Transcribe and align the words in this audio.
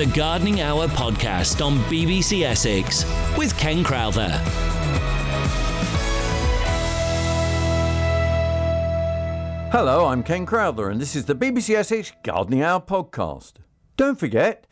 the 0.00 0.06
Gardening 0.06 0.62
Hour 0.62 0.86
podcast 0.88 1.62
on 1.62 1.76
BBC 1.80 2.42
Essex 2.42 3.04
with 3.36 3.54
Ken 3.58 3.84
Crowther. 3.84 4.30
Hello, 9.70 10.06
I'm 10.06 10.22
Ken 10.22 10.46
Crowther, 10.46 10.88
and 10.88 10.98
this 10.98 11.14
is 11.14 11.26
the 11.26 11.34
BBC 11.34 11.74
Essex 11.74 12.14
Gardening 12.22 12.62
Hour 12.62 12.80
podcast. 12.80 13.56
Don't 13.98 14.18
forget, 14.18 14.66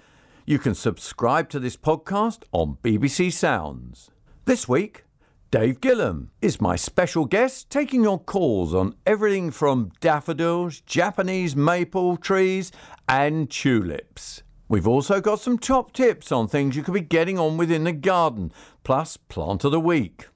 you 0.46 0.58
can 0.58 0.74
subscribe 0.74 1.50
to 1.50 1.60
this 1.60 1.76
podcast 1.76 2.44
on 2.52 2.78
BBC 2.82 3.30
Sounds. 3.30 4.10
This 4.46 4.66
week, 4.66 5.04
Dave 5.50 5.82
Gillam 5.82 6.28
is 6.40 6.58
my 6.58 6.74
special 6.74 7.26
guest, 7.26 7.68
taking 7.68 8.02
your 8.02 8.18
calls 8.18 8.74
on 8.74 8.94
everything 9.04 9.50
from 9.50 9.92
daffodils, 10.00 10.80
Japanese 10.80 11.54
maple 11.54 12.16
trees, 12.16 12.72
and 13.06 13.50
tulips. 13.50 14.42
We've 14.70 14.86
also 14.86 15.22
got 15.22 15.40
some 15.40 15.58
top 15.58 15.92
tips 15.94 16.30
on 16.30 16.46
things 16.46 16.76
you 16.76 16.82
could 16.82 16.92
be 16.92 17.00
getting 17.00 17.38
on 17.38 17.56
with 17.56 17.70
in 17.70 17.84
the 17.84 17.92
garden, 17.92 18.52
plus 18.84 19.16
plant 19.16 19.64
of 19.64 19.72
the 19.72 19.80
week. 19.80 20.28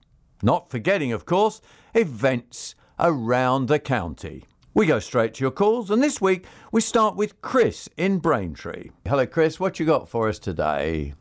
Not 0.43 0.71
forgetting, 0.71 1.13
of 1.13 1.27
course, 1.27 1.61
events 1.95 2.75
around 2.99 3.67
the 3.67 3.79
county. 3.79 4.45
We 4.73 4.87
go 4.87 5.01
straight 5.01 5.35
to 5.35 5.45
your 5.45 5.51
calls, 5.51 5.91
and 5.91 6.03
this 6.03 6.19
week 6.23 6.47
we 6.73 6.81
start 6.81 7.15
with 7.15 7.43
Chris 7.43 7.91
in 7.99 8.21
Braintree. 8.21 8.89
Hello, 9.07 9.27
Chris. 9.27 9.61
What 9.61 9.79
you 9.79 9.85
got 9.85 10.09
for 10.09 10.31
us 10.31 10.39
today? 10.39 11.13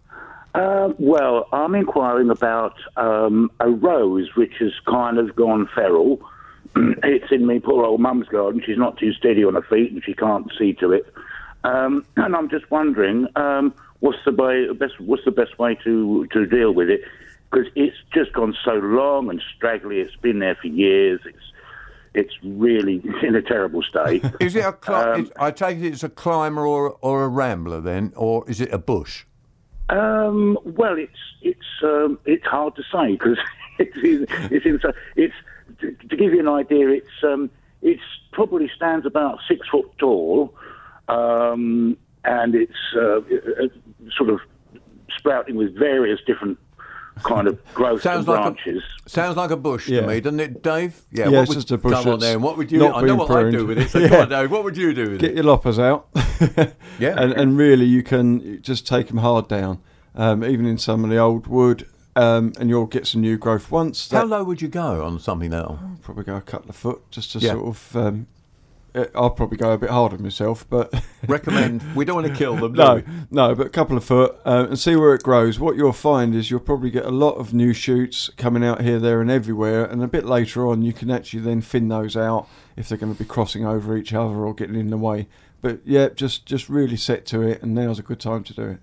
Uh, 0.56 0.94
well, 0.98 1.50
I'm 1.52 1.76
inquiring 1.76 2.30
about 2.30 2.76
um, 2.96 3.52
a 3.60 3.70
rose 3.70 4.30
which 4.38 4.54
has 4.60 4.72
kind 4.88 5.18
of 5.18 5.36
gone 5.36 5.68
feral. 5.76 6.22
it's 7.04 7.30
in 7.30 7.46
my 7.46 7.60
poor 7.60 7.84
old 7.84 8.00
mum's 8.00 8.30
garden. 8.30 8.62
She's 8.66 8.78
not 8.78 8.98
too 8.98 9.12
steady 9.12 9.44
on 9.44 9.56
her 9.56 9.66
feet, 9.70 9.92
and 9.92 10.02
she 10.02 10.14
can't 10.14 10.50
see 10.58 10.72
to 10.76 10.94
it. 10.94 11.14
Um, 11.64 12.06
and 12.18 12.36
I'm 12.36 12.50
just 12.50 12.70
wondering, 12.72 13.28
um, 13.36 13.74
what's 14.00 14.18
the 14.26 14.32
way, 14.32 14.72
best, 14.74 15.00
what's 15.00 15.24
the 15.26 15.32
best 15.32 15.58
way 15.60 15.76
to 15.84 16.26
to 16.28 16.46
deal 16.46 16.74
with 16.74 16.90
it? 16.90 17.02
Because 17.52 17.68
it's 17.76 17.98
just 18.14 18.34
gone 18.34 18.56
so 18.64 18.74
long 18.74 19.30
and 19.30 19.42
straggly. 19.56 20.00
It's 20.00 20.16
been 20.16 20.40
there 20.40 20.56
for 20.56 20.68
years. 20.68 21.22
It's 21.26 21.38
it's 22.14 22.34
really 22.44 23.02
in 23.24 23.36
a 23.36 23.42
terrible 23.42 23.84
state. 23.84 24.24
Is 24.40 24.56
it 24.56 24.66
a? 24.66 24.74
Cli- 24.74 24.96
Um, 24.96 25.22
is- 25.22 25.32
I 25.38 25.52
take 25.52 25.78
it 25.78 25.86
it's 25.88 26.04
a 26.04 26.10
climber 26.10 26.66
or 26.66 26.98
or 27.02 27.24
a 27.24 27.28
rambler 27.30 27.82
then, 27.82 28.12
or 28.16 28.44
is 28.50 28.60
it 28.60 28.74
a 28.74 28.78
bush? 28.80 29.26
Um, 29.90 30.58
well, 30.64 30.98
it's 30.98 31.20
it's 31.42 31.84
um, 31.84 32.18
it's 32.26 32.46
hard 32.46 32.76
to 32.78 32.84
say 32.92 33.12
because 33.12 33.38
it's 33.80 33.96
in, 33.98 34.26
it's 34.50 34.66
in, 34.66 34.80
it's 35.16 35.34
to, 35.82 35.92
to 36.10 36.16
give 36.18 36.34
you 36.34 36.40
an 36.40 36.48
idea. 36.48 36.90
It's 36.90 37.24
um, 37.24 37.50
it's 37.82 38.02
probably 38.32 38.70
stands 38.76 39.06
about 39.06 39.40
six 39.48 39.68
foot 39.68 39.90
tall, 39.98 40.54
um, 41.12 41.98
and 42.24 42.56
it's 42.56 42.72
uh, 42.96 43.18
uh, 43.18 43.22
sort 44.18 44.30
of 44.30 44.40
sprouting 45.18 45.56
with 45.56 45.78
various 45.78 46.20
different 46.26 46.58
kind 47.24 47.48
of 47.48 47.60
growths 47.74 48.04
Sounds 48.04 48.28
and 48.28 48.36
like 48.38 48.44
branches. 48.56 48.84
a 49.06 49.10
sounds 49.10 49.38
like 49.38 49.52
a 49.52 49.58
bush 49.58 49.88
Yeah. 49.90 50.02
to 50.02 50.08
me, 50.08 50.22
doesn't 50.22 50.40
it, 50.40 50.64
Dave? 50.64 51.02
Yeah, 51.12 51.26
what 51.30 51.34
it's 51.42 51.50
would, 51.50 51.56
just 51.56 51.72
a 51.72 51.78
bush 51.78 51.94
Come 51.94 52.08
on, 52.08 52.20
that's 52.20 52.32
then. 52.34 52.42
What 52.42 52.58
would 52.58 52.72
you? 52.72 52.86
I 52.88 53.02
know 53.02 53.06
been 53.06 53.18
what 53.18 53.32
I 53.32 53.52
do 53.52 53.66
with 53.68 53.78
it. 53.78 53.90
So 53.90 54.00
Yeah. 54.04 54.08
come 54.10 54.22
on, 54.22 54.30
Dave. 54.30 54.52
What 54.52 54.64
would 54.64 54.78
you 54.78 54.94
do 54.94 55.12
with 55.12 55.20
Get 55.20 55.32
it? 55.32 55.34
Get 55.34 55.36
your 55.36 55.46
loppers 55.46 55.78
out. 55.78 56.08
Yeah. 57.00 57.16
and, 57.22 57.34
and 57.34 57.58
really, 57.58 57.86
you 57.86 58.02
can 58.04 58.62
just 58.62 58.88
take 58.88 59.08
them 59.08 59.18
hard 59.18 59.48
down, 59.48 59.82
um, 60.16 60.44
even 60.44 60.66
in 60.66 60.78
some 60.78 61.04
of 61.04 61.10
the 61.10 61.18
old 61.18 61.48
wood, 61.48 61.88
um, 62.16 62.54
and 62.60 62.70
you'll 62.70 62.86
get 62.88 63.06
some 63.08 63.22
new 63.22 63.38
growth 63.38 63.70
once. 63.72 64.10
How 64.10 64.24
low 64.26 64.44
would 64.44 64.62
you 64.62 64.68
go 64.70 65.04
on 65.04 65.20
something 65.20 65.50
now? 65.52 65.80
probably 66.02 66.24
go 66.24 66.36
a 66.36 66.42
couple 66.42 66.70
of 66.70 66.76
foot, 66.76 67.02
just 67.12 67.34
to 67.34 67.40
Yeah. 67.40 67.52
sort 67.54 67.68
of. 67.68 67.96
Um, 67.96 68.28
I'll 69.16 69.30
probably 69.30 69.58
go 69.58 69.72
a 69.72 69.78
bit 69.78 69.90
harder 69.90 70.18
myself, 70.18 70.66
but 70.70 70.94
Recommend. 71.28 71.84
we 71.96 72.06
don't 72.06 72.16
want 72.16 72.28
to 72.28 72.34
kill 72.38 72.56
them. 72.56 72.74
do 72.74 72.78
no, 72.82 72.96
we? 72.96 73.04
no, 73.32 73.56
but 73.56 73.68
a 73.68 73.70
couple 73.70 73.96
of 73.98 74.04
foot 74.04 74.36
uh, 74.46 74.66
and 74.70 74.78
see 74.80 74.96
where 74.96 75.14
it 75.16 75.24
grows. 75.24 75.60
What 75.60 75.76
you'll 75.76 75.94
find 75.94 76.36
is 76.36 76.52
you'll 76.52 76.60
probably 76.60 76.92
get 76.92 77.06
a 77.06 77.12
lot 77.12 77.34
of 77.34 77.54
new 77.54 77.74
shoots 77.74 78.30
coming 78.38 78.64
out 78.64 78.82
here, 78.82 79.00
there, 79.00 79.22
and 79.22 79.32
everywhere. 79.32 79.86
And 79.86 80.04
a 80.04 80.08
bit 80.08 80.26
later 80.26 80.68
on, 80.68 80.82
you 80.82 80.94
can 80.94 81.10
actually 81.10 81.42
then 81.42 81.62
thin 81.62 81.88
those 81.88 82.18
out 82.18 82.48
if 82.76 82.90
they're 82.90 82.98
going 82.98 83.14
to 83.14 83.20
be 83.20 83.26
crossing 83.26 83.66
over 83.66 83.96
each 83.98 84.14
other 84.14 84.36
or 84.36 84.54
getting 84.54 84.76
in 84.76 84.90
the 84.90 84.98
way. 84.98 85.28
But 85.62 85.82
yeah, 85.86 86.10
just 86.10 86.46
just 86.46 86.70
really 86.70 86.98
set 86.98 87.26
to 87.28 87.42
it, 87.42 87.62
and 87.62 87.76
now's 87.76 88.00
a 88.00 88.04
good 88.04 88.20
time 88.20 88.44
to 88.46 88.54
do 88.54 88.64
it. 88.64 88.80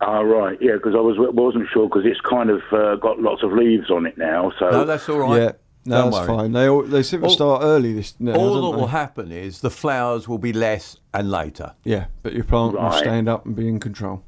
Ah, 0.00 0.20
right, 0.20 0.56
yeah, 0.60 0.74
because 0.74 0.94
I 0.94 1.00
was 1.00 1.16
wasn't 1.18 1.68
sure 1.72 1.88
because 1.88 2.04
it's 2.06 2.20
kind 2.20 2.50
of 2.50 2.62
uh, 2.72 2.94
got 2.96 3.20
lots 3.20 3.42
of 3.42 3.52
leaves 3.52 3.90
on 3.90 4.06
it 4.06 4.16
now. 4.16 4.52
So 4.58 4.70
No, 4.70 4.84
that's 4.84 5.08
all 5.08 5.18
right. 5.18 5.42
Yeah, 5.42 5.52
no, 5.88 6.02
Don't 6.02 6.10
that's 6.12 6.28
worry. 6.28 6.38
fine. 6.38 6.52
They 6.52 6.68
all, 6.68 6.82
they 6.82 7.02
seem 7.02 7.20
to 7.20 7.26
All- 7.26 7.32
start 7.32 7.62
early 7.64 7.92
this 7.92 8.14
now. 8.18 8.34
All 8.34 8.54
that 8.62 8.76
they? 8.76 8.80
will 8.80 8.86
happen 8.88 9.32
is 9.32 9.60
the 9.60 9.70
flowers 9.70 10.28
will 10.28 10.38
be 10.38 10.52
less 10.52 10.96
and 11.14 11.30
later. 11.30 11.74
Yeah, 11.84 12.06
but 12.22 12.34
your 12.34 12.44
plant 12.44 12.74
will 12.74 12.80
Right. 12.82 12.98
stand 12.98 13.28
up 13.28 13.44
and 13.46 13.56
be 13.56 13.68
in 13.68 13.80
control. 13.80 14.22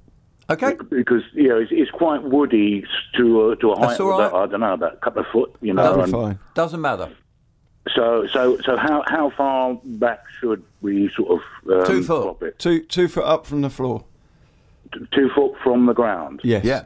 Okay. 0.51 0.75
because 0.91 1.23
you 1.33 1.49
know 1.49 1.59
it's, 1.59 1.71
it's 1.73 1.91
quite 1.93 2.23
woody 2.25 2.85
to 3.17 3.53
uh, 3.53 3.55
to 3.57 3.71
a 3.71 3.77
height 3.79 3.89
That's 3.91 4.01
of 4.01 4.07
all 4.07 4.21
about. 4.21 4.35
I 4.35 4.47
don't 4.51 4.61
know 4.61 4.73
about 4.73 4.95
a 4.95 4.97
couple 4.97 5.21
of 5.23 5.29
foot, 5.29 5.55
you 5.61 5.73
know. 5.73 5.83
That'll 5.83 5.99
be 5.99 6.03
and 6.05 6.13
fine. 6.13 6.39
Doesn't 6.55 6.81
matter. 6.81 7.09
so 7.95 8.27
so 8.33 8.59
so 8.63 8.77
how 8.77 9.05
how 9.07 9.31
far 9.31 9.79
back 9.85 10.25
should 10.41 10.63
we 10.81 11.09
sort 11.15 11.31
of 11.41 11.73
um, 11.73 11.87
Two 11.87 12.03
foot. 12.03 12.23
drop 12.25 12.43
it? 12.43 12.59
Two 12.59 12.83
two 12.83 13.07
foot 13.07 13.25
up 13.25 13.47
from 13.47 13.61
the 13.61 13.71
floor. 13.71 14.05
T- 14.93 15.07
Two 15.13 15.29
foot 15.37 15.53
from 15.63 15.87
the 15.87 15.93
ground. 15.93 16.41
Yes. 16.43 16.65
Yeah. 16.65 16.85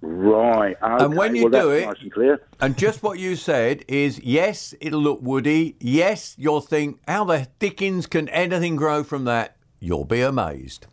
Right. 0.00 0.76
Okay. 0.80 1.04
And 1.04 1.16
when 1.16 1.34
you 1.34 1.48
well, 1.48 1.62
do 1.62 1.70
it- 1.70 1.86
nice 1.86 2.00
and 2.00 2.12
clear. 2.12 2.40
And 2.60 2.76
just 2.78 3.02
what 3.02 3.18
you 3.18 3.34
said 3.36 3.84
is 3.88 4.20
yes, 4.20 4.74
it'll 4.80 5.00
look 5.00 5.20
woody. 5.22 5.76
Yes, 5.80 6.34
you'll 6.38 6.60
think, 6.60 7.00
how 7.08 7.24
the 7.24 7.48
dickens 7.58 8.06
can 8.06 8.28
anything 8.28 8.76
grow 8.76 9.02
from 9.02 9.24
that? 9.24 9.56
You'll 9.80 10.04
be 10.04 10.20
amazed. 10.20 10.86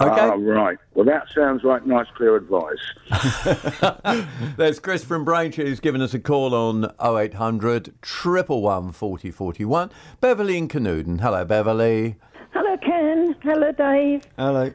Okay. 0.00 0.12
Ah, 0.20 0.34
right. 0.34 0.78
Well, 0.94 1.04
that 1.06 1.26
sounds 1.34 1.64
like 1.64 1.84
nice, 1.84 2.06
clear 2.16 2.36
advice. 2.36 2.78
There's 4.56 4.78
Chris 4.78 5.02
from 5.04 5.24
Braintree 5.24 5.64
who's 5.66 5.80
given 5.80 6.00
us 6.00 6.14
a 6.14 6.20
call 6.20 6.54
on 6.54 6.84
0800 7.04 7.94
111 8.22 8.92
4041. 8.92 9.90
Beverly 10.20 10.56
in 10.56 10.68
Canewdon. 10.68 11.18
Hello, 11.20 11.44
Beverly. 11.44 12.14
Hello, 12.52 12.76
Ken. 12.76 13.34
Hello, 13.42 13.72
Dave. 13.72 14.22
Hello. 14.36 14.72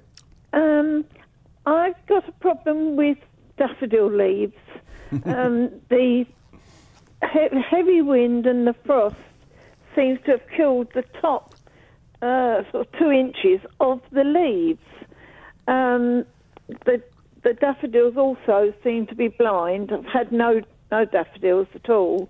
Um, 0.51 1.05
I've 1.65 2.05
got 2.07 2.27
a 2.27 2.31
problem 2.33 2.97
with 2.97 3.17
daffodil 3.57 4.11
leaves. 4.11 4.53
um, 5.25 5.69
the 5.89 6.25
he- 7.31 7.61
heavy 7.69 8.01
wind 8.01 8.45
and 8.45 8.67
the 8.67 8.75
frost 8.85 9.15
seems 9.95 10.19
to 10.25 10.31
have 10.31 10.41
killed 10.55 10.87
the 10.93 11.03
top 11.21 11.53
uh, 12.21 12.63
sort 12.71 12.87
of 12.87 12.99
two 12.99 13.11
inches 13.11 13.59
of 13.79 14.01
the 14.11 14.23
leaves. 14.23 14.79
Um, 15.67 16.25
the 16.85 17.01
the 17.43 17.53
daffodils 17.53 18.15
also 18.15 18.73
seem 18.83 19.05
to 19.07 19.15
be 19.15 19.27
blind. 19.27 19.91
I've 19.91 20.05
had 20.05 20.31
no 20.31 20.61
no 20.91 21.05
daffodils 21.05 21.67
at 21.75 21.89
all, 21.89 22.29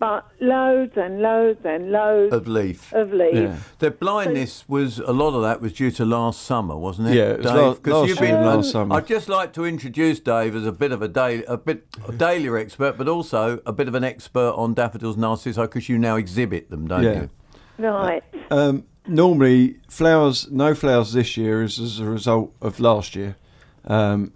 but 0.00 0.26
loads 0.40 0.96
and 0.96 1.20
loads 1.20 1.60
and 1.64 1.92
loads 1.92 2.32
Of 2.34 2.48
leaf. 2.48 2.92
of 2.92 3.12
leaves. 3.12 3.36
Yeah. 3.38 3.56
The 3.78 3.90
blindness 3.92 4.64
was 4.66 4.98
a 4.98 5.12
lot 5.12 5.34
of 5.36 5.42
that 5.42 5.60
was 5.60 5.74
due 5.74 5.90
to 5.92 6.04
last 6.04 6.42
summer, 6.42 6.76
wasn't 6.76 7.08
it? 7.10 7.14
Yeah, 7.14 7.22
it 7.34 7.36
was 7.38 7.46
Dave? 7.46 7.54
la- 7.56 7.74
'Cause 7.74 7.92
last 7.92 8.08
you've 8.08 8.20
year, 8.20 8.36
been- 8.38 8.46
last 8.46 8.70
summer. 8.72 8.96
I'd 8.96 9.06
just 9.06 9.28
like 9.28 9.52
to 9.52 9.64
introduce 9.64 10.18
Dave 10.18 10.56
as 10.56 10.66
a 10.66 10.72
bit 10.72 10.90
of 10.90 11.02
a 11.02 11.08
daily, 11.08 11.44
a 11.44 11.56
bit 11.56 11.84
a 12.08 12.12
dahlia 12.12 12.54
expert, 12.54 12.96
but 12.98 13.06
also 13.06 13.60
a 13.64 13.72
bit 13.72 13.86
of 13.86 13.94
an 13.94 14.02
expert 14.02 14.54
on 14.56 14.74
daffodils, 14.74 15.16
narcissi, 15.16 15.60
because 15.60 15.88
you 15.88 15.98
now 15.98 16.16
exhibit 16.16 16.70
them, 16.70 16.88
don't 16.88 17.02
Yeah. 17.04 17.22
you? 17.78 17.86
Right. 17.86 18.22
Um, 18.50 18.84
normally, 19.06 19.76
flowers, 19.88 20.48
no 20.50 20.74
flowers 20.74 21.12
this 21.12 21.36
year 21.36 21.62
is 21.62 21.78
as 21.78 22.00
a 22.00 22.04
result 22.06 22.52
of 22.62 22.80
last 22.80 23.14
year. 23.14 23.36
Um, 23.86 24.32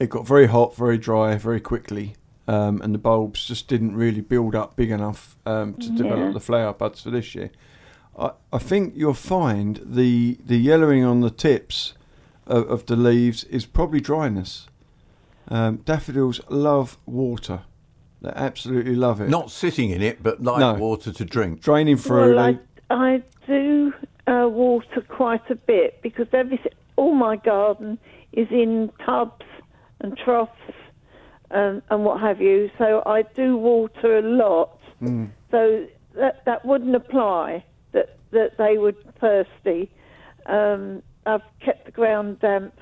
it 0.00 0.08
got 0.08 0.26
very 0.26 0.46
hot, 0.46 0.74
very 0.76 0.98
dry, 0.98 1.36
very 1.36 1.60
quickly, 1.60 2.14
um, 2.46 2.80
and 2.82 2.94
the 2.94 2.98
bulbs 2.98 3.46
just 3.46 3.68
didn't 3.68 3.96
really 3.96 4.20
build 4.20 4.54
up 4.54 4.76
big 4.76 4.90
enough 4.90 5.36
um, 5.46 5.74
to 5.74 5.86
Yeah. 5.90 5.96
develop 5.96 6.32
the 6.34 6.40
flower 6.40 6.72
buds 6.72 7.00
for 7.02 7.10
this 7.10 7.34
year. 7.34 7.50
I, 8.18 8.32
I 8.52 8.58
think 8.58 8.94
you'll 8.96 9.14
find 9.14 9.80
the 9.84 10.38
the 10.44 10.56
yellowing 10.56 11.04
on 11.04 11.20
the 11.20 11.30
tips 11.30 11.94
of, 12.46 12.68
of 12.70 12.86
the 12.86 12.96
leaves 12.96 13.44
is 13.44 13.66
probably 13.66 14.00
dryness. 14.00 14.68
Um, 15.48 15.78
daffodils 15.84 16.40
love 16.48 16.96
water; 17.06 17.62
they 18.22 18.30
absolutely 18.34 18.94
love 18.96 19.20
it. 19.20 19.28
Not 19.28 19.50
sitting 19.50 19.90
in 19.90 20.00
it, 20.02 20.22
but 20.22 20.42
like 20.42 20.60
No. 20.60 20.74
water 20.74 21.12
to 21.12 21.24
drink. 21.24 21.60
draining 21.60 21.96
through. 21.96 22.36
Well, 22.36 22.58
I, 22.90 22.94
I 22.94 23.22
do 23.46 23.92
uh, 24.26 24.48
water 24.48 25.02
quite 25.08 25.50
a 25.50 25.54
bit 25.54 26.00
because 26.02 26.26
everything, 26.32 26.72
all 26.96 27.14
my 27.14 27.36
garden 27.36 27.98
is 28.32 28.48
in 28.50 28.90
tubs 29.04 29.44
and 30.00 30.16
troughs 30.16 30.52
and, 31.50 31.82
and 31.90 32.04
what 32.04 32.20
have 32.20 32.40
you. 32.40 32.70
So 32.78 33.02
I 33.06 33.22
do 33.22 33.56
water 33.56 34.18
a 34.18 34.22
lot. 34.22 34.78
Mm. 35.02 35.30
So 35.50 35.86
that 36.16 36.44
that 36.46 36.64
wouldn't 36.64 36.94
apply 36.94 37.64
that 37.92 38.16
that 38.30 38.56
they 38.58 38.78
would 38.78 38.96
thirsty. 39.20 39.90
Um, 40.46 41.02
I've 41.26 41.42
kept 41.60 41.86
the 41.86 41.90
ground 41.90 42.40
damp 42.40 42.74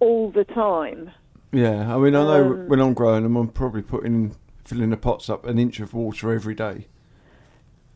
all 0.00 0.30
the 0.30 0.44
time. 0.44 1.10
Yeah, 1.52 1.94
I 1.94 1.98
mean, 1.98 2.16
I 2.16 2.24
know 2.24 2.44
Um, 2.44 2.68
when 2.68 2.80
I'm 2.80 2.94
growing 2.94 3.22
them, 3.22 3.36
I'm 3.36 3.48
probably 3.48 3.82
putting 3.82 4.34
filling 4.64 4.90
the 4.90 4.96
pots 4.96 5.28
up 5.28 5.46
an 5.46 5.58
inch 5.58 5.78
of 5.80 5.92
water 5.94 6.32
every 6.32 6.54
day. 6.54 6.86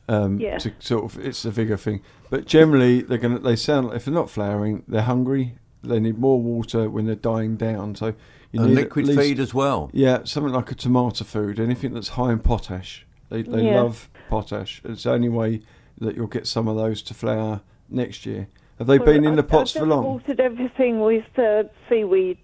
Um, 0.09 0.39
Yeah. 0.39 0.59
To 0.59 0.73
sort 0.79 1.05
of, 1.05 1.19
it's 1.25 1.45
a 1.45 1.51
vigor 1.51 1.77
thing. 1.77 2.01
But 2.31 2.47
generally, 2.47 3.03
they're 3.03 3.19
gonna. 3.19 3.39
They 3.39 3.57
sound 3.57 3.93
if 3.95 4.05
they're 4.05 4.15
not 4.15 4.31
flowering, 4.31 4.85
they're 4.89 5.03
hungry 5.03 5.57
they 5.83 6.01
need 6.01 6.19
more 6.19 6.41
water 6.41 6.89
when 6.91 7.07
they're 7.07 7.15
dying 7.15 7.57
down. 7.57 7.95
So 7.95 8.15
you 8.53 8.61
and 8.61 8.71
need 8.71 8.75
liquid 8.77 9.07
least, 9.07 9.21
feed 9.21 9.39
as 9.41 9.55
well. 9.55 9.91
Yeah, 9.93 10.25
something 10.25 10.53
like 10.53 10.71
a 10.71 10.75
tomato 10.75 11.25
food, 11.25 11.59
anything 11.61 11.95
that's 11.95 12.09
high 12.11 12.33
in 12.33 12.39
potash. 12.41 13.07
They 13.31 13.43
they 13.43 13.67
Yeah. 13.67 13.83
love 13.83 14.09
potash. 14.29 14.81
It's 14.85 15.03
the 15.05 15.13
only 15.13 15.29
way 15.29 15.61
that 16.01 16.17
you'll 16.17 16.27
get 16.29 16.47
some 16.47 16.69
of 16.69 16.77
those 16.77 17.03
to 17.03 17.15
flower 17.15 17.61
next 17.91 18.25
year. 18.27 18.49
Have 18.79 18.87
they 18.87 18.99
Well, 18.99 19.07
been 19.07 19.25
in 19.25 19.33
I- 19.33 19.37
the 19.37 19.43
pots 19.43 19.75
I've 19.77 19.81
for 19.83 19.87
long? 19.87 20.05
watered 20.05 20.41
everything 20.41 21.01
with 21.01 21.25
uh, 21.39 21.65
seaweed 21.89 22.39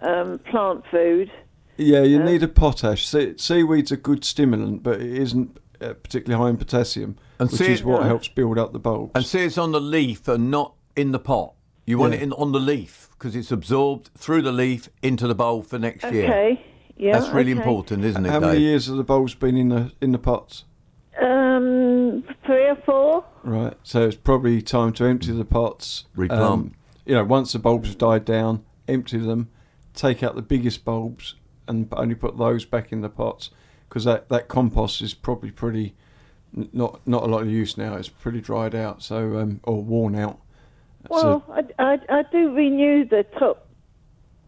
um, 0.00 0.38
plant 0.50 0.84
food. 0.90 1.30
Yeah, 1.76 2.02
you 2.02 2.20
Uh, 2.20 2.24
need 2.24 2.42
a 2.42 2.48
potash. 2.48 3.06
Se- 3.06 3.36
seaweed's 3.36 3.90
a 3.92 3.96
good 3.96 4.24
stimulant, 4.24 4.82
but 4.82 5.00
it 5.00 5.12
isn't 5.16 5.58
uh, 5.80 5.92
particularly 5.94 6.42
high 6.42 6.50
in 6.50 6.56
potassium, 6.56 7.16
And 7.38 7.50
which 7.50 7.60
see- 7.60 7.72
is 7.72 7.84
what 7.84 8.00
Yeah. 8.02 8.08
helps 8.08 8.28
build 8.28 8.58
up 8.58 8.72
the 8.72 8.78
bulbs. 8.80 9.12
And 9.14 9.24
see, 9.24 9.40
it's 9.44 9.58
on 9.58 9.70
the 9.72 9.80
leaf 9.80 10.26
and 10.26 10.50
not 10.50 10.74
in 10.96 11.12
the 11.12 11.18
pot. 11.20 11.52
You 11.88 11.96
want 11.98 12.12
Yeah. 12.12 12.18
it 12.20 12.22
in 12.24 12.32
on 12.34 12.52
the 12.52 12.60
leaf 12.60 13.08
because 13.12 13.34
it's 13.34 13.50
absorbed 13.50 14.10
through 14.14 14.42
the 14.42 14.52
leaf 14.52 14.90
into 15.02 15.26
the 15.26 15.34
bowl 15.34 15.62
for 15.62 15.78
next 15.78 16.04
year. 16.12 16.24
Okay. 16.24 16.64
Yeah. 16.98 17.18
That's 17.18 17.32
really 17.32 17.52
okay. 17.52 17.60
important, 17.60 18.04
isn't 18.04 18.26
it, 18.26 18.28
How 18.28 18.40
many 18.40 18.54
Dave? 18.54 18.60
years 18.62 18.86
have 18.88 18.96
the 18.96 19.04
bulbs 19.04 19.34
been 19.34 19.56
in 19.56 19.70
the 19.70 19.92
in 20.00 20.12
the 20.12 20.18
pots? 20.18 20.64
Um, 21.18 22.24
three 22.44 22.68
or 22.68 22.76
four. 22.84 23.24
Right. 23.42 23.74
So 23.82 24.02
it's 24.06 24.16
probably 24.16 24.60
time 24.60 24.92
to 24.94 25.04
empty 25.06 25.32
the 25.32 25.44
pots. 25.44 26.04
Um, 26.14 26.20
Replant. 26.22 26.72
you 27.06 27.14
know, 27.14 27.24
once 27.24 27.52
the 27.52 27.58
bulbs 27.58 27.88
have 27.88 27.98
died 27.98 28.24
down, 28.24 28.64
empty 28.86 29.18
them, 29.18 29.48
take 29.94 30.22
out 30.22 30.36
the 30.36 30.42
biggest 30.42 30.84
bulbs, 30.84 31.36
and 31.66 31.88
only 31.92 32.14
put 32.14 32.36
those 32.36 32.64
back 32.64 32.92
in 32.92 33.00
the 33.00 33.08
pots 33.08 33.50
because 33.88 34.04
that, 34.04 34.28
that 34.28 34.48
compost 34.48 35.00
is 35.00 35.14
probably 35.14 35.50
pretty 35.50 35.94
not 36.52 37.00
not 37.06 37.22
a 37.22 37.26
lot 37.26 37.42
of 37.42 37.48
use 37.50 37.76
now. 37.78 37.94
It's 37.94 38.08
pretty 38.08 38.40
dried 38.40 38.74
out, 38.74 39.02
so 39.02 39.38
um, 39.38 39.60
or 39.64 39.82
worn 39.82 40.14
out. 40.14 40.38
Well, 41.08 41.44
I, 41.50 41.62
I, 41.78 41.98
I 42.08 42.22
do 42.30 42.52
renew 42.54 43.04
the 43.06 43.24
top 43.38 43.66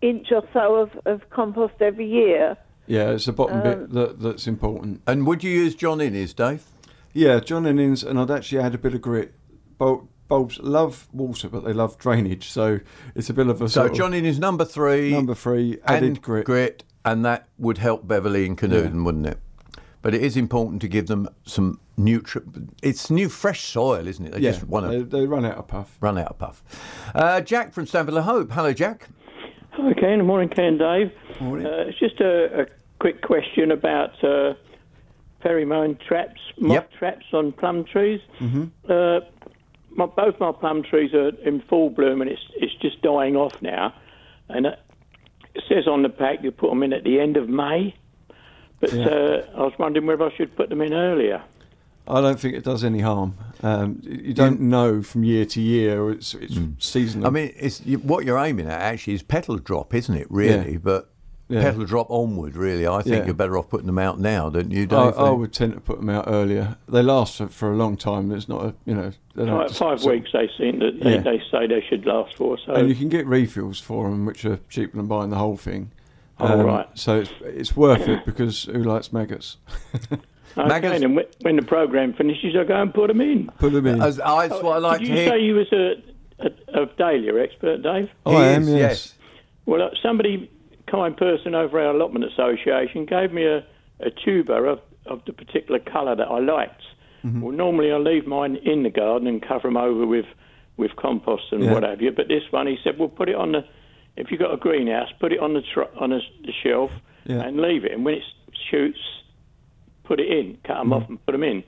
inch 0.03 0.29
or 0.33 0.43
so 0.53 0.77
of, 0.77 0.91
of 1.07 1.29
compost 1.31 1.75
every 1.81 2.09
year. 2.09 2.57
yeah, 2.87 3.11
it's 3.11 3.27
the 3.27 3.33
bottom 3.33 3.59
Um, 3.59 3.63
bit 3.63 3.91
that 3.93 4.21
that's 4.21 4.47
important. 4.47 5.03
And 5.07 5.27
would 5.27 5.45
you 5.45 5.51
use 5.51 5.75
John 5.75 6.01
Innes, 6.01 6.33
Dave? 6.35 6.65
Yeah, 7.13 7.41
John 7.41 7.67
Innes, 7.67 8.03
and 8.03 8.19
I'd 8.19 8.31
actually 8.31 8.61
add 8.63 8.75
a 8.75 8.79
bit 8.79 8.95
of 8.95 9.01
grit. 9.03 9.35
Bul- 9.79 10.09
bulbs 10.29 10.59
love 10.61 11.09
water, 11.13 11.49
but 11.49 11.65
they 11.65 11.73
love 11.73 11.99
drainage, 11.99 12.49
so 12.51 12.81
it's 13.15 13.29
a 13.31 13.35
bit 13.35 13.49
of 13.49 13.61
a 13.61 13.69
So 13.69 13.87
sort 13.87 13.95
John 13.95 14.15
Innes 14.15 14.39
number 14.39 14.65
three, 14.65 15.11
number 15.13 15.35
three 15.35 15.79
added 15.85 16.05
and 16.05 16.23
grit. 16.45 16.85
and 17.05 17.25
that 17.25 17.49
would 17.59 17.79
help 17.79 18.07
Beverly 18.07 18.47
and 18.47 18.57
Canewdon, 18.57 19.05
wouldn't 19.05 19.27
it? 19.27 19.39
But 20.03 20.15
it 20.15 20.23
is 20.23 20.37
important 20.37 20.81
to 20.83 20.89
give 20.89 21.09
them 21.09 21.29
some 21.45 21.79
nutrient. 21.99 22.75
It's 22.83 23.11
new, 23.11 23.29
fresh 23.29 23.61
soil, 23.65 24.07
isn't 24.07 24.25
it? 24.27 24.33
They 24.33 24.41
Yeah, 24.41 24.53
just 24.53 24.67
want 24.67 24.89
they, 24.89 24.99
to 24.99 25.05
they 25.05 25.27
run 25.27 25.45
out 25.45 25.59
of 25.59 25.69
puff. 25.69 25.99
run 26.01 26.17
out 26.19 26.29
of 26.29 26.39
puff. 26.39 26.63
Uh, 27.15 27.41
Jack 27.43 27.73
from 27.75 27.87
Stanford-le-Hope. 27.87 28.51
Hello, 28.53 28.73
Jack. 28.73 29.09
Hi, 29.73 29.93
Ken. 29.95 30.19
Good 30.19 30.25
morning, 30.27 30.49
Ken 30.49 30.65
and 30.65 30.79
Dave. 30.79 31.13
Morning. 31.41 31.67
Uh, 31.67 31.85
it's 31.89 31.99
just 31.99 32.19
a, 32.21 32.63
a 32.63 32.67
quick 32.99 33.21
question 33.23 33.71
about 33.71 34.13
uh, 34.25 34.55
pheromone 35.45 36.01
traps, 36.01 36.41
moth 36.59 36.73
Yep. 36.73 36.93
traps 36.93 37.27
on 37.33 37.53
plum 37.53 37.85
trees. 37.85 38.21
Mm-hmm. 38.41 38.65
Uh, 38.91 39.21
my, 39.91 40.07
both 40.07 40.39
my 40.41 40.53
plum 40.53 40.83
trees 40.83 41.13
are 41.15 41.29
in 41.47 41.61
full 41.69 41.91
bloom, 41.91 42.21
and 42.23 42.31
it's 42.31 42.43
it's 42.57 42.75
just 42.81 43.03
dying 43.03 43.37
off 43.37 43.61
now. 43.61 43.93
And 44.49 44.67
it, 44.67 44.79
it 45.55 45.65
says 45.69 45.87
on 45.87 46.03
the 46.03 46.09
pack 46.09 46.39
you 46.43 46.51
put 46.53 46.71
them 46.71 46.83
in 46.83 46.93
at 46.93 47.05
the 47.05 47.21
end 47.21 47.37
of 47.37 47.49
May. 47.49 47.95
But 48.81 48.93
Yeah. 48.93 49.07
uh, 49.09 49.43
I 49.57 49.61
was 49.63 49.73
wondering 49.79 50.07
whether 50.07 50.25
I 50.25 50.35
should 50.35 50.57
put 50.57 50.69
them 50.71 50.81
in 50.81 50.93
earlier. 50.93 51.43
I 52.09 52.21
don't 52.21 52.41
think 52.41 52.55
it 52.57 52.65
does 52.65 52.83
any 52.83 53.01
harm. 53.01 53.35
Um, 53.63 54.01
you 54.03 54.33
don't 54.35 54.61
know 54.63 55.03
from 55.03 55.23
year 55.23 55.45
to 55.45 55.61
year. 55.61 56.11
It's 56.11 56.35
it's 56.35 56.59
seasonal. 56.79 57.27
I 57.29 57.31
mean, 57.31 57.53
it's 57.57 57.85
you, 57.87 57.99
what 57.99 58.25
you're 58.25 58.39
aiming 58.39 58.67
at 58.67 58.81
actually 58.81 59.15
is 59.15 59.23
petal 59.23 59.59
drop, 59.59 59.95
isn't 59.95 60.15
it? 60.17 60.27
Really, 60.31 60.73
Yeah. 60.73 60.79
but 60.83 61.11
Yeah. 61.49 61.63
petal 61.63 61.85
drop 61.85 62.11
onward. 62.11 62.57
Really, 62.57 62.87
I 62.87 63.03
think 63.03 63.17
Yeah. 63.17 63.25
you're 63.27 63.35
better 63.35 63.57
off 63.59 63.69
putting 63.69 63.87
them 63.87 63.99
out 63.99 64.19
now, 64.19 64.49
don't 64.49 64.73
you, 64.73 64.83
I, 64.83 64.87
Dave? 64.87 65.19
I 65.19 65.31
would 65.31 65.53
tend 65.53 65.75
to 65.75 65.81
put 65.81 65.99
them 65.99 66.09
out 66.09 66.25
earlier. 66.27 66.77
They 66.89 67.03
last 67.03 67.37
for, 67.37 67.47
for 67.49 67.71
a 67.73 67.77
long 67.77 67.97
time. 67.97 68.33
It's 68.33 68.49
not 68.49 68.65
a 68.65 68.75
you 68.87 68.95
know 68.95 69.13
they 69.37 69.45
don't 69.45 69.59
Five, 69.59 69.69
just 69.69 69.79
five 69.79 70.01
sort 70.01 70.15
of- 70.17 70.21
weeks 70.23 70.33
they 70.33 70.51
seem 70.59 70.79
that 70.81 71.01
they, 71.01 71.15
Yeah. 71.17 71.21
they 71.21 71.43
say 71.51 71.67
they 71.69 71.83
should 71.89 72.07
last 72.07 72.35
for. 72.35 72.57
So 72.59 72.73
and 72.73 72.89
you 72.89 72.95
can 72.97 73.09
get 73.11 73.27
refills 73.27 73.79
for 73.79 74.09
them, 74.11 74.25
which 74.25 74.45
are 74.47 74.59
cheaper 74.69 74.97
than 74.97 75.07
buying 75.07 75.31
the 75.31 75.37
whole 75.37 75.57
thing. 75.59 75.91
Um, 76.41 76.61
Oh, 76.61 76.65
right. 76.65 76.87
So 76.95 77.21
it's 77.21 77.31
it's 77.43 77.77
worth 77.77 78.09
it 78.09 78.25
because 78.25 78.65
who 78.65 78.83
likes 78.83 79.13
maggots? 79.13 79.57
okay, 79.95 80.19
Maggots- 80.57 81.03
and 81.03 81.17
when, 81.17 81.25
when 81.43 81.57
the 81.57 81.63
program 81.63 82.13
finishes, 82.15 82.55
I 82.59 82.65
go 82.65 82.81
and 82.81 82.93
put 82.93 83.09
them 83.09 83.21
in. 83.21 83.49
Put 83.59 83.73
them 83.73 83.87
in. 83.87 84.03
As, 84.03 84.19
I, 84.21 84.49
that's 84.49 84.63
what 84.63 84.77
I 84.77 84.79
like 84.79 85.01
Did 85.01 85.07
to 85.07 85.11
you 85.13 85.17
hear. 85.19 85.29
say 85.29 85.41
you 85.41 85.55
was 85.55 85.73
a, 85.73 86.03
a, 86.41 86.83
a 86.83 86.87
dahlia 86.97 87.37
expert, 87.43 87.83
Dave? 87.83 88.09
I 88.27 88.31
He 88.31 88.37
am, 88.37 88.63
is, 88.63 88.69
yes. 88.69 88.79
yes. 88.79 89.15
Well, 89.67 89.83
uh, 89.83 89.91
somebody, 90.03 90.51
kind 90.87 91.17
person 91.17 91.55
over 91.55 91.79
our 91.81 91.95
allotment 91.95 92.25
association, 92.25 93.05
gave 93.07 93.33
me 93.33 93.45
a, 93.47 93.59
a 94.01 94.11
tuber 94.25 94.67
of, 94.67 94.81
of 95.07 95.23
the 95.27 95.33
particular 95.33 95.79
colour 95.79 96.17
that 96.17 96.27
I 96.29 96.39
liked. 96.41 96.83
Mm-hmm. 97.25 97.43
Well, 97.43 97.53
normally 97.55 97.93
I 97.93 97.97
leave 97.99 98.27
mine 98.27 98.57
in 98.57 98.83
the 98.83 98.91
garden 98.91 99.29
and 99.29 99.41
cover 99.47 99.69
them 99.69 99.77
over 99.77 100.05
with, 100.07 100.27
with 100.79 100.97
compost 100.97 101.45
and 101.53 101.63
Yeah. 101.63 101.75
what 101.75 101.83
have 101.85 102.01
you. 102.01 102.11
But 102.11 102.27
this 102.29 102.43
one, 102.51 102.67
he 102.67 102.77
said, 102.83 102.99
well, 102.99 103.09
put 103.09 103.29
it 103.29 103.37
on 103.37 103.53
the, 103.53 103.65
if 104.21 104.31
you've 104.31 104.41
got 104.41 104.53
a 104.53 104.57
greenhouse, 104.57 105.09
put 105.19 105.33
it 105.33 105.41
on 105.41 105.55
the 105.55 105.63
tr- 105.63 105.91
on 105.99 106.13
a, 106.13 106.21
the 106.45 106.53
shelf 106.63 106.91
Yeah. 107.25 107.43
and 107.43 107.61
leave 107.61 107.85
it. 107.85 107.93
And 107.93 108.05
when 108.05 108.15
it 108.15 108.23
shoots, 108.71 108.99
put 110.05 110.21
it 110.21 110.29
in, 110.29 110.59
cut 110.65 110.75
them 110.79 110.91
Mm-hmm. 110.91 110.93
off 110.93 111.09
and 111.09 111.27
put 111.27 111.33
them 111.33 111.43
in. 111.43 111.65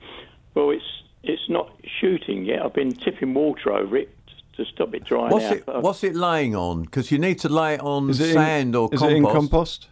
Well, 0.55 0.69
it's 0.71 0.83
it's 1.23 1.49
not 1.49 1.71
shooting 2.01 2.43
yet. 2.45 2.61
I've 2.63 2.73
been 2.73 2.91
tipping 2.91 3.33
water 3.33 3.71
over 3.71 3.95
it 3.97 4.09
to 4.57 4.65
stop 4.65 4.93
it 4.93 5.05
drying 5.05 5.31
What's 5.31 5.45
out. 5.45 5.53
it? 5.57 5.67
What's 5.67 6.03
it 6.03 6.15
laying 6.15 6.53
on? 6.55 6.83
Because 6.83 7.11
you 7.11 7.17
need 7.17 7.39
to 7.39 7.49
lay 7.49 7.75
it 7.75 7.79
on 7.81 8.09
Is 8.09 8.19
it 8.19 8.27
in- 8.29 8.33
sand 8.33 8.75
or 8.75 8.89
is 8.91 8.99
compost. 8.99 9.11
it 9.13 9.17
in 9.17 9.23
compost? 9.25 9.87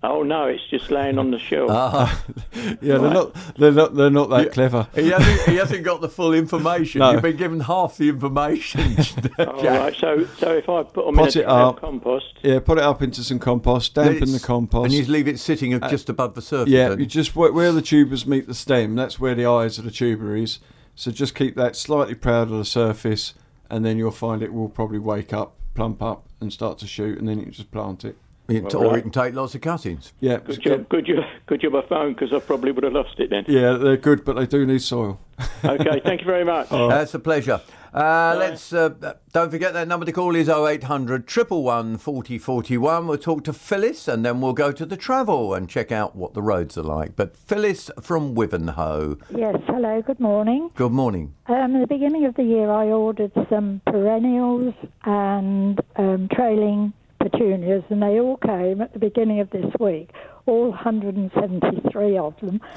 Oh 0.00 0.22
no, 0.22 0.46
it's 0.46 0.64
just 0.70 0.92
laying 0.92 1.18
on 1.18 1.32
the 1.32 1.40
shelf. 1.40 1.70
Ah, 1.72 2.22
Yeah, 2.80 2.98
they're 2.98 3.00
not. 3.00 3.34
They're 3.56 3.72
not. 3.72 3.94
They're 3.96 4.10
not 4.10 4.30
that 4.30 4.52
clever. 4.52 4.86
he 4.94 5.08
hasn't, 5.10 5.40
he 5.48 5.56
hasn't 5.56 5.82
got 5.84 6.00
the 6.00 6.08
full 6.08 6.34
information. 6.34 7.00
No. 7.00 7.10
You've 7.12 7.22
been 7.22 7.36
given 7.36 7.58
half 7.60 7.96
the 7.96 8.08
information. 8.08 8.80
All 9.40 9.60
Jack. 9.60 9.80
right, 9.80 9.96
so 9.96 10.24
so 10.38 10.52
if 10.54 10.68
I 10.68 10.84
put 10.84 11.04
them 11.06 11.16
Pot 11.16 11.34
in 11.34 11.42
it 11.42 11.44
a 11.44 11.46
tray 11.46 11.52
of 11.52 11.74
up. 11.74 11.80
compost, 11.80 12.34
Yeah, 12.42 12.60
put 12.60 12.78
it 12.78 12.84
up 12.84 13.02
into 13.02 13.24
some 13.24 13.40
compost. 13.40 13.94
Dampen 13.94 14.30
the 14.30 14.38
compost. 14.38 14.84
and 14.84 14.94
you 14.94 15.04
leave 15.12 15.26
it 15.26 15.40
sitting 15.40 15.78
just 15.90 16.08
above 16.08 16.34
the 16.34 16.42
surface. 16.42 16.72
Yeah, 16.72 16.90
don't 16.90 17.00
you 17.00 17.06
just 17.06 17.34
where, 17.34 17.52
where 17.52 17.72
the 17.72 17.82
tubers 17.82 18.24
meet 18.24 18.46
the 18.46 18.54
stem. 18.54 18.94
That's 18.94 19.18
where 19.18 19.34
the 19.34 19.46
eyes 19.46 19.78
of 19.78 19.84
the 19.84 19.90
tuber 19.90 20.36
is. 20.36 20.60
So 20.94 21.10
just 21.10 21.34
keep 21.34 21.56
that 21.56 21.74
slightly 21.74 22.14
proud 22.14 22.52
of 22.52 22.58
the 22.58 22.64
surface, 22.64 23.34
and 23.68 23.84
then 23.84 23.98
you'll 23.98 24.10
find 24.12 24.42
it 24.44 24.52
will 24.52 24.68
probably 24.68 25.00
wake 25.00 25.32
up, 25.32 25.56
plump 25.74 26.00
up, 26.02 26.28
and 26.40 26.52
start 26.52 26.78
to 26.78 26.86
shoot, 26.86 27.18
and 27.18 27.28
then 27.28 27.38
you 27.38 27.44
can 27.46 27.52
just 27.52 27.70
plant 27.72 28.04
it. 28.04 28.16
It- 28.48 28.74
or 28.74 28.96
you 28.96 29.02
can 29.02 29.10
take 29.10 29.34
lots 29.34 29.54
of 29.54 29.60
cuttings. 29.60 30.12
Yeah, 30.20 30.38
good 30.38 30.60
job, 30.62 30.88
good 30.88 31.06
job, 31.06 31.24
good 31.46 31.60
job. 31.60 31.74
I 31.76 31.82
phoned 31.86 32.16
because 32.16 32.32
I 32.32 32.38
probably 32.40 32.72
would 32.72 32.84
have 32.84 32.94
lost 32.94 33.20
it 33.20 33.28
then. 33.30 33.44
yeah, 33.46 33.72
they're 33.72 33.98
good, 33.98 34.24
but 34.24 34.36
they 34.36 34.46
do 34.46 34.64
need 34.66 34.82
soil. 34.82 35.20
Okay, 35.64 36.00
thank 36.04 36.20
you 36.20 36.26
very 36.26 36.44
much. 36.44 36.68
That's 36.70 37.14
a 37.14 37.18
pleasure. 37.18 37.60
Uh, 37.92 38.36
let's 38.38 38.72
uh, 38.72 38.90
don't 39.32 39.50
forget 39.50 39.72
that 39.72 39.88
number 39.88 40.04
to 40.06 40.12
call 40.12 40.36
is 40.36 40.48
0800 40.48 41.28
111 41.28 41.98
40 41.98 42.38
41. 42.38 43.06
We'll 43.06 43.18
talk 43.18 43.44
to 43.44 43.52
Phyllis 43.52 44.06
and 44.08 44.24
then 44.24 44.40
we'll 44.40 44.52
go 44.52 44.70
to 44.72 44.84
the 44.86 44.96
travel 44.96 45.54
and 45.54 45.68
check 45.68 45.90
out 45.90 46.14
what 46.14 46.34
the 46.34 46.42
roads 46.42 46.76
are 46.78 46.82
like. 46.82 47.16
But 47.16 47.36
Phyllis 47.36 47.90
from 48.00 48.34
Wivenhoe. 48.34 49.20
Yes, 49.34 49.56
hello, 49.66 50.02
good 50.02 50.20
morning. 50.20 50.70
Good 50.74 50.92
morning. 50.92 51.34
Um, 51.46 51.74
at 51.76 51.80
the 51.80 51.86
beginning 51.86 52.24
of 52.26 52.34
the 52.36 52.44
year, 52.44 52.70
I 52.70 52.86
ordered 52.88 53.32
some 53.48 53.80
perennials 53.86 54.74
and 55.04 55.80
um, 55.96 56.28
trailing 56.32 56.92
petunias, 57.18 57.84
and 57.90 58.02
they 58.02 58.20
all 58.20 58.36
came 58.38 58.80
at 58.80 58.92
the 58.92 58.98
beginning 58.98 59.40
of 59.40 59.50
this 59.50 59.72
week, 59.80 60.10
all 60.46 60.70
173 60.70 62.18
of 62.18 62.34
them. 62.40 62.60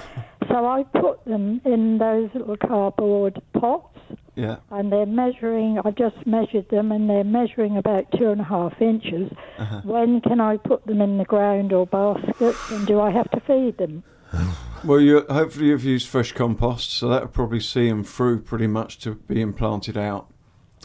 So 0.50 0.65
I 0.65 0.83
put 0.83 1.24
them 1.24 1.62
in 1.63 1.98
those 1.98 2.29
little 2.33 2.57
cardboard 2.57 3.41
pots, 3.53 3.98
Yeah, 4.36 4.57
and 4.69 4.91
they're 4.91 5.05
measuring, 5.05 5.79
I've 5.86 5.95
just 5.95 6.27
measured 6.27 6.67
them, 6.69 6.91
and 6.91 7.10
they're 7.10 7.24
measuring 7.24 7.77
about 7.77 8.12
two 8.17 8.31
and 8.31 8.41
a 8.41 8.43
half 8.43 8.81
inches. 8.81 9.31
Uh-huh. 9.57 9.79
When 9.86 10.19
can 10.19 10.41
I 10.41 10.57
put 10.57 10.86
them 10.86 11.00
in 11.00 11.17
the 11.19 11.24
ground 11.24 11.71
or 11.71 11.86
baskets, 11.88 12.69
and 12.69 12.86
do 12.86 13.00
I 13.00 13.12
have 13.12 13.31
to 13.31 13.39
feed 13.39 13.77
them? 13.77 14.03
well, 14.83 15.00
you 15.00 15.25
hopefully 15.29 15.67
you've 15.67 15.86
used 15.86 16.10
fresh 16.10 16.33
compost, 16.33 16.91
so 16.91 17.07
that'll 17.07 17.29
probably 17.29 17.62
see 17.62 17.88
them 17.88 18.03
through 18.03 18.41
pretty 18.41 18.67
much 18.67 19.00
to 19.00 19.15
being 19.15 19.53
planted 19.53 19.98
out. 19.98 20.30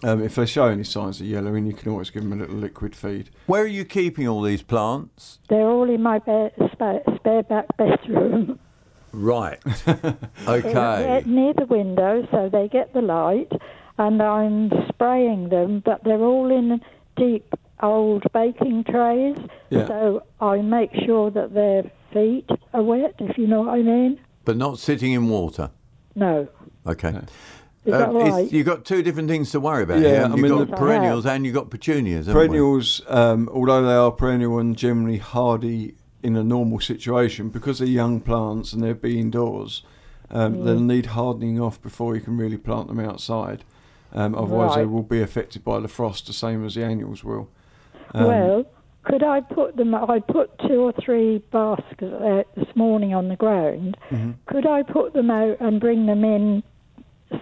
Um, 0.03 0.23
if 0.23 0.35
they 0.35 0.45
show 0.47 0.67
any 0.67 0.85
signs 0.85 1.21
of 1.21 1.27
yellowing, 1.27 1.67
you 1.67 1.73
can 1.73 1.91
always 1.91 2.11
give 2.11 2.23
them 2.23 2.33
a 2.33 2.37
little 2.37 2.57
liquid 2.57 2.95
feed. 2.95 3.31
Where 3.47 3.63
are 3.63 3.67
you 3.67 3.85
keeping 3.85 4.29
all 4.29 4.43
these 4.43 4.63
plants? 4.63 5.39
They're 5.49 5.67
all 5.69 5.89
in 5.89 6.03
my 6.03 6.19
ba- 6.19 6.53
spare, 6.73 7.01
spare 7.17 7.43
back 7.43 7.75
bedroom. 7.79 8.59
Right. 9.13 9.59
They're 9.87 10.17
okay. 10.47 11.23
near 11.25 11.55
the 11.55 11.65
window, 11.65 12.29
so 12.31 12.51
they 12.51 12.69
get 12.69 12.93
the 12.93 13.01
light, 13.01 13.51
and 13.97 14.21
I'm 14.23 14.71
spraying 14.91 15.49
them, 15.49 15.81
but 15.83 16.05
they're 16.05 16.21
all 16.21 16.51
in 16.51 16.83
deep 17.17 17.55
old 17.83 18.25
baking 18.35 18.85
trays, 18.85 19.37
Yeah. 19.71 19.87
so 19.87 20.23
I 20.43 20.61
make 20.61 20.91
sure 21.07 21.31
that 21.31 21.55
their 21.55 21.91
feet 22.13 22.51
are 22.75 22.83
wet, 22.83 23.15
if 23.21 23.39
you 23.39 23.47
know 23.47 23.63
what 23.63 23.71
I 23.75 23.83
mean. 23.83 24.21
But 24.45 24.59
not 24.59 24.79
sitting 24.79 25.13
in 25.13 25.29
water. 25.31 25.71
No. 26.15 26.49
Okay. 26.87 27.19
Is 27.87 27.93
Uh, 27.93 27.99
that 27.99 28.11
it's- 28.11 28.33
right? 28.33 28.53
You've 28.53 28.67
got 28.67 28.85
two 28.85 29.03
different 29.03 29.29
things 29.29 29.51
to 29.53 29.61
worry 29.61 29.85
about. 29.85 30.01
Yeah. 30.01 30.25
I 30.25 30.29
You've 30.35 30.39
mean, 30.39 30.49
got 30.59 30.71
the- 30.71 30.77
perennials 30.77 31.25
and 31.25 31.45
you've 31.47 31.55
got 31.55 31.71
petunias. 31.71 32.27
Perennials, 32.27 33.01
um, 33.09 33.49
although 33.53 33.83
they 33.87 33.95
are 33.95 34.11
perennial 34.11 34.59
and 34.59 34.77
generally 34.77 35.19
hardy 35.19 35.95
in 36.23 36.35
a 36.37 36.43
normal 36.43 36.81
situation, 36.81 37.49
because 37.49 37.79
they're 37.79 37.87
young 37.89 38.21
plants 38.21 38.73
and 38.73 38.83
they'll 38.83 38.95
be 38.95 39.21
indoors, 39.21 39.83
um, 40.33 40.65
they'll 40.65 40.81
need 40.81 41.07
hardening 41.07 41.61
off 41.61 41.81
before 41.81 42.17
you 42.17 42.21
can 42.21 42.37
really 42.37 42.57
plant 42.57 42.89
them 42.89 42.99
outside. 42.99 43.63
Um, 44.13 44.35
otherwise, 44.35 44.75
they 44.75 44.87
will 44.87 45.03
be 45.03 45.21
affected 45.23 45.63
by 45.63 45.79
the 45.79 45.89
frost, 45.89 46.27
the 46.27 46.33
same 46.33 46.65
as 46.65 46.75
the 46.75 46.83
annuals 46.85 47.23
will. 47.23 47.49
Um, 48.15 48.25
well, 48.27 48.65
could 49.05 49.23
I 49.23 49.41
put 49.41 49.77
them? 49.77 49.95
I 49.95 50.19
put 50.21 50.59
two 50.67 50.81
or 50.81 50.93
three 50.93 51.39
baskets 51.53 52.13
uh, 52.13 52.43
this 52.57 52.75
morning 52.75 53.15
on 53.15 53.29
the 53.29 53.37
ground. 53.37 53.97
Mm-hmm. 54.11 54.31
Could 54.47 54.67
I 54.67 54.83
put 54.83 55.13
them 55.13 55.31
out 55.31 55.59
and 55.61 55.79
bring 55.81 56.07
them 56.07 56.25
in, 56.25 56.63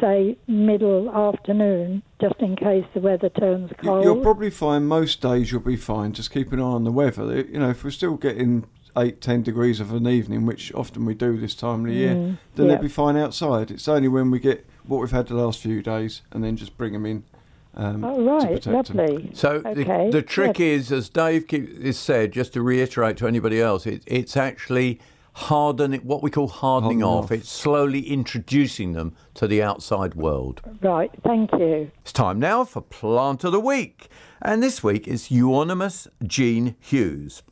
say 0.00 0.36
middle 0.46 1.10
afternoon, 1.10 2.02
just 2.20 2.36
in 2.40 2.56
case 2.56 2.84
the 2.94 3.00
weather 3.00 3.28
turns 3.28 3.70
You- 3.70 3.76
cold? 3.88 4.04
You'll 4.04 4.22
probably 4.22 4.50
find 4.50 4.88
most 4.88 5.20
days 5.20 5.52
you'll 5.52 5.60
be 5.60 5.76
fine. 5.76 6.12
Just 6.12 6.30
keep 6.30 6.52
an 6.52 6.60
eye 6.60 6.62
on 6.62 6.84
the 6.84 6.92
weather. 6.92 7.40
You 7.42 7.58
know, 7.60 7.70
if 7.70 7.84
we're 7.84 7.90
still 7.90 8.14
getting 8.16 8.64
eight, 8.96 9.20
ten 9.20 9.42
degrees 9.42 9.80
of 9.80 9.92
an 9.92 10.06
evening, 10.06 10.46
which 10.46 10.72
often 10.74 11.04
we 11.04 11.14
do 11.14 11.36
this 11.38 11.54
time 11.54 11.80
of 11.80 11.86
the 11.86 11.94
year, 11.94 12.14
Mm, 12.14 12.38
then 12.54 12.66
yeah. 12.66 12.72
they'll 12.74 12.82
be 12.82 12.88
fine 12.88 13.16
outside. 13.16 13.70
It's 13.70 13.88
only 13.88 14.08
when 14.08 14.30
we 14.30 14.38
get 14.38 14.64
what 14.86 15.00
we've 15.00 15.10
had 15.10 15.26
the 15.26 15.34
last 15.34 15.60
few 15.60 15.82
days, 15.82 16.22
and 16.30 16.44
then 16.44 16.56
just 16.56 16.76
bring 16.78 16.92
them 16.92 17.04
in. 17.06 17.24
Um, 17.76 18.04
oh 18.04 18.16
to 18.18 18.22
right, 18.22 18.62
protect 18.62 18.66
'em. 18.68 18.96
lovely. 18.96 19.30
So 19.34 19.60
Okay, 19.66 20.06
the, 20.06 20.18
the 20.18 20.22
trick 20.22 20.58
good. 20.58 20.62
is, 20.64 20.92
as 20.92 21.08
Dave 21.08 21.48
keep, 21.48 21.68
is 21.68 21.98
said, 21.98 22.30
just 22.30 22.52
to 22.52 22.62
reiterate 22.62 23.16
to 23.16 23.26
anybody 23.26 23.60
else, 23.60 23.84
it, 23.84 24.02
it's 24.06 24.36
actually 24.36 25.00
hardening, 25.34 26.00
what 26.00 26.22
we 26.22 26.30
call 26.30 26.48
hardening 26.48 27.00
Hardening 27.00 27.02
off. 27.02 27.24
off. 27.26 27.32
It's 27.32 27.48
slowly 27.50 28.08
introducing 28.08 28.92
them 28.92 29.14
to 29.34 29.46
the 29.46 29.62
outside 29.62 30.14
world. 30.14 30.62
Right, 30.80 31.10
thank 31.22 31.52
you. 31.52 31.90
It's 32.02 32.12
time 32.12 32.38
now 32.38 32.64
for 32.64 32.80
Plant 32.80 33.44
of 33.44 33.52
the 33.52 33.60
Week. 33.60 34.08
And 34.42 34.62
this 34.62 34.82
week 34.82 35.08
is 35.08 35.30
Euonymus 35.30 36.06
Jean 36.26 36.76
Hugues. 36.80 37.42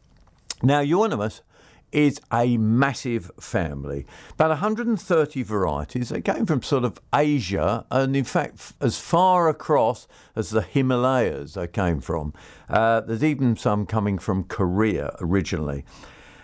Now, 0.62 0.80
Euonymus 0.80 1.42
is 1.90 2.18
a 2.32 2.56
massive 2.56 3.30
family, 3.38 4.06
about 4.32 4.48
130 4.48 5.42
varieties. 5.42 6.08
They 6.08 6.22
came 6.22 6.46
from 6.46 6.62
sort 6.62 6.84
of 6.84 6.98
Asia, 7.14 7.84
and 7.90 8.16
in 8.16 8.24
fact, 8.24 8.54
f- 8.54 8.74
as 8.80 8.98
far 8.98 9.48
across 9.50 10.06
as 10.34 10.50
the 10.50 10.62
Himalayas 10.62 11.52
they 11.54 11.66
came 11.66 12.00
from. 12.00 12.32
Uh, 12.70 13.00
there's 13.02 13.22
even 13.24 13.56
some 13.56 13.84
coming 13.84 14.18
from 14.18 14.44
Korea 14.44 15.14
originally. 15.20 15.84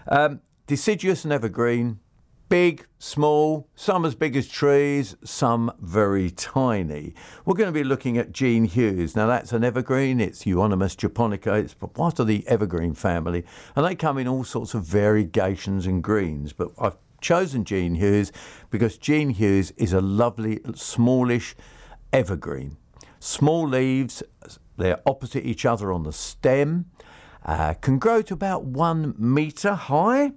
Um, 0.09 0.41
deciduous 0.69 1.25
and 1.25 1.33
evergreen, 1.33 1.99
big, 2.51 2.87
small, 2.99 3.67
some 3.75 4.05
as 4.05 4.15
big 4.15 4.37
as 4.37 4.47
trees, 4.47 5.17
some 5.25 5.73
very 5.81 6.31
tiny. 6.31 7.15
We're 7.47 7.55
going 7.55 7.73
to 7.73 7.73
be 7.73 7.83
looking 7.83 8.19
at 8.19 8.33
Jean 8.33 8.67
Hugues. 8.67 9.17
Now, 9.17 9.27
that's 9.27 9.53
an 9.53 9.65
evergreen, 9.65 10.21
it's 10.21 10.45
Euonymus 10.47 10.95
japonica, 10.95 11.55
it's 11.55 11.75
part 11.75 12.19
of 12.19 12.27
the 12.27 12.47
evergreen 12.47 12.93
family, 12.93 13.45
and 13.75 13.85
they 13.85 13.95
come 13.95 14.19
in 14.19 14.29
all 14.29 14.45
sorts 14.45 14.75
of 14.75 14.85
variegations 14.85 15.87
and 15.87 16.05
greens. 16.05 16.53
But 16.53 16.71
I've 16.79 16.99
chosen 17.23 17.65
Jean 17.65 17.95
Hugues 17.95 18.31
because 18.69 18.99
Jean 18.99 19.31
Hugues 19.31 19.71
is 19.79 19.95
a 19.95 20.03
lovely, 20.03 20.61
smallish 20.75 21.57
evergreen. 22.13 22.77
Small 23.21 23.67
leaves, 23.67 24.23
they're 24.77 25.01
opposite 25.07 25.47
each 25.47 25.65
other 25.65 25.91
on 25.91 26.03
the 26.03 26.13
stem, 26.13 26.85
uh, 27.47 27.73
can 27.73 27.99
grow 27.99 28.21
to 28.21 28.35
about 28.35 28.65
one 28.65 29.15
metre 29.17 29.75
high, 29.75 30.33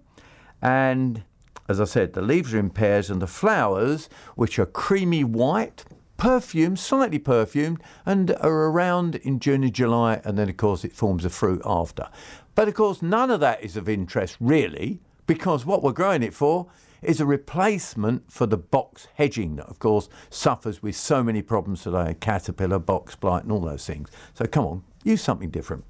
and 0.61 1.23
as 1.67 1.79
I 1.79 1.85
said, 1.85 2.13
the 2.13 2.21
leaves 2.21 2.53
are 2.53 2.59
in 2.59 2.69
pairs, 2.69 3.09
and 3.09 3.21
the 3.21 3.27
flowers, 3.27 4.09
which 4.35 4.59
are 4.59 4.65
creamy 4.65 5.23
white, 5.23 5.85
perfumed, 6.17 6.77
slightly 6.77 7.17
perfumed, 7.17 7.81
and 8.05 8.31
are 8.41 8.65
around 8.69 9.15
in 9.15 9.39
June 9.39 9.63
and 9.63 9.73
July, 9.73 10.21
and 10.23 10.37
then 10.37 10.49
of 10.49 10.57
course 10.57 10.83
it 10.83 10.93
forms 10.93 11.25
a 11.25 11.29
fruit 11.29 11.61
after. 11.65 12.07
But 12.55 12.67
of 12.67 12.73
course, 12.73 13.01
none 13.01 13.31
of 13.31 13.39
that 13.39 13.63
is 13.63 13.77
of 13.77 13.87
interest 13.87 14.37
really, 14.39 14.99
because 15.25 15.65
what 15.65 15.81
we're 15.81 15.93
growing 15.93 16.23
it 16.23 16.33
for 16.33 16.67
is 17.01 17.19
a 17.19 17.25
replacement 17.25 18.31
for 18.31 18.45
the 18.45 18.57
box 18.57 19.07
hedging 19.15 19.55
that, 19.55 19.67
of 19.67 19.79
course, 19.79 20.09
suffers 20.29 20.83
with 20.83 20.95
so 20.95 21.23
many 21.23 21.41
problems 21.41 21.83
today 21.83 22.15
caterpillar, 22.19 22.79
box 22.79 23.15
blight, 23.15 23.43
and 23.43 23.51
all 23.51 23.61
those 23.61 23.85
things. 23.85 24.09
So 24.33 24.45
come 24.45 24.65
on, 24.65 24.83
use 25.03 25.21
something 25.21 25.49
different. 25.49 25.85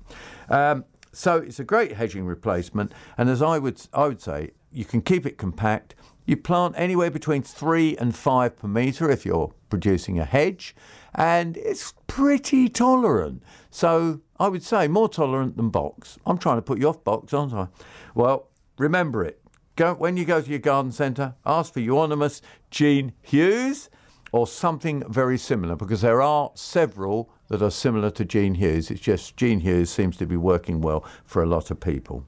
Um, 0.48 0.86
so 1.12 1.38
it's 1.38 1.60
a 1.60 1.66
great 1.66 1.94
hedging 1.94 2.26
replacement, 2.26 2.94
and 3.18 3.30
as 3.30 3.42
I 3.42 3.58
would 3.60 3.82
I 3.94 4.08
would 4.08 4.22
say, 4.22 4.52
you 4.72 4.86
can 4.86 5.02
keep 5.02 5.26
it 5.26 5.38
compact. 5.38 5.96
You 6.26 6.38
plant 6.38 6.76
anywhere 6.78 7.12
between 7.12 7.42
three 7.42 7.98
and 7.98 8.16
five 8.16 8.58
per 8.58 8.68
metre 8.68 9.10
if 9.10 9.26
you're 9.26 9.54
producing 9.70 10.20
a 10.20 10.26
hedge, 10.26 10.76
and 11.16 11.58
it's 11.58 11.94
pretty 12.08 12.70
tolerant. 12.70 13.44
So 13.70 14.22
I 14.40 14.48
would 14.48 14.64
say 14.64 14.88
more 14.88 15.10
tolerant 15.10 15.58
than 15.58 15.70
box. 15.70 16.20
I'm 16.26 16.38
trying 16.38 16.58
to 16.58 16.62
put 16.62 16.80
you 16.80 16.90
off 16.90 17.04
box, 17.04 17.34
aren't 17.34 17.54
I? 17.54 17.68
Well, 18.16 18.50
remember 18.78 19.24
it. 19.24 19.42
Go 19.76 19.94
when 19.94 20.18
you 20.18 20.26
go 20.26 20.42
to 20.42 20.50
your 20.50 20.60
garden 20.60 20.92
centre, 20.92 21.36
ask 21.46 21.74
for 21.74 21.80
Euonymus 21.80 22.42
Jean 22.70 23.14
Hugues 23.22 23.90
or 24.32 24.48
something 24.48 25.04
very 25.10 25.38
similar 25.38 25.76
because 25.76 26.02
there 26.02 26.22
are 26.22 26.52
several 26.56 27.30
that 27.48 27.62
are 27.62 27.72
similar 27.72 28.10
to 28.12 28.26
Jean 28.26 28.56
Hugues. 28.56 28.92
It's 28.92 29.02
just 29.02 29.36
Jean 29.36 29.62
Hugues 29.62 29.90
seems 29.90 30.18
to 30.18 30.26
be 30.26 30.38
working 30.38 30.82
well 30.82 31.06
for 31.26 31.42
a 31.42 31.46
lot 31.46 31.72
of 31.72 31.80
people. 31.80 32.26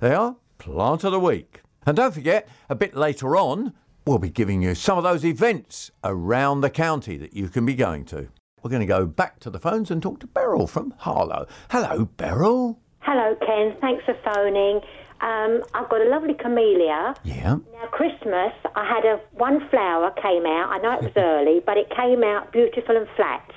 They 0.00 0.14
are 0.14 0.36
Plant 0.58 1.04
of 1.04 1.12
the 1.12 1.20
Week. 1.20 1.60
And 1.86 1.96
don't 1.96 2.14
forget, 2.14 2.48
a 2.68 2.74
bit 2.74 2.96
later 2.96 3.36
on, 3.36 3.72
we'll 4.06 4.18
be 4.18 4.30
giving 4.30 4.62
you 4.62 4.74
some 4.74 4.98
of 4.98 5.04
those 5.04 5.24
events 5.24 5.90
around 6.02 6.60
the 6.60 6.70
county 6.70 7.16
that 7.18 7.34
you 7.34 7.48
can 7.48 7.66
be 7.66 7.74
going 7.74 8.04
to. 8.06 8.28
We're 8.62 8.70
going 8.70 8.80
to 8.80 8.86
go 8.86 9.04
back 9.04 9.40
to 9.40 9.50
the 9.50 9.58
phones 9.58 9.90
and 9.90 10.02
talk 10.02 10.20
to 10.20 10.26
Beryl 10.26 10.66
from 10.66 10.94
Harlow. 10.98 11.46
Hello, 11.70 12.06
Beryl. 12.06 12.78
Hello, 13.00 13.36
Ken. 13.44 13.76
Thanks 13.80 14.04
for 14.06 14.16
phoning. 14.34 14.80
Um, 15.20 15.62
I've 15.74 15.88
got 15.90 16.00
a 16.00 16.08
lovely 16.08 16.34
camellia. 16.34 17.14
Yeah. 17.24 17.56
Now, 17.72 17.86
Christmas, 17.92 18.52
I 18.74 18.84
had 18.86 19.04
a 19.04 19.20
one 19.32 19.68
flower 19.68 20.10
came 20.22 20.46
out. 20.46 20.70
I 20.70 20.78
know 20.78 20.92
it 20.94 21.02
was 21.02 21.12
early, 21.16 21.60
but 21.64 21.76
it 21.76 21.90
came 21.94 22.24
out 22.24 22.52
beautiful 22.52 22.96
and 22.96 23.06
flat. 23.16 23.50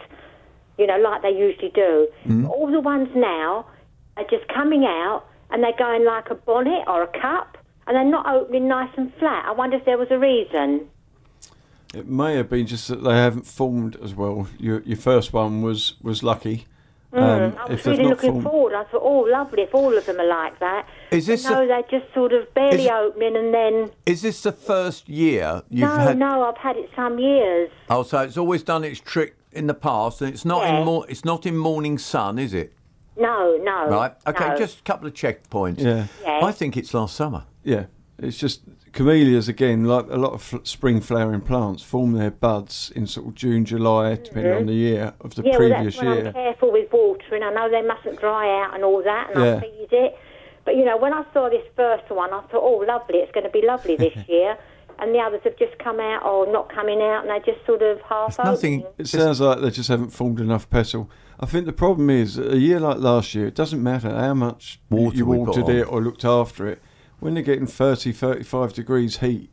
You 0.78 0.88
know, 0.88 0.98
like 0.98 1.22
they 1.22 1.32
usually 1.32 1.72
do. 1.74 2.08
All 2.46 2.70
the 2.72 2.80
ones 2.82 3.10
now 3.16 3.66
are 4.16 4.24
just 4.30 4.48
coming 4.54 4.84
out, 4.86 5.24
and 5.50 5.64
they're 5.64 5.72
going 5.78 6.06
like 6.06 6.30
a 6.30 6.36
bonnet 6.36 6.84
or 6.88 7.04
a 7.04 7.20
cup, 7.20 7.57
and 7.88 7.96
they're 7.96 8.04
not 8.04 8.28
opening 8.28 8.68
nice 8.68 8.92
and 8.98 9.14
flat. 9.16 9.46
I 9.46 9.52
wonder 9.54 9.78
if 9.78 9.86
there 9.86 9.98
was 9.98 10.10
a 10.12 10.20
reason. 10.20 10.90
It 11.94 12.08
may 12.08 12.36
have 12.36 12.50
been 12.50 12.68
just 12.68 12.88
that 12.90 13.04
they 13.04 13.16
haven't 13.16 13.48
formed 13.48 13.96
as 14.04 14.14
well. 14.14 14.48
Your 14.60 14.82
your 14.82 14.98
first 14.98 15.34
one 15.34 15.62
was 15.62 15.94
was 16.02 16.22
lucky. 16.24 16.66
Um, 17.14 17.24
Mm, 17.24 17.58
I 17.58 17.66
was 17.72 17.84
they've 17.84 17.86
really 17.86 18.04
not 18.04 18.10
looking 18.10 18.32
formed- 18.34 18.44
forward. 18.44 18.74
I 18.76 18.84
thought, 18.84 19.02
oh, 19.02 19.20
lovely 19.22 19.62
if 19.64 19.74
all 19.74 19.98
of 19.98 20.06
them 20.06 20.20
are 20.20 20.28
like 20.28 20.60
that. 20.60 20.86
Is 21.10 21.26
this 21.26 21.46
no, 21.50 21.62
the- 21.62 21.68
they're 21.68 22.00
just 22.02 22.14
sort 22.14 22.34
of 22.34 22.54
barely 22.54 22.84
Is 22.84 22.90
opening, 22.92 23.38
and 23.38 23.54
then 23.54 23.92
Is 24.06 24.22
this 24.22 24.44
the 24.44 24.52
first 24.52 25.08
year 25.08 25.62
you've 25.70 25.88
no, 25.90 25.96
had? 25.96 26.18
no, 26.20 26.44
I've 26.44 26.58
had 26.58 26.76
it 26.76 26.90
some 26.96 27.18
years. 27.18 27.72
Oh, 27.90 28.04
so 28.04 28.20
it's 28.20 28.38
always 28.38 28.62
done 28.62 28.84
its 28.84 29.00
trick 29.00 29.36
in 29.54 29.68
the 29.68 29.74
past, 29.74 30.22
and 30.22 30.34
it's 30.34 30.44
not 30.44 30.64
Yeah. 30.64 30.80
in 30.80 30.86
mor- 30.86 31.06
It's 31.08 31.24
not 31.24 31.46
in 31.46 31.56
morning 31.58 31.98
sun, 31.98 32.38
is 32.38 32.54
it? 32.54 32.74
No, 33.16 33.56
no. 33.64 33.88
Right. 33.88 34.12
Okay. 34.28 34.50
no. 34.50 34.58
Just 34.58 34.80
a 34.82 34.84
couple 34.84 35.08
of 35.08 35.14
checkpoints. 35.14 35.80
Yeah. 35.80 36.08
Yes. 36.24 36.44
I 36.44 36.52
think 36.52 36.76
it's 36.76 36.94
last 36.94 37.16
summer. 37.16 37.46
Yeah, 37.68 37.86
it's 38.18 38.38
just 38.38 38.62
camellias 38.94 39.48
again, 39.48 39.84
like 39.86 40.06
a 40.10 40.16
lot 40.16 40.34
of 40.34 40.42
fl- 40.42 40.58
spring 40.64 41.02
flowering 41.02 41.42
plants, 41.42 41.84
form 41.84 42.14
their 42.14 42.32
buds 42.32 42.92
in 42.96 43.06
sort 43.08 43.28
of 43.28 43.36
June, 43.36 43.66
July, 43.66 44.16
depending 44.16 44.54
on 44.54 44.66
the 44.68 44.74
year 44.74 45.14
of 45.22 45.36
the 45.36 45.42
Mm-hmm. 45.44 45.52
yeah, 45.52 45.58
previous 45.58 45.98
well, 45.98 46.06
that's 46.06 46.16
when 46.16 46.18
year. 46.18 46.28
I'm 46.28 46.34
careful 46.34 46.72
with 46.72 46.92
watering. 46.94 47.44
I 47.44 47.54
know 47.54 47.70
they 47.70 47.82
mustn't 47.86 48.20
dry 48.20 48.64
out 48.64 48.74
and 48.74 48.84
all 48.84 49.04
that, 49.04 49.32
and 49.36 49.44
Yeah. 49.44 49.56
I 49.58 49.60
feed 49.62 49.88
it. 49.92 50.18
But 50.66 50.76
you 50.76 50.86
know, 50.86 50.98
when 50.98 51.14
I 51.14 51.24
saw 51.34 51.50
this 51.50 51.64
first 51.76 52.10
one, 52.10 52.34
I 52.34 52.42
thought, 52.42 52.62
oh, 52.64 52.84
lovely, 52.88 53.18
it's 53.20 53.32
going 53.34 53.46
to 53.46 53.50
be 53.52 53.62
lovely 53.66 53.96
this 53.98 54.16
year. 54.28 54.58
And 55.00 55.14
the 55.14 55.20
others 55.20 55.42
have 55.44 55.56
just 55.60 55.78
come 55.78 56.00
out 56.00 56.26
or 56.26 56.52
not 56.52 56.74
coming 56.74 57.02
out, 57.04 57.22
and 57.22 57.30
they're 57.30 57.54
just 57.54 57.64
sort 57.68 57.84
of 57.84 58.02
half 58.02 58.38
There's 58.38 58.46
nothing. 58.48 58.80
opening. 58.80 58.94
It 58.98 59.08
sounds 59.08 59.40
like 59.40 59.60
they 59.62 59.70
just 59.70 59.90
haven't 59.90 60.10
formed 60.10 60.40
enough 60.40 60.68
petal. 60.72 61.08
I 61.40 61.46
think 61.46 61.68
the 61.68 61.74
problem 61.74 62.10
is 62.10 62.40
a 62.40 62.58
year 62.58 62.80
like 62.80 62.98
last 62.98 63.36
year, 63.36 63.46
it 63.46 63.54
doesn't 63.54 63.84
matter 63.84 64.10
how 64.10 64.34
much 64.34 64.80
Water 64.90 65.16
you 65.16 65.28
watered 65.28 65.70
it 65.70 65.84
or 65.84 66.02
looked 66.02 66.26
after 66.26 66.68
it. 66.68 66.82
When 67.20 67.34
they're 67.34 67.44
getting 67.44 67.68
30, 67.68 68.12
35 68.12 68.74
degrees 68.74 69.18
heat, 69.18 69.50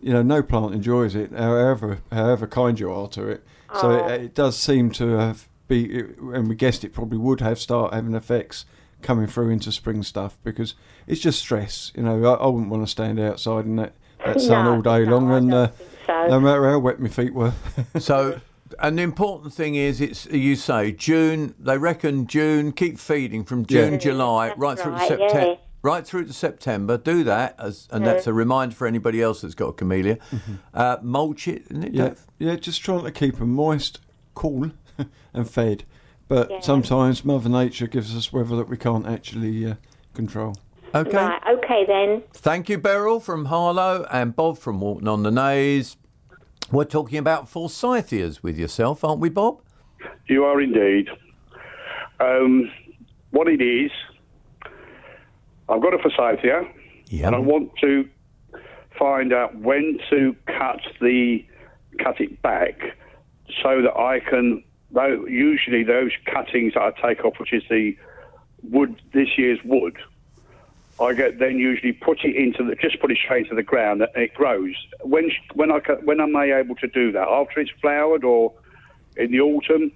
you 0.00 0.12
know, 0.12 0.22
no 0.22 0.42
plant 0.42 0.74
enjoys 0.74 1.14
it, 1.14 1.32
however 1.32 1.98
however 2.12 2.46
kind 2.46 2.78
you 2.80 2.90
are 2.92 3.08
to 3.08 3.26
it. 3.28 3.44
So 3.80 3.90
Oh. 3.90 4.08
it, 4.08 4.20
it 4.22 4.34
does 4.34 4.56
seem 4.56 4.90
to 4.92 5.10
have 5.18 5.48
be, 5.66 5.98
and 5.98 6.48
we 6.48 6.54
guessed 6.54 6.84
it 6.84 6.92
probably 6.92 7.18
would 7.18 7.40
have 7.40 7.58
start 7.58 7.94
having 7.94 8.14
effects 8.14 8.66
coming 9.02 9.26
through 9.26 9.48
into 9.50 9.72
spring 9.72 10.02
stuff 10.02 10.36
because 10.44 10.74
it's 11.06 11.20
just 11.20 11.38
stress. 11.40 11.90
You 11.94 12.02
know, 12.04 12.24
I, 12.34 12.34
I 12.34 12.46
wouldn't 12.46 12.70
want 12.70 12.84
to 12.84 12.90
stand 12.90 13.18
outside 13.18 13.64
in 13.64 13.76
that, 13.76 13.94
that 14.24 14.40
sun 14.40 14.64
No, 14.66 14.74
all 14.74 14.82
day 14.82 15.04
no, 15.04 15.16
long, 15.16 15.30
I 15.30 15.36
and 15.38 15.50
don't 15.50 15.60
uh, 15.60 15.66
think 15.68 15.90
so. 16.06 16.26
no 16.28 16.40
matter 16.40 16.68
how 16.70 16.78
wet 16.78 17.00
my 17.00 17.08
feet 17.08 17.32
were. 17.34 17.52
So, 17.98 18.40
and 18.78 18.98
the 18.98 19.02
important 19.02 19.54
thing 19.54 19.74
is, 19.74 20.00
it's 20.02 20.26
you 20.26 20.54
say 20.56 20.92
June. 20.92 21.54
They 21.58 21.78
reckon 21.78 22.26
June. 22.26 22.72
Keep 22.72 22.98
feeding 22.98 23.44
from 23.44 23.64
June, 23.66 23.94
Yeah. 23.94 23.98
July, 23.98 24.48
That's 24.48 24.58
right 24.58 24.78
through 24.78 24.92
to 24.92 24.98
right, 24.98 25.08
September. 25.08 25.56
Yeah. 25.84 25.90
right 25.90 26.06
through 26.06 26.26
to 26.26 26.32
September. 26.32 26.96
Do 26.96 27.24
that, 27.24 27.54
as, 27.58 27.88
and 27.90 28.06
that's 28.06 28.26
a 28.26 28.32
reminder 28.32 28.74
for 28.74 28.86
anybody 28.86 29.20
else 29.22 29.40
that's 29.42 29.54
got 29.54 29.68
a 29.68 29.72
camellia. 29.72 30.18
Uh, 30.72 30.96
mulch 31.02 31.46
it, 31.48 31.62
isn't 31.70 31.84
it? 31.84 31.92
Mm-hmm. 31.92 31.96
Yeah, 31.98 32.08
Dave? 32.08 32.20
yeah, 32.38 32.56
just 32.56 32.82
trying 32.82 33.04
to 33.04 33.10
keep 33.12 33.36
them 33.38 33.50
moist, 33.54 34.00
cool, 34.34 34.70
and 35.34 35.48
fed. 35.50 35.84
But 36.28 36.50
Yeah. 36.50 36.60
sometimes 36.60 37.24
Mother 37.24 37.48
Nature 37.50 37.86
gives 37.86 38.16
us 38.16 38.32
weather 38.32 38.56
that 38.56 38.68
we 38.68 38.76
can't 38.76 39.06
actually 39.06 39.66
uh, 39.66 39.74
control. 40.14 40.56
Okay. 40.94 41.16
Right, 41.16 41.42
okay 41.58 41.84
then. 41.86 42.22
Thank 42.32 42.68
you, 42.68 42.78
Beryl 42.78 43.18
from 43.20 43.46
Harlow 43.46 44.06
and 44.12 44.34
Bob 44.34 44.58
from 44.58 44.80
Walton 44.80 45.08
on 45.08 45.22
the 45.24 45.30
Naze. 45.30 45.96
We're 46.70 46.84
talking 46.84 47.18
about 47.18 47.46
forsythias 47.48 48.42
with 48.42 48.56
yourself, 48.58 49.04
aren't 49.04 49.20
we, 49.20 49.28
Bob? 49.28 49.60
You 50.28 50.44
are 50.44 50.60
indeed. 50.62 51.08
Um, 52.20 52.70
what 53.32 53.48
it 53.48 53.60
is, 53.60 53.90
I've 55.68 55.80
got 55.82 55.94
a 55.94 55.98
forsythia, 55.98 56.66
Yeah. 57.08 57.26
and 57.28 57.36
I 57.36 57.38
want 57.38 57.70
to 57.80 58.08
find 58.98 59.32
out 59.32 59.56
when 59.56 59.98
to 60.10 60.36
cut 60.46 60.80
the 61.00 61.44
cut 61.98 62.20
it 62.20 62.42
back, 62.42 62.96
so 63.62 63.82
that 63.82 63.96
I 63.96 64.20
can. 64.20 64.62
Though 64.90 65.26
usually 65.26 65.82
those 65.82 66.12
cuttings 66.26 66.74
that 66.74 66.82
I 66.82 66.90
take 67.08 67.24
off, 67.24 67.38
which 67.40 67.52
is 67.52 67.64
the 67.68 67.96
wood, 68.62 68.94
this 69.12 69.36
year's 69.36 69.58
wood, 69.64 69.96
I 71.00 71.14
get 71.14 71.40
then 71.40 71.58
usually 71.58 71.92
put 71.92 72.24
it 72.24 72.36
into 72.36 72.62
the 72.62 72.76
just 72.76 73.00
put 73.00 73.10
it 73.10 73.18
straight 73.18 73.44
into 73.44 73.56
the 73.56 73.62
ground 73.64 74.02
and 74.02 74.10
it 74.22 74.34
grows. 74.34 74.74
When 75.02 75.30
when 75.54 75.72
I 75.72 75.78
when 76.04 76.20
am 76.20 76.36
I 76.36 76.52
able 76.52 76.76
to 76.76 76.86
do 76.86 77.10
that? 77.12 77.26
After 77.26 77.60
it's 77.60 77.70
flowered 77.80 78.22
or 78.22 78.52
in 79.16 79.32
the 79.32 79.40
autumn? 79.40 79.90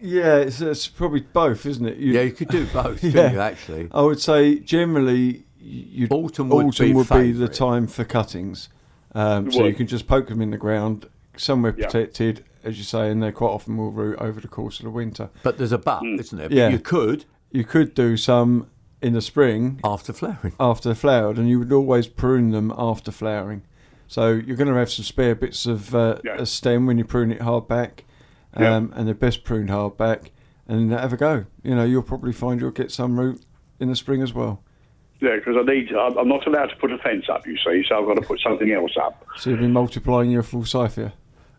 Yeah, 0.00 0.36
it's, 0.36 0.60
it's 0.60 0.86
probably 0.88 1.20
both, 1.20 1.64
isn't 1.66 1.86
it? 1.86 1.96
You, 1.98 2.12
Yeah, 2.12 2.22
you 2.22 2.32
could 2.32 2.48
do 2.48 2.66
both, 2.66 3.00
couldn't 3.00 3.14
Yeah. 3.16 3.32
you, 3.32 3.40
actually? 3.40 3.88
I 3.92 4.02
would 4.02 4.20
say 4.20 4.58
generally, 4.58 5.44
you, 5.58 6.06
Autumn 6.10 6.48
would 6.50 6.76
be 7.08 7.32
the 7.32 7.48
time 7.48 7.86
for 7.86 8.04
cuttings. 8.04 8.68
Um, 9.14 9.48
It 9.48 9.54
so 9.54 9.64
you 9.64 9.74
can 9.74 9.86
just 9.86 10.06
poke 10.06 10.28
them 10.28 10.40
in 10.42 10.50
the 10.50 10.58
ground, 10.58 11.06
somewhere 11.36 11.74
Yeah. 11.76 11.86
protected, 11.86 12.44
as 12.62 12.76
you 12.78 12.84
say, 12.84 13.10
and 13.10 13.22
they 13.22 13.32
quite 13.32 13.48
often 13.48 13.76
will 13.76 13.90
root 13.90 14.18
over 14.18 14.40
the 14.40 14.48
course 14.48 14.78
of 14.80 14.84
the 14.84 14.90
winter. 14.90 15.30
But 15.42 15.56
there's 15.58 15.72
a 15.72 15.78
but, 15.78 16.00
Hmm. 16.00 16.18
isn't 16.20 16.36
there? 16.38 16.48
Yeah. 16.52 16.66
But 16.68 16.72
you 16.72 16.78
could 16.80 17.24
You 17.52 17.64
could 17.64 17.94
do 17.94 18.16
some 18.18 18.66
in 19.00 19.14
the 19.14 19.22
spring 19.22 19.78
after 19.84 20.12
flowering. 20.12 20.52
after 20.60 20.94
flowered, 20.94 21.38
and 21.38 21.48
you 21.48 21.58
would 21.60 21.72
always 21.72 22.06
prune 22.06 22.50
them 22.50 22.72
after 22.76 23.10
flowering. 23.10 23.62
So 24.08 24.32
you're 24.32 24.56
going 24.56 24.68
to 24.68 24.74
have 24.74 24.90
some 24.90 25.04
spare 25.04 25.34
bits 25.34 25.64
of 25.64 25.94
uh, 25.94 26.16
Yeah. 26.24 26.36
a 26.38 26.44
stem 26.46 26.86
when 26.86 26.98
you 26.98 27.04
prune 27.04 27.30
it 27.32 27.40
hard 27.40 27.66
back, 27.68 28.04
um, 28.56 28.62
Yeah. 28.62 28.76
and 28.98 29.06
they're 29.06 29.14
best 29.14 29.44
pruned 29.44 29.70
hard 29.70 29.96
back, 29.96 30.32
and 30.66 30.90
have 30.92 31.12
a 31.12 31.16
go. 31.16 31.46
You 31.62 31.74
know, 31.74 31.84
you'll 31.84 32.02
probably 32.02 32.32
find 32.32 32.60
you'll 32.60 32.70
get 32.70 32.90
some 32.90 33.18
root 33.18 33.42
in 33.80 33.88
the 33.88 33.96
spring 33.96 34.22
as 34.22 34.32
well. 34.34 34.62
Yeah, 35.20 35.36
because 35.36 35.56
I 35.56 35.62
need. 35.62 35.92
I'm 35.94 36.18
I'm 36.18 36.28
not 36.28 36.46
allowed 36.46 36.66
to 36.66 36.76
put 36.76 36.92
a 36.92 36.98
fence 36.98 37.24
up, 37.30 37.46
you 37.46 37.56
see, 37.56 37.84
so 37.88 37.98
I've 38.00 38.06
got 38.06 38.14
to 38.14 38.26
put 38.26 38.40
something 38.40 38.70
else 38.70 38.92
up. 39.00 39.24
So 39.36 39.50
you'll 39.50 39.60
be 39.60 39.68
multiplying 39.68 40.30
your 40.30 40.42
full 40.42 40.60
forsythia. 40.60 41.12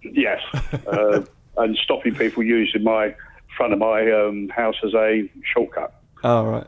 Yes, 0.04 0.40
uh, 0.88 1.22
and 1.58 1.76
stopping 1.84 2.14
people 2.16 2.44
using 2.44 2.84
my 2.84 3.16
front 3.58 3.74
of 3.74 3.80
my 3.80 4.12
um, 4.12 4.50
house 4.50 4.76
as 4.84 4.94
a 4.94 5.30
shortcut. 5.54 5.94
Oh, 6.24 6.44
right. 6.46 6.68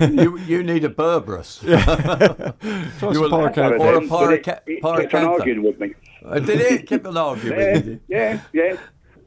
you 0.12 0.38
you 0.38 0.62
need 0.64 0.84
a 0.84 0.88
Berberis. 0.88 1.60
Try 2.98 3.08
You 3.08 3.14
some 3.14 3.22
will- 3.22 3.34
Or 3.34 3.46
a 3.48 3.50
But 3.50 3.80
pyroca- 4.08 4.60
it, 4.66 4.72
it 4.72 4.80
kept 4.82 4.84
on 4.84 4.96
pyracantha. 4.96 5.28
arguing 5.28 5.62
with 5.62 5.80
me. 5.80 5.94
Uh, 6.24 6.38
Did 6.40 6.60
it? 6.60 6.86
Kept 6.88 7.06
on 7.06 7.16
arguing 7.16 7.58
Yeah, 7.58 7.72
with 7.74 7.86
you. 7.86 8.00
yeah, 8.08 8.40
yeah, 8.52 8.76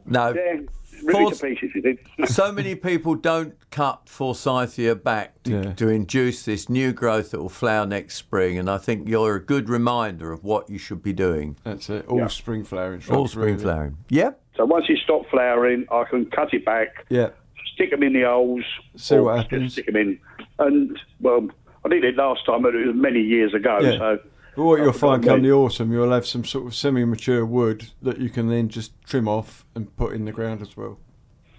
No. 0.10 0.34
yeah. 0.34 0.62
Really 1.02 1.14
Force- 1.14 1.40
pieces, 1.42 1.98
so 2.26 2.52
many 2.52 2.76
people 2.76 3.16
don't 3.16 3.56
cut 3.72 4.10
forsythia 4.10 4.96
back 4.96 5.42
to, 5.44 5.52
Yeah. 5.52 5.74
to 5.76 5.88
induce 5.88 6.44
this 6.44 6.68
new 6.68 6.92
growth 6.92 7.32
that 7.32 7.40
will 7.40 7.48
flower 7.48 7.86
next 7.86 8.16
spring, 8.16 8.58
and 8.58 8.70
I 8.70 8.80
think 8.80 9.08
you're 9.08 9.36
a 9.36 9.40
good 9.42 9.70
reminder 9.70 10.34
of 10.34 10.44
what 10.44 10.70
you 10.70 10.78
should 10.78 11.02
be 11.02 11.14
doing. 11.14 11.56
That's 11.64 11.90
it. 11.90 12.06
All 12.10 12.18
Yeah. 12.18 12.28
spring 12.28 12.66
flowering. 12.66 13.02
All 13.10 13.28
spring 13.30 13.46
really. 13.54 13.60
flowering. 13.64 13.98
Yep. 14.10 14.42
So 14.58 14.66
once 14.66 14.86
it 14.90 14.98
stopped 15.02 15.30
flowering, 15.30 15.86
I 15.90 16.04
can 16.10 16.26
cut 16.26 16.54
it 16.54 16.66
back, 16.66 17.06
Yeah. 17.08 17.30
stick 17.74 17.92
them 17.92 18.04
in 18.04 18.12
the 18.12 18.24
holes, 18.24 18.66
See 18.98 19.16
or 19.16 19.24
what 19.24 19.38
happens. 19.38 19.72
Stick 19.72 19.86
them 19.86 19.96
in, 19.96 20.20
and 20.58 21.00
well, 21.22 21.48
I 21.86 21.88
did 21.88 22.04
it 22.04 22.18
last 22.18 22.46
time, 22.46 22.62
but 22.64 22.76
it 22.76 22.86
was 22.88 22.94
many 22.96 23.22
years 23.22 23.54
ago. 23.54 23.80
Yeah. 23.82 23.98
So 24.00 24.20
But 24.56 24.64
what 24.64 24.80
you'll 24.80 24.94
find 24.94 25.22
to 25.24 25.30
come 25.30 25.42
the 25.42 25.52
autumn, 25.52 25.92
you'll 25.92 26.12
have 26.12 26.26
some 26.28 26.44
sort 26.44 26.68
of 26.68 26.76
semi-mature 26.76 27.46
wood 27.46 27.90
that 28.02 28.20
you 28.20 28.30
can 28.30 28.50
then 28.50 28.70
just 28.70 28.92
trim 29.04 29.28
off 29.28 29.66
and 29.76 29.96
put 29.96 30.14
in 30.14 30.26
the 30.26 30.32
ground 30.32 30.62
as 30.62 30.76
well. 30.76 31.00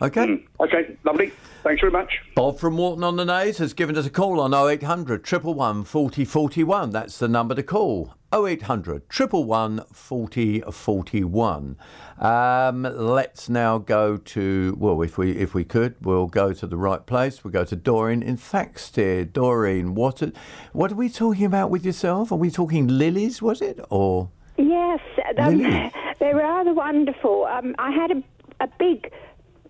Okay. 0.02 0.26
Hmm. 0.26 0.62
okay, 0.62 0.96
lovely. 1.04 1.30
Thanks 1.62 1.80
very 1.80 1.92
much. 1.92 2.20
Bob 2.34 2.58
from 2.58 2.78
Walton 2.78 3.04
on 3.04 3.16
the 3.16 3.24
Naze 3.24 3.58
has 3.58 3.74
given 3.74 3.96
us 3.98 4.06
a 4.06 4.10
call 4.10 4.40
on 4.40 4.54
0800 4.54 5.20
111 5.30 5.84
40 5.84 6.24
41. 6.24 6.90
That's 6.90 7.18
the 7.18 7.28
number 7.28 7.54
to 7.54 7.62
call. 7.62 8.14
0800 8.32 9.02
111 9.08 9.84
40 9.92 10.60
41. 10.60 11.76
Um, 12.18 12.82
let's 12.82 13.48
now 13.48 13.78
go 13.78 14.16
to, 14.18 14.76
well, 14.78 15.02
if 15.02 15.18
we 15.18 15.32
if 15.32 15.54
we 15.54 15.64
could, 15.64 15.94
we'll 16.00 16.26
go 16.26 16.52
to 16.52 16.66
the 16.66 16.76
right 16.76 17.04
place. 17.06 17.42
We'll 17.42 17.52
go 17.52 17.64
to 17.64 17.74
Doreen 17.76 18.22
in 18.22 18.36
Thaxted. 18.36 19.32
Doreen, 19.32 19.94
what 19.94 20.22
are, 20.22 20.32
what 20.72 20.92
are 20.92 20.96
we 20.96 21.08
talking 21.08 21.44
about 21.44 21.70
with 21.70 21.84
yourself? 21.84 22.30
Are 22.30 22.36
we 22.36 22.50
talking 22.50 22.86
lilies, 22.86 23.40
was 23.42 23.60
it? 23.60 23.80
Or 23.90 24.30
Yes, 24.58 25.00
um, 25.38 25.58
they're 26.20 26.36
rather 26.36 26.74
wonderful. 26.74 27.46
Um, 27.46 27.74
I 27.78 27.90
had 27.90 28.10
a, 28.10 28.22
a 28.62 28.68
big, 28.78 29.10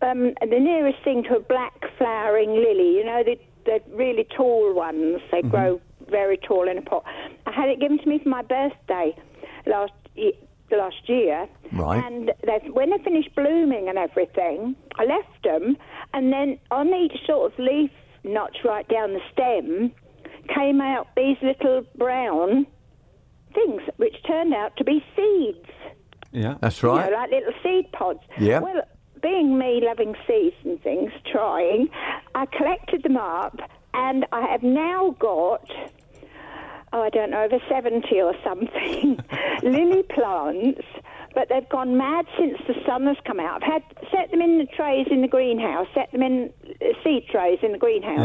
um, 0.03 0.35
the 0.41 0.59
nearest 0.59 0.99
thing 1.05 1.23
to 1.25 1.37
a 1.37 1.41
black 1.41 1.73
flowering 1.97 2.51
lily. 2.51 2.97
You 2.97 3.05
know, 3.05 3.23
the, 3.25 3.39
the 3.65 3.81
really 3.95 4.27
tall 4.37 4.75
ones. 4.75 5.21
They 5.31 5.39
Mm-hmm. 5.43 5.49
grow 5.51 5.81
very 6.11 6.37
tall 6.39 6.69
in 6.69 6.79
a 6.79 6.83
pot. 6.83 7.05
I 7.47 7.53
had 7.53 7.69
it 7.69 7.81
given 7.81 7.99
to 7.99 8.09
me 8.09 8.19
for 8.23 8.29
my 8.29 8.43
birthday 8.43 9.17
last 9.67 9.93
ye- 10.15 10.39
last 10.71 11.09
year. 11.09 11.49
Right. 11.73 12.05
And 12.05 12.33
they, 12.47 12.69
when 12.71 12.91
they 12.91 12.99
finished 13.03 13.35
blooming 13.35 13.89
and 13.89 13.99
everything, 13.99 14.77
I 14.97 15.05
left 15.05 15.43
them, 15.45 15.77
and 16.15 16.33
then 16.33 16.59
on 16.71 16.89
each 16.95 17.17
sort 17.27 17.53
of 17.53 17.59
leaf 17.59 17.91
notch 18.25 18.59
right 18.65 18.87
down 18.89 19.13
the 19.15 19.21
stem 19.33 19.93
came 20.55 20.81
out 20.81 21.09
these 21.17 21.37
little 21.43 21.83
brown 21.97 22.67
things, 23.55 23.83
which 23.97 24.15
turned 24.27 24.53
out 24.55 24.77
to 24.77 24.85
be 24.85 25.05
seeds. 25.17 25.69
Yeah. 26.33 26.57
that's 26.61 26.83
You 26.83 26.91
right. 26.91 27.11
know, 27.11 27.17
like 27.17 27.31
little 27.31 27.53
seed 27.63 27.91
pods. 27.93 28.21
Yeah. 28.39 28.61
Well, 28.61 28.83
being 29.23 29.59
me 29.59 29.83
loving 29.85 30.15
seeds 30.27 30.57
and 30.65 30.81
things, 30.83 31.11
trying, 31.31 31.89
I 32.35 32.47
collected 32.47 33.03
them 33.03 33.17
up, 33.17 33.59
and 33.95 34.25
I 34.33 34.43
have 34.43 34.63
now 34.63 35.17
got. 35.19 35.69
Oh, 36.93 37.03
I 37.03 37.11
don't 37.11 37.31
know, 37.31 37.43
over 37.45 37.59
70 37.69 38.21
or 38.21 38.35
something 38.43 39.23
lily 39.63 40.03
plants, 40.03 40.83
but 41.35 41.49
they've 41.49 41.69
gone 41.69 41.97
mad 41.97 42.27
since 42.37 42.59
the 42.67 42.75
sun 42.85 43.07
has 43.07 43.17
come 43.25 43.39
out. 43.39 43.63
I've 43.63 43.73
had 43.75 43.83
set 44.11 44.31
them 44.33 44.41
in 44.43 44.59
the 44.59 44.67
trays 44.67 45.07
in 45.09 45.23
the 45.23 45.29
greenhouse, 45.29 45.87
set 45.95 46.11
them 46.11 46.23
in 46.23 46.53
uh, 46.81 46.87
seed 47.05 47.29
trays 47.31 47.61
in 47.63 47.71
the 47.73 47.79
greenhouse, 47.79 48.19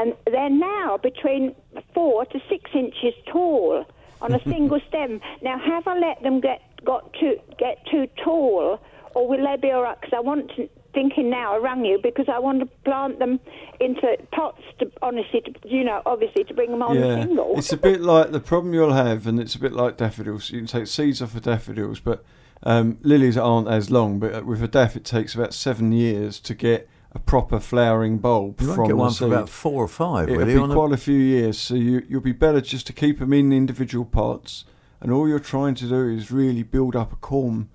and 0.00 0.14
they're 0.26 0.50
now 0.50 0.98
between 1.00 1.54
four 1.94 2.24
to 2.26 2.40
six 2.48 2.68
inches 2.74 3.14
tall 3.30 3.84
on 4.20 4.34
a 4.34 4.42
single 4.48 4.80
stem. 4.88 5.20
Now, 5.42 5.56
have 5.58 5.86
I 5.86 5.96
let 5.96 6.20
them 6.22 6.40
get 6.40 6.62
got 6.84 7.12
too 7.14 7.36
get 7.58 7.86
too 7.86 8.08
tall, 8.24 8.80
or 9.14 9.28
will 9.28 9.44
they 9.44 9.56
be 9.56 9.70
all 9.70 9.82
right? 9.82 10.00
Because 10.00 10.14
I 10.16 10.20
want 10.20 10.50
to. 10.56 10.68
Thinking 10.94 11.28
now, 11.28 11.54
I 11.54 11.58
rang 11.58 11.84
you 11.84 11.98
because 12.02 12.26
I 12.28 12.38
want 12.38 12.60
to 12.60 12.66
plant 12.84 13.18
them 13.18 13.40
into 13.80 14.16
pots. 14.32 14.62
To 14.78 14.90
honestly, 15.02 15.40
to, 15.40 15.52
you 15.68 15.82
know, 15.84 16.00
obviously 16.06 16.44
to 16.44 16.54
bring 16.54 16.70
them 16.70 16.82
on 16.82 16.96
Yeah, 16.96 17.24
single. 17.24 17.54
it's 17.58 17.72
a 17.72 17.76
bit 17.76 18.00
like 18.00 18.30
the 18.30 18.40
problem 18.40 18.72
you'll 18.72 18.92
have, 18.92 19.26
and 19.26 19.40
it's 19.40 19.54
a 19.56 19.58
bit 19.58 19.72
like 19.72 19.96
daffodils. 19.96 20.50
You 20.50 20.58
can 20.60 20.66
take 20.68 20.86
seeds 20.86 21.20
off 21.20 21.34
of 21.34 21.42
daffodils, 21.42 21.98
but 22.00 22.24
um, 22.62 22.98
lilies 23.02 23.36
aren't 23.36 23.66
as 23.68 23.90
long. 23.90 24.20
But 24.20 24.46
with 24.46 24.62
a 24.62 24.68
daff, 24.68 24.94
it 24.94 25.04
takes 25.04 25.34
about 25.34 25.52
seven 25.52 25.90
years 25.92 26.38
to 26.40 26.54
get 26.54 26.88
a 27.12 27.18
proper 27.18 27.58
flowering 27.60 28.18
bulb 28.18 28.60
You 28.60 28.68
won't 28.68 28.76
from 28.76 28.86
get 28.86 28.96
one 28.96 29.10
seed. 29.10 29.18
for 29.18 29.26
about 29.26 29.48
four 29.48 29.84
or 29.84 29.88
five, 29.88 30.28
It'll 30.28 30.38
will 30.38 30.46
be 30.46 30.52
you? 30.52 30.62
on 30.62 30.70
a- 30.70 30.74
quite 30.74 30.92
a 30.92 30.96
few 30.96 31.18
years, 31.18 31.58
so 31.58 31.74
you, 31.74 32.02
you'll 32.08 32.20
be 32.20 32.32
better 32.32 32.60
just 32.60 32.86
to 32.88 32.92
keep 32.92 33.18
them 33.18 33.32
in 33.32 33.52
individual 33.52 34.04
pots, 34.04 34.64
and 35.00 35.12
all 35.12 35.28
you're 35.28 35.38
trying 35.38 35.74
to 35.76 35.88
do 35.88 36.08
is 36.08 36.30
really 36.32 36.62
build 36.62 36.94
up 36.96 37.12
a 37.12 37.16
corm 37.16 37.66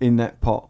in 0.00 0.16
that 0.16 0.40
pot. 0.40 0.68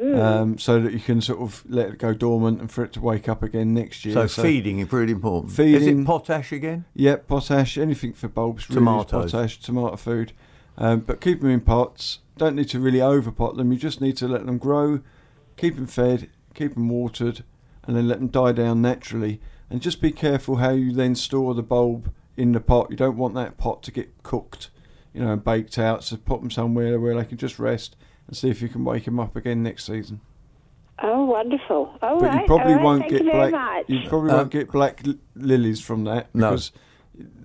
Mm. 0.00 0.18
Um, 0.20 0.58
so 0.58 0.78
that 0.80 0.92
you 0.92 1.00
can 1.00 1.22
sort 1.22 1.40
of 1.40 1.64
let 1.68 1.88
it 1.88 1.98
go 1.98 2.12
dormant 2.12 2.60
and 2.60 2.70
for 2.70 2.84
it 2.84 2.92
to 2.92 3.00
wake 3.00 3.30
up 3.30 3.42
again 3.42 3.72
next 3.72 4.04
year. 4.04 4.28
so, 4.28 4.42
feeding 4.42 4.78
is 4.78 4.92
really 4.92 5.12
important. 5.12 5.52
Is 5.52 5.56
Feeding- 5.56 6.02
it 6.02 6.06
potash 6.06 6.52
again? 6.52 6.84
Yep, 6.94 7.26
potash, 7.26 7.78
anything 7.78 8.12
for 8.12 8.28
bulbs, 8.28 8.68
really 8.68 8.80
Tomatoes. 8.80 9.32
potash, 9.32 9.58
tomato 9.58 9.96
food. 9.96 10.32
Um, 10.76 11.00
but 11.00 11.22
keep 11.22 11.40
them 11.40 11.48
in 11.48 11.62
pots. 11.62 12.18
Don't 12.36 12.54
need 12.56 12.68
to 12.68 12.78
really 12.78 12.98
overpot 12.98 13.56
them. 13.56 13.72
You 13.72 13.78
just 13.78 14.02
need 14.02 14.18
to 14.18 14.28
let 14.28 14.44
them 14.44 14.58
grow, 14.58 15.00
keep 15.56 15.76
them 15.76 15.86
fed, 15.86 16.28
keep 16.52 16.74
them 16.74 16.90
watered, 16.90 17.42
and 17.84 17.96
then 17.96 18.06
let 18.06 18.18
them 18.18 18.28
die 18.28 18.52
down 18.52 18.82
naturally. 18.82 19.40
And 19.70 19.80
just 19.80 20.02
be 20.02 20.12
careful 20.12 20.56
how 20.56 20.72
you 20.72 20.92
then 20.92 21.14
store 21.14 21.54
the 21.54 21.62
bulb 21.62 22.12
in 22.36 22.52
the 22.52 22.60
pot. 22.60 22.90
You 22.90 22.96
don't 22.96 23.16
want 23.16 23.34
that 23.36 23.56
pot 23.56 23.82
to 23.84 23.90
get 23.90 24.22
cooked, 24.22 24.68
you 25.14 25.22
know, 25.22 25.32
and 25.32 25.42
baked 25.42 25.78
out. 25.78 26.04
So 26.04 26.16
put 26.18 26.42
them 26.42 26.50
somewhere 26.50 27.00
where 27.00 27.14
they 27.16 27.24
can 27.24 27.38
just 27.38 27.58
rest 27.58 27.96
and 28.26 28.36
see 28.36 28.48
if 28.50 28.60
you 28.62 28.68
can 28.68 28.84
wake 28.84 29.06
him 29.06 29.18
up 29.20 29.36
again 29.36 29.62
next 29.62 29.84
season. 29.86 30.20
Oh, 31.02 31.24
wonderful. 31.26 31.94
All 32.02 32.18
but 32.20 32.22
right, 32.28 32.40
you 32.40 32.46
probably 32.46 32.72
all 32.72 32.76
right, 32.78 32.84
won't 32.84 33.00
thank 33.02 33.12
get 33.12 33.24
you 33.24 33.30
very 33.32 33.50
black. 33.50 33.76
much. 33.76 33.84
You 33.90 34.08
probably 34.08 34.30
Um, 34.30 34.36
won't 34.38 34.50
get 34.50 34.72
black 34.72 35.02
l- 35.06 35.14
lilies 35.34 35.80
from 35.80 36.04
that 36.04 36.34
No. 36.34 36.50
because 36.50 36.72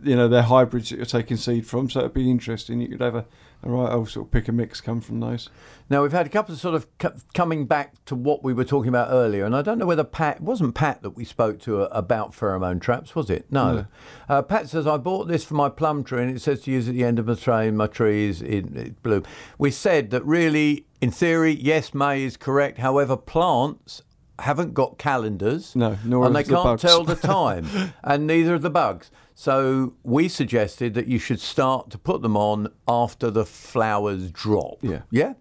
you 0.04 0.16
know 0.16 0.28
they're 0.28 0.42
hybrids 0.44 0.90
that 0.90 0.98
you're 0.98 1.06
taking 1.06 1.38
seed 1.38 1.66
from. 1.68 1.90
So 1.90 2.00
it'd 2.00 2.14
be 2.14 2.30
interesting. 2.32 2.80
You 2.82 2.88
could 2.90 3.02
have 3.02 3.16
a, 3.16 3.26
a 3.64 3.70
I'll 3.70 4.06
sort 4.06 4.28
of 4.28 4.32
pick 4.32 4.48
a 4.48 4.52
mix 4.52 4.82
come 4.82 5.02
from 5.02 5.20
those. 5.20 5.50
Now 5.90 6.02
we've 6.04 6.12
had 6.12 6.26
a 6.26 6.30
couple 6.30 6.54
of 6.54 6.60
sort 6.62 6.74
of 6.76 6.88
co- 6.98 7.14
coming 7.34 7.66
back 7.66 8.04
to 8.06 8.16
what 8.16 8.44
we 8.44 8.54
were 8.54 8.64
talking 8.64 8.90
about 8.90 9.10
earlier, 9.12 9.46
and 9.46 9.56
I 9.56 9.62
don't 9.62 9.78
know 9.78 9.86
whether 9.86 10.04
Pat 10.04 10.38
it 10.38 10.42
wasn't 10.42 10.74
Pat 10.76 11.02
that 11.04 11.12
we 11.12 11.26
spoke 11.26 11.60
to 11.62 11.82
about 11.84 12.32
pheromone 12.32 12.80
traps, 12.82 13.14
was 13.16 13.30
it? 13.30 13.46
No. 13.52 13.86
Uh, 14.30 14.42
Pat 14.42 14.70
says 14.70 14.88
I 14.88 14.98
bought 14.98 15.28
this 15.28 15.44
for 15.44 15.54
my 15.56 15.70
plum 15.70 16.04
tree, 16.04 16.22
and 16.24 16.36
it 16.36 16.42
says 16.42 16.62
to 16.62 16.72
use 16.72 16.88
at 16.88 16.96
the 16.96 17.04
end 17.04 17.20
of 17.20 17.26
the 17.26 17.36
tray. 17.36 17.70
My 17.72 17.88
tree 17.88 18.30
is 18.30 18.42
in 18.42 18.76
it 18.78 19.04
bloom. 19.04 19.24
We 19.58 19.72
said 19.72 20.10
that 20.12 20.26
really, 20.26 20.86
in 21.02 21.12
theory, 21.12 21.52
yes, 21.52 21.94
May 21.94 22.24
is 22.24 22.38
correct. 22.38 22.78
However, 22.80 23.18
plants 23.18 24.02
haven't 24.40 24.74
got 24.74 24.98
calendars, 24.98 25.76
No, 25.76 25.98
nor 26.04 26.26
and 26.26 26.36
they 26.36 26.42
the 26.44 26.54
can't 26.54 26.64
bugs. 26.64 26.82
tell 26.82 27.04
the 27.04 27.16
time, 27.38 27.68
and 28.04 28.26
neither 28.26 28.56
of 28.56 28.62
the 28.64 28.70
bugs. 28.72 29.12
So 29.34 29.94
we 30.04 30.28
suggested 30.28 30.94
that 30.94 31.08
you 31.08 31.20
should 31.20 31.40
start 31.40 31.90
to 31.92 31.98
put 31.98 32.22
them 32.22 32.38
on 32.38 32.72
after 32.88 33.32
the 33.32 33.46
flowers 33.46 34.32
drop. 34.32 34.78
Yeah. 34.82 35.02
Yeah. 35.10 35.34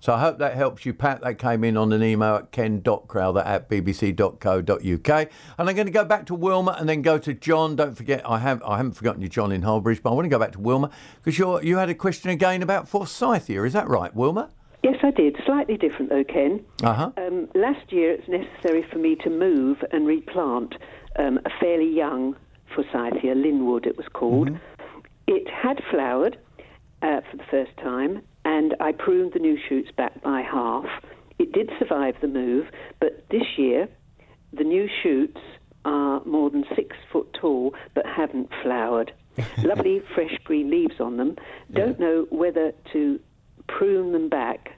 So 0.00 0.14
I 0.14 0.20
hope 0.20 0.38
that 0.38 0.54
helps 0.54 0.86
you, 0.86 0.94
Pat. 0.94 1.22
That 1.22 1.38
came 1.38 1.64
in 1.64 1.76
on 1.76 1.92
an 1.92 2.02
email 2.02 2.36
at 2.36 2.52
ken.crowther 2.52 3.40
at 3.40 3.68
bbc.co.uk. 3.68 5.30
And 5.58 5.68
I'm 5.68 5.74
going 5.74 5.86
to 5.86 5.92
go 5.92 6.04
back 6.04 6.26
to 6.26 6.34
Wilma 6.34 6.76
and 6.78 6.88
then 6.88 7.02
go 7.02 7.18
to 7.18 7.34
John. 7.34 7.76
Don't 7.76 7.96
forget, 7.96 8.22
I 8.28 8.38
have 8.38 8.62
I 8.62 8.76
haven't 8.76 8.92
forgotten 8.92 9.22
you, 9.22 9.28
John 9.28 9.50
in 9.50 9.62
Hullbridge, 9.62 10.02
but 10.02 10.10
I 10.10 10.14
want 10.14 10.26
to 10.26 10.30
go 10.30 10.38
back 10.38 10.52
to 10.52 10.60
Wilma 10.60 10.90
because 11.16 11.38
you 11.38 11.60
you 11.62 11.78
had 11.78 11.88
a 11.88 11.94
question 11.94 12.30
again 12.30 12.62
about 12.62 12.88
forsythia. 12.88 13.64
Is 13.64 13.72
that 13.72 13.88
right, 13.88 14.14
Wilma? 14.14 14.50
Yes, 14.84 14.96
I 15.02 15.10
did. 15.10 15.36
Slightly 15.44 15.76
different 15.76 16.10
though, 16.10 16.24
Ken. 16.24 16.64
Uh 16.82 16.94
huh. 16.94 17.10
Um, 17.16 17.48
last 17.54 17.92
year, 17.92 18.12
it's 18.12 18.28
necessary 18.28 18.84
for 18.92 18.98
me 18.98 19.16
to 19.16 19.30
move 19.30 19.78
and 19.90 20.06
replant 20.06 20.76
um, 21.18 21.40
a 21.44 21.50
fairly 21.60 21.92
young 21.92 22.36
forsythia, 22.74 23.34
Lynwood 23.34 23.86
it 23.86 23.96
was 23.96 24.06
called. 24.12 24.50
It 25.26 25.48
had 25.48 25.80
flowered 25.90 26.38
uh, 27.02 27.20
for 27.30 27.36
the 27.36 27.44
first 27.50 27.76
time, 27.78 28.22
and 28.44 28.74
I 28.80 28.92
pruned 28.92 29.32
the 29.34 29.38
new 29.38 29.58
shoots 29.68 29.90
back 29.96 30.22
by 30.22 30.42
half. 30.42 30.86
It 31.38 31.52
did 31.52 31.70
survive 31.78 32.14
the 32.20 32.28
move, 32.28 32.66
but 33.00 33.24
this 33.30 33.44
year, 33.56 33.88
the 34.52 34.64
new 34.64 34.88
shoots 35.02 35.40
are 35.84 36.24
more 36.24 36.50
than 36.50 36.64
six 36.74 36.96
foot 37.12 37.28
tall 37.40 37.74
but 37.94 38.04
haven't 38.06 38.50
flowered. 38.62 39.12
Lovely 39.58 40.02
fresh 40.14 40.36
green 40.44 40.70
leaves 40.70 41.00
on 41.00 41.16
them. 41.16 41.36
Don't 41.72 42.00
know 42.00 42.26
whether 42.30 42.72
to 42.92 43.20
prune 43.68 44.12
them 44.12 44.28
back. 44.28 44.70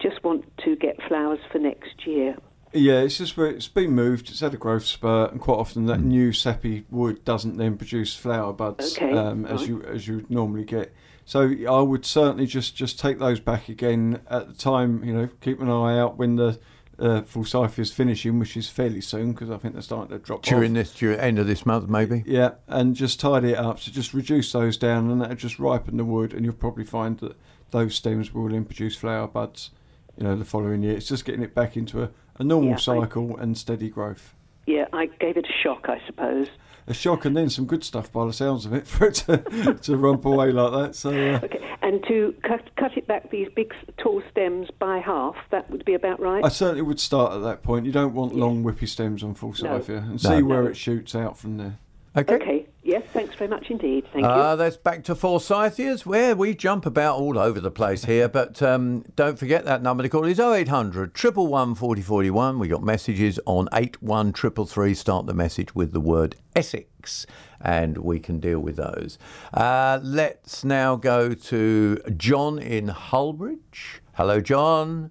Just 0.00 0.22
want 0.22 0.44
to 0.64 0.76
get 0.76 0.96
flowers 1.08 1.40
for 1.50 1.58
next 1.58 2.06
year. 2.06 2.36
Yeah, 2.74 3.00
it's 3.00 3.18
just 3.18 3.36
where 3.36 3.46
it's 3.46 3.68
been 3.68 3.92
moved. 3.92 4.28
It's 4.30 4.40
had 4.40 4.52
a 4.54 4.56
growth 4.56 4.84
spurt, 4.84 5.30
and 5.32 5.40
quite 5.40 5.54
often 5.58 5.82
Hmm. 5.82 5.88
that 5.88 6.00
new 6.00 6.32
sappy 6.32 6.84
wood 6.90 7.24
doesn't 7.24 7.56
then 7.56 7.76
produce 7.76 8.14
flower 8.16 8.52
buds 8.52 8.96
Okay, 8.96 9.12
um, 9.16 9.46
as 9.46 9.60
right. 9.60 9.68
you 9.68 9.82
as 9.82 10.08
you 10.08 10.26
normally 10.28 10.64
get. 10.64 10.92
So 11.24 11.52
I 11.70 11.80
would 11.80 12.04
certainly 12.04 12.46
just 12.46 12.76
just 12.76 12.98
take 12.98 13.18
those 13.18 13.40
back 13.40 13.68
again 13.68 14.20
at 14.28 14.48
the 14.48 14.54
time. 14.54 15.02
You 15.04 15.14
know, 15.14 15.28
keep 15.40 15.60
an 15.60 15.70
eye 15.70 15.98
out 15.98 16.18
when 16.18 16.36
the 16.36 16.58
uh, 16.98 17.22
forsythia 17.22 17.82
is 17.82 17.92
finishing, 17.92 18.38
which 18.38 18.56
is 18.56 18.68
fairly 18.68 19.00
soon 19.00 19.32
because 19.32 19.50
I 19.50 19.56
think 19.56 19.74
they're 19.74 19.82
starting 19.82 20.16
to 20.16 20.24
drop 20.24 20.42
During 20.42 20.72
off. 20.72 20.74
this 20.74 20.94
during 20.94 21.18
end 21.18 21.38
of 21.38 21.46
this 21.46 21.64
month, 21.66 21.88
maybe. 21.88 22.22
Yeah, 22.26 22.52
and 22.68 22.94
just 22.94 23.18
tidy 23.20 23.50
it 23.50 23.58
up. 23.58 23.80
So 23.80 23.90
just 23.90 24.14
reduce 24.14 24.52
those 24.52 24.76
down, 24.76 25.10
and 25.10 25.20
that'll 25.20 25.34
just 25.36 25.58
ripen 25.58 25.96
the 25.96 26.04
wood, 26.04 26.32
and 26.34 26.44
you'll 26.44 26.54
probably 26.54 26.84
find 26.84 27.18
that 27.18 27.36
those 27.72 27.94
stems 27.96 28.32
will 28.34 28.48
then 28.48 28.64
produce 28.64 28.94
flower 28.96 29.26
buds. 29.26 29.70
You 30.16 30.22
know, 30.24 30.36
the 30.36 30.44
following 30.44 30.84
year. 30.84 30.96
It's 30.96 31.08
just 31.08 31.24
getting 31.24 31.42
it 31.42 31.54
back 31.56 31.76
into 31.76 32.00
a, 32.04 32.10
a 32.38 32.44
normal 32.44 32.70
Yeah, 32.70 32.76
I- 32.76 32.78
cycle 32.80 33.36
and 33.36 33.56
steady 33.56 33.88
growth. 33.90 34.34
Yeah, 34.66 34.86
I 34.92 35.06
gave 35.06 35.36
it 35.36 35.44
a 35.46 35.52
shock, 35.62 35.86
I 35.88 36.00
suppose. 36.06 36.48
A 36.86 36.94
shock 36.94 37.24
and 37.24 37.36
then 37.36 37.48
some 37.50 37.64
good 37.66 37.82
stuff 37.84 38.10
by 38.12 38.26
the 38.26 38.32
sounds 38.32 38.64
of 38.66 38.72
it 38.74 38.86
for 38.86 39.06
it 39.08 39.14
to, 39.26 39.74
to 39.74 39.96
rump 39.96 40.24
away 40.24 40.52
like 40.52 40.72
that. 40.72 40.94
So 40.94 41.10
uh, 41.10 41.40
Okay, 41.42 41.60
and 41.82 42.02
to 42.08 42.34
cut 42.42 42.74
cut 42.76 42.96
it 42.96 43.06
back 43.06 43.30
these 43.30 43.48
big 43.54 43.72
tall 43.98 44.22
stems 44.30 44.68
by 44.78 44.98
half, 44.98 45.34
that 45.50 45.70
would 45.70 45.84
be 45.84 45.94
about 45.94 46.20
right. 46.20 46.44
I 46.44 46.48
certainly 46.48 46.82
would 46.82 47.00
start 47.00 47.32
at 47.34 47.42
that 47.42 47.62
point. 47.62 47.86
You 47.86 47.92
don't 47.92 48.14
want 48.14 48.34
long 48.34 48.62
whippy 48.64 48.86
stems 48.88 49.22
on 49.22 49.34
forsythia, 49.34 49.98
and 49.98 50.20
see 50.20 50.40
No. 50.40 50.44
where 50.44 50.68
it 50.68 50.76
shoots 50.76 51.14
out 51.14 51.38
from 51.38 51.56
there. 51.58 51.78
Okay. 52.16 52.34
okay. 52.36 52.66
Yes, 52.94 53.02
thanks 53.12 53.34
very 53.34 53.50
much 53.50 53.70
indeed. 53.70 54.06
Thank 54.12 54.24
Uh, 54.24 54.50
you. 54.52 54.56
that's 54.56 54.76
back 54.76 55.02
to 55.04 55.16
Forsythias, 55.16 56.06
where 56.06 56.36
we 56.36 56.54
jump 56.54 56.86
about 56.86 57.16
all 57.18 57.36
over 57.40 57.58
the 57.58 57.72
place 57.72 58.04
here. 58.04 58.28
But 58.28 58.62
um, 58.62 59.04
don't 59.16 59.36
forget 59.36 59.64
that 59.64 59.82
number 59.82 60.04
to 60.04 60.08
call 60.08 60.24
is 60.26 60.38
0800 60.38 61.10
111 61.20 61.74
4041. 61.74 62.60
We 62.60 62.68
got 62.68 62.84
messages 62.84 63.40
on 63.46 63.68
81333. 63.72 64.94
Start 64.94 65.26
the 65.26 65.34
message 65.34 65.74
with 65.74 65.90
the 65.92 65.98
word 65.98 66.36
Essex, 66.54 67.26
and 67.60 67.98
we 67.98 68.20
can 68.20 68.38
deal 68.38 68.60
with 68.60 68.76
those. 68.76 69.18
Uh, 69.52 69.98
let's 70.00 70.62
now 70.62 70.94
go 70.94 71.34
to 71.34 71.96
John 72.16 72.60
in 72.60 72.86
Hullbridge. 72.90 73.98
Hello, 74.12 74.40
John. 74.40 75.10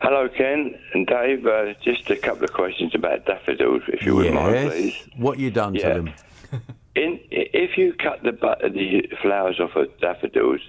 Hello, 0.00 0.26
Ken 0.34 0.74
and 0.94 1.06
Dave. 1.06 1.46
Uh, 1.46 1.74
just 1.84 2.08
a 2.10 2.16
couple 2.16 2.44
of 2.44 2.54
questions 2.54 2.94
about 2.94 3.26
daffodils, 3.26 3.82
if 3.88 4.06
you 4.06 4.14
wouldn't 4.14 4.36
mind, 4.36 4.70
please. 4.70 4.94
What 5.18 5.38
you 5.38 5.50
done 5.50 5.74
Yeah. 5.74 5.88
to 5.88 5.94
them? 6.02 6.14
In, 6.96 7.20
if 7.30 7.76
you 7.78 7.92
cut 7.94 8.22
the 8.22 8.32
the 8.32 9.02
flowers 9.22 9.60
off 9.60 9.76
of 9.76 9.86
daffodils, 10.00 10.60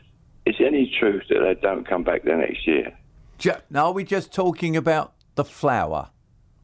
is 0.46 0.56
there 0.60 0.68
any 0.68 0.94
truth 1.00 1.24
that 1.30 1.40
they 1.40 1.56
don't 1.62 1.88
come 1.88 2.04
back 2.04 2.24
the 2.24 2.36
next 2.36 2.68
year? 2.68 2.96
Ju- 3.40 3.54
now, 3.72 3.86
are 3.88 3.92
we 3.94 4.04
just 4.04 4.32
talking 4.32 4.78
about 4.78 5.14
the 5.36 5.44
flower? 5.44 6.10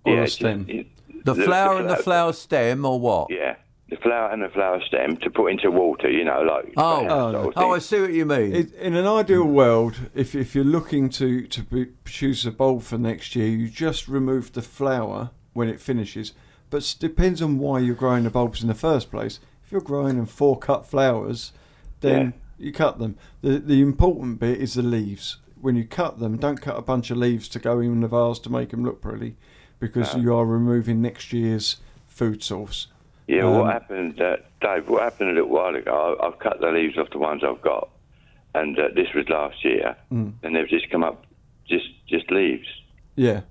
Or 0.06 0.14
yeah, 0.14 0.22
a 0.22 0.26
just- 0.26 0.36
stem. 0.38 0.66
it- 0.70 0.88
The, 1.26 1.36
flower 1.36 1.80
and 1.80 1.90
the 1.90 1.98
flower 1.98 2.32
stem, 2.34 2.86
or 2.86 3.00
what? 3.00 3.28
Yeah, 3.32 3.56
the 3.90 3.98
flower 3.98 4.30
and 4.32 4.42
the 4.44 4.48
flower 4.50 4.80
stem 4.88 5.18
to 5.18 5.30
put 5.30 5.48
into 5.52 5.70
water. 5.72 6.10
You 6.10 6.24
know, 6.24 6.42
like 6.42 6.74
Oh, 6.78 7.06
Oh, 7.10 7.52
oh, 7.56 7.74
I 7.74 7.80
see 7.80 8.00
what 8.00 8.14
you 8.14 8.26
mean. 8.26 8.56
It, 8.56 8.74
in 8.76 8.96
an 8.96 9.06
ideal 9.08 9.44
world, 9.44 9.96
if 10.16 10.36
if 10.36 10.54
you're 10.56 10.64
looking 10.78 11.10
to 11.10 11.48
to 11.48 11.64
be, 11.64 11.86
produce 12.06 12.46
a 12.46 12.52
bulb 12.52 12.84
for 12.84 12.98
next 12.98 13.36
year, 13.36 13.48
you 13.50 13.68
just 13.70 14.08
remove 14.08 14.54
the 14.54 14.62
flower 14.62 15.32
when 15.54 15.68
it 15.68 15.82
finishes. 15.82 16.34
But 16.70 16.84
it 16.84 16.96
depends 17.00 17.42
on 17.42 17.60
why 17.60 17.80
you're 17.80 17.96
growing 17.96 18.24
the 18.26 18.30
bulbs 18.30 18.62
in 18.62 18.68
the 18.68 18.74
first 18.76 19.10
place. 19.12 19.40
If 19.66 19.72
you're 19.72 19.82
growing 19.82 20.18
them 20.18 20.26
for 20.26 20.58
cut 20.58 20.86
flowers, 20.86 21.52
then 22.02 22.34
you 22.58 22.72
cut 22.72 23.00
them. 23.00 23.18
The 23.42 23.60
the 23.60 23.82
important 23.82 24.40
bit 24.40 24.60
is 24.62 24.74
the 24.76 24.82
leaves. 24.84 25.38
When 25.60 25.76
you 25.76 25.86
cut 25.86 26.20
them, 26.20 26.38
don't 26.38 26.62
cut 26.62 26.78
a 26.78 26.82
bunch 26.82 27.10
of 27.10 27.18
leaves 27.18 27.48
to 27.50 27.60
go 27.60 27.80
in 27.80 28.02
the 28.02 28.08
vase 28.08 28.40
to 28.40 28.52
make 28.52 28.70
them 28.70 28.84
look 28.86 29.02
pretty, 29.02 29.36
because 29.80 30.14
you 30.16 30.36
are 30.36 30.46
removing 30.46 31.02
next 31.02 31.34
year's 31.34 31.78
food 32.06 32.44
source. 32.44 32.88
Yeah, 33.28 33.44
Um, 33.46 33.60
what 33.60 33.74
happened, 33.74 34.22
uh, 34.22 34.38
Dave? 34.62 34.88
What 34.88 35.02
happened 35.02 35.32
a 35.32 35.34
little 35.34 35.50
while 35.50 35.76
ago? 35.76 36.18
I, 36.22 36.28
I've 36.28 36.40
cut 36.40 36.62
the 36.62 36.72
leaves 36.72 36.98
off 36.98 37.10
the 37.10 37.18
ones 37.18 37.44
I've 37.44 37.62
got, 37.62 37.90
and 38.54 38.78
uh, 38.80 38.90
this 38.96 39.08
was 39.16 39.28
last 39.30 39.66
year, 39.66 39.96
Mm. 40.12 40.34
and 40.44 40.56
they've 40.56 40.70
just 40.70 40.90
come 40.92 41.04
up, 41.04 41.26
just 41.68 41.88
just 42.08 42.30
leaves. 42.32 42.68
Yeah. 43.16 43.42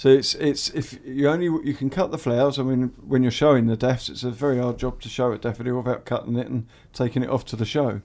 So 0.00 0.08
it's 0.08 0.34
it's 0.36 0.70
if 0.70 0.98
you 1.04 1.28
only 1.28 1.44
you 1.44 1.74
can 1.74 1.90
cut 1.90 2.10
the 2.10 2.16
flowers. 2.16 2.58
I 2.58 2.62
mean, 2.62 2.94
when 3.06 3.22
you're 3.22 3.30
showing 3.30 3.66
the 3.66 3.76
daffs, 3.76 4.08
it's 4.08 4.22
a 4.24 4.30
very 4.30 4.56
hard 4.58 4.78
job 4.78 4.98
to 5.02 5.10
show 5.10 5.30
a 5.30 5.36
daffodil 5.36 5.76
without 5.76 6.06
cutting 6.06 6.36
it 6.36 6.46
and 6.46 6.66
taking 6.94 7.22
it 7.22 7.28
off 7.28 7.44
to 7.46 7.56
the 7.56 7.66
show. 7.66 8.00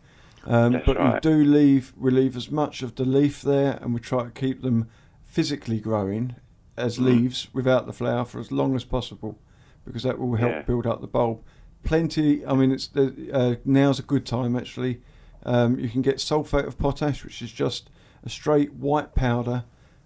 Um, 0.46 0.82
but 0.86 0.98
we 1.02 1.20
do 1.22 1.42
leave 1.46 1.94
we 1.96 2.12
leave 2.12 2.36
as 2.36 2.52
much 2.52 2.82
of 2.82 2.96
the 2.96 3.06
leaf 3.06 3.42
there, 3.42 3.80
and 3.82 3.94
we 3.94 4.02
try 4.02 4.26
to 4.26 4.30
keep 4.30 4.62
them 4.62 4.90
physically 5.24 5.80
growing 5.80 6.36
as 6.76 6.98
Mm. 7.00 7.06
leaves 7.06 7.48
without 7.54 7.86
the 7.86 7.94
flower 7.94 8.26
for 8.26 8.42
as 8.42 8.52
long 8.52 8.76
as 8.76 8.84
possible, 8.84 9.40
because 9.86 10.04
that 10.04 10.20
will 10.20 10.36
help 10.36 10.52
Yeah. 10.52 10.62
build 10.64 10.86
up 10.86 11.00
the 11.00 11.08
bulb. 11.08 11.44
Plenty. 11.86 12.46
I 12.46 12.56
mean, 12.56 12.74
it's 12.74 12.90
uh, 12.94 13.56
now's 13.64 14.00
a 14.00 14.04
good 14.04 14.26
time 14.26 14.58
actually. 14.58 15.00
Um, 15.46 15.80
you 15.80 15.88
can 15.88 16.02
get 16.02 16.18
sulfate 16.18 16.68
of 16.68 16.78
potash, 16.78 17.24
which 17.24 17.42
is 17.42 17.54
just 17.54 17.90
a 18.22 18.30
straight 18.30 18.74
white 18.74 19.16
powder. 19.16 19.64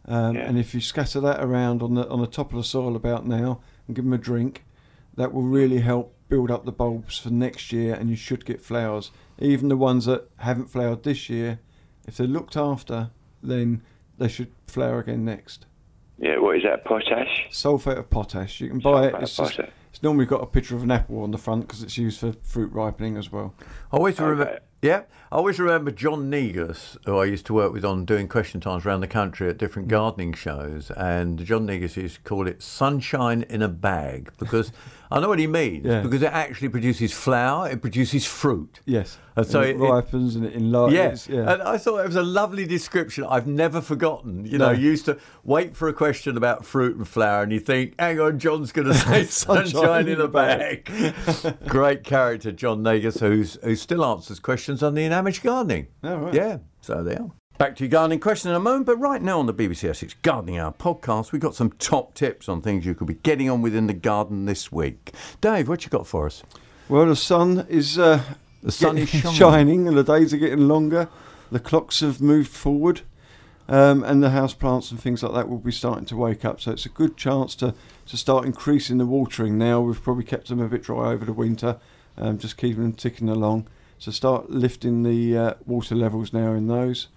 Um, 0.10 0.36
Yeah. 0.36 0.42
And 0.50 0.58
if 0.58 0.74
you 0.74 0.82
scatter 0.82 1.22
that 1.22 1.42
around 1.42 1.82
on 1.82 1.94
the 1.94 2.10
on 2.10 2.20
the 2.20 2.28
top 2.28 2.52
of 2.52 2.58
the 2.58 2.64
soil 2.64 2.96
about 2.96 3.26
now 3.26 3.62
and 3.88 3.96
give 3.96 4.04
them 4.04 4.14
a 4.14 4.18
drink, 4.18 4.66
that 5.16 5.32
will 5.34 5.44
really 5.44 5.80
help 5.80 6.16
build 6.28 6.52
up 6.52 6.66
the 6.66 6.72
bulbs 6.72 7.18
for 7.20 7.30
next 7.30 7.72
year, 7.72 7.94
and 7.94 8.10
you 8.10 8.16
should 8.16 8.44
get 8.46 8.62
flowers. 8.62 9.12
Even 9.40 9.70
the 9.70 9.78
ones 9.78 10.06
that 10.06 10.30
haven't 10.38 10.66
flowered 10.68 11.04
this 11.04 11.30
year, 11.30 11.60
if 12.08 12.18
they're 12.18 12.28
looked 12.28 12.58
after, 12.58 13.12
then 13.42 13.82
they 14.18 14.28
should 14.28 14.52
flower 14.68 15.00
again 15.00 15.24
next. 15.26 15.66
Yeah, 16.18 16.40
what 16.40 16.58
is 16.58 16.64
that? 16.64 16.84
Potash? 16.86 17.48
Sulfate 17.52 17.98
of 17.98 18.10
potash. 18.10 18.60
You 18.60 18.70
can 18.70 18.80
buy 18.80 19.06
it. 19.08 19.14
Sulfate 19.14 19.16
of 19.16 19.24
It's, 19.24 19.38
just, 19.38 19.58
potash. 19.58 19.72
It's 20.00 20.04
normally 20.06 20.26
got 20.26 20.42
a 20.42 20.46
picture 20.46 20.78
of 20.78 20.84
an 20.84 20.92
apple 20.92 21.22
on 21.24 21.32
the 21.32 21.38
front 21.38 21.68
because 21.68 21.84
it's 21.84 21.98
used 21.98 22.22
for 22.22 22.32
fruit 22.42 22.72
ripening 22.72 23.18
as 23.18 23.34
well. 23.34 23.54
I 23.92 23.98
Always 23.98 24.18
remember, 24.18 24.44
Okay. 24.48 24.60
Yeah, 24.82 25.02
I 25.30 25.36
always 25.36 25.60
remember 25.60 25.92
John 25.92 26.30
Negus, 26.30 26.96
who 27.06 27.18
I 27.18 27.26
used 27.26 27.46
to 27.48 27.54
work 27.54 27.74
with 27.74 27.84
on 27.84 28.06
doing 28.06 28.30
question 28.30 28.62
times 28.62 28.86
around 28.86 29.02
the 29.02 29.08
country 29.08 29.50
at 29.50 29.58
different 29.58 29.90
Mm. 29.90 29.92
gardening 29.92 30.32
shows, 30.32 30.90
and 30.92 31.44
John 31.44 31.66
Negus 31.66 31.98
used 31.98 32.16
to 32.16 32.22
call 32.22 32.48
it 32.48 32.64
sunshine 32.64 33.44
in 33.50 33.62
a 33.62 33.68
bag 33.68 34.32
because 34.40 34.72
I 35.12 35.20
know 35.20 35.28
what 35.30 35.40
he 35.40 35.48
means. 35.48 35.86
Yeah. 35.86 36.02
Because 36.02 36.22
it 36.22 36.32
actually 36.32 36.70
produces 36.70 37.12
flower, 37.12 37.68
it 37.68 37.82
produces 37.82 38.28
fruit. 38.28 38.80
Yes. 38.86 39.18
And 39.36 39.48
so 39.48 39.62
it, 39.62 39.70
it- 39.70 39.76
it- 39.78 39.80
ripens 39.90 40.36
and 40.36 40.46
it 40.46 40.54
enlarges. 40.54 40.96
Yes, 40.96 41.28
Yeah. 41.28 41.52
and 41.52 41.62
I 41.64 41.78
thought 41.80 41.98
it 42.02 42.06
was 42.06 42.16
a 42.16 42.22
lovely 42.22 42.66
description. 42.68 43.24
I've 43.28 43.48
never 43.48 43.82
forgotten. 43.82 44.46
You 44.46 44.60
know, 44.60 44.70
you 44.70 44.90
used 44.92 45.06
to 45.06 45.18
wait 45.44 45.76
for 45.76 45.88
a 45.88 45.94
question 45.94 46.38
about 46.38 46.64
fruit 46.66 46.96
and 46.96 47.08
flower, 47.08 47.42
and 47.42 47.52
you 47.52 47.60
think, 47.60 47.96
"Hang 47.98 48.20
on, 48.20 48.38
John's 48.38 48.72
going 48.72 48.88
to 48.94 48.94
say 48.94 49.24
sunshine, 49.26 50.08
in 50.08 50.22
a 50.22 50.28
bag." 50.28 50.88
Great 51.68 52.04
character, 52.04 52.52
John 52.52 52.84
Negus, 52.84 53.20
who's 53.20 53.58
who 53.64 53.76
still 53.76 54.06
answers 54.06 54.40
questions 54.40 54.84
on 54.84 54.94
the 54.94 55.04
Amateur 55.06 55.42
Gardening. 55.42 55.88
Oh, 56.04 56.18
right. 56.18 56.34
Yeah, 56.36 56.58
so 56.82 57.02
there. 57.04 57.26
Back 57.60 57.76
to 57.76 57.84
your 57.84 57.90
gardening 57.90 58.22
question 58.22 58.50
in 58.52 58.56
a 58.56 58.60
moment, 58.60 58.86
but 58.86 58.96
right 58.96 59.22
now 59.22 59.38
on 59.40 59.46
the 59.46 59.54
BBC 59.54 59.90
Essex 59.90 60.16
Gardening 60.22 60.58
Hour 60.58 60.72
podcast, 60.80 61.34
we've 61.34 61.42
got 61.42 61.56
some 61.56 61.72
top 61.72 62.14
tips 62.14 62.48
on 62.48 62.62
things 62.62 62.86
you 62.86 62.96
could 62.96 63.08
be 63.08 63.16
getting 63.16 63.50
on 63.50 63.62
with 63.62 63.76
in 63.76 63.88
the 63.88 63.94
garden 63.94 64.46
this 64.46 64.72
week. 64.72 65.12
Dave, 65.42 65.68
what 65.68 65.84
you 65.84 65.90
got 65.90 66.08
for 66.08 66.26
us? 66.26 66.42
Well, 66.88 67.06
the 67.08 67.18
sun 67.18 67.66
is 67.70 68.00
uh, 68.00 68.24
The 68.64 68.72
sun 68.72 68.98
is 68.98 69.12
getting- 69.12 69.32
shining. 69.34 69.90
and 69.90 69.98
the 69.98 70.06
days 70.06 70.34
are 70.34 70.38
getting 70.38 70.70
longer. 70.70 71.10
The 71.52 71.60
clocks 71.60 72.00
have 72.00 72.22
moved 72.22 72.50
forward, 72.50 73.02
um, 73.68 74.04
and 74.06 74.24
the 74.24 74.30
house 74.30 74.54
plants 74.54 74.90
and 74.90 74.98
things 75.00 75.22
like 75.22 75.34
that 75.34 75.50
will 75.50 75.58
be 75.58 75.72
starting 75.74 76.06
to 76.06 76.16
wake 76.16 76.46
up. 76.46 76.62
So 76.62 76.72
it's 76.72 76.86
a 76.86 76.90
good 76.90 77.18
chance 77.18 77.56
to, 77.56 77.76
to 78.06 78.16
start 78.16 78.46
increasing 78.46 79.00
the 79.00 79.06
watering 79.06 79.58
now. 79.58 79.82
We've 79.82 80.02
probably 80.02 80.24
kept 80.24 80.48
them 80.48 80.62
a 80.62 80.70
bit 80.70 80.84
dry 80.84 81.12
over 81.12 81.26
the 81.26 81.34
winter, 81.34 81.78
um, 82.18 82.38
just 82.38 82.56
keeping 82.56 82.84
them 82.84 82.94
ticking 82.94 83.28
along. 83.28 83.68
So 83.98 84.12
start 84.12 84.50
lifting 84.50 85.04
the 85.04 85.38
uh, 85.38 85.54
water 85.66 85.94
levels 85.96 86.32
now 86.32 86.54
in 86.54 86.68
those. 86.68 87.10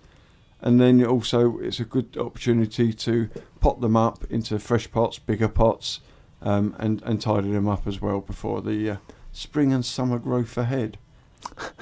And 0.62 0.81
then 0.81 1.05
also, 1.05 1.59
it's 1.59 1.81
a 1.81 1.85
good 1.85 2.16
opportunity 2.16 2.92
to 2.92 3.29
pot 3.61 3.81
them 3.81 3.96
up 3.96 4.25
into 4.31 4.59
fresh 4.61 4.90
pots, 4.90 5.18
bigger 5.18 5.48
pots, 5.48 6.01
um, 6.40 6.77
and, 6.79 7.03
and 7.03 7.20
tidy 7.20 7.51
them 7.51 7.68
up 7.68 7.87
as 7.87 8.01
well 8.01 8.20
before 8.20 8.62
the 8.62 8.90
uh, 8.90 8.96
spring 9.33 9.72
and 9.72 9.85
summer 9.85 10.20
growth 10.20 10.57
ahead. 10.57 10.98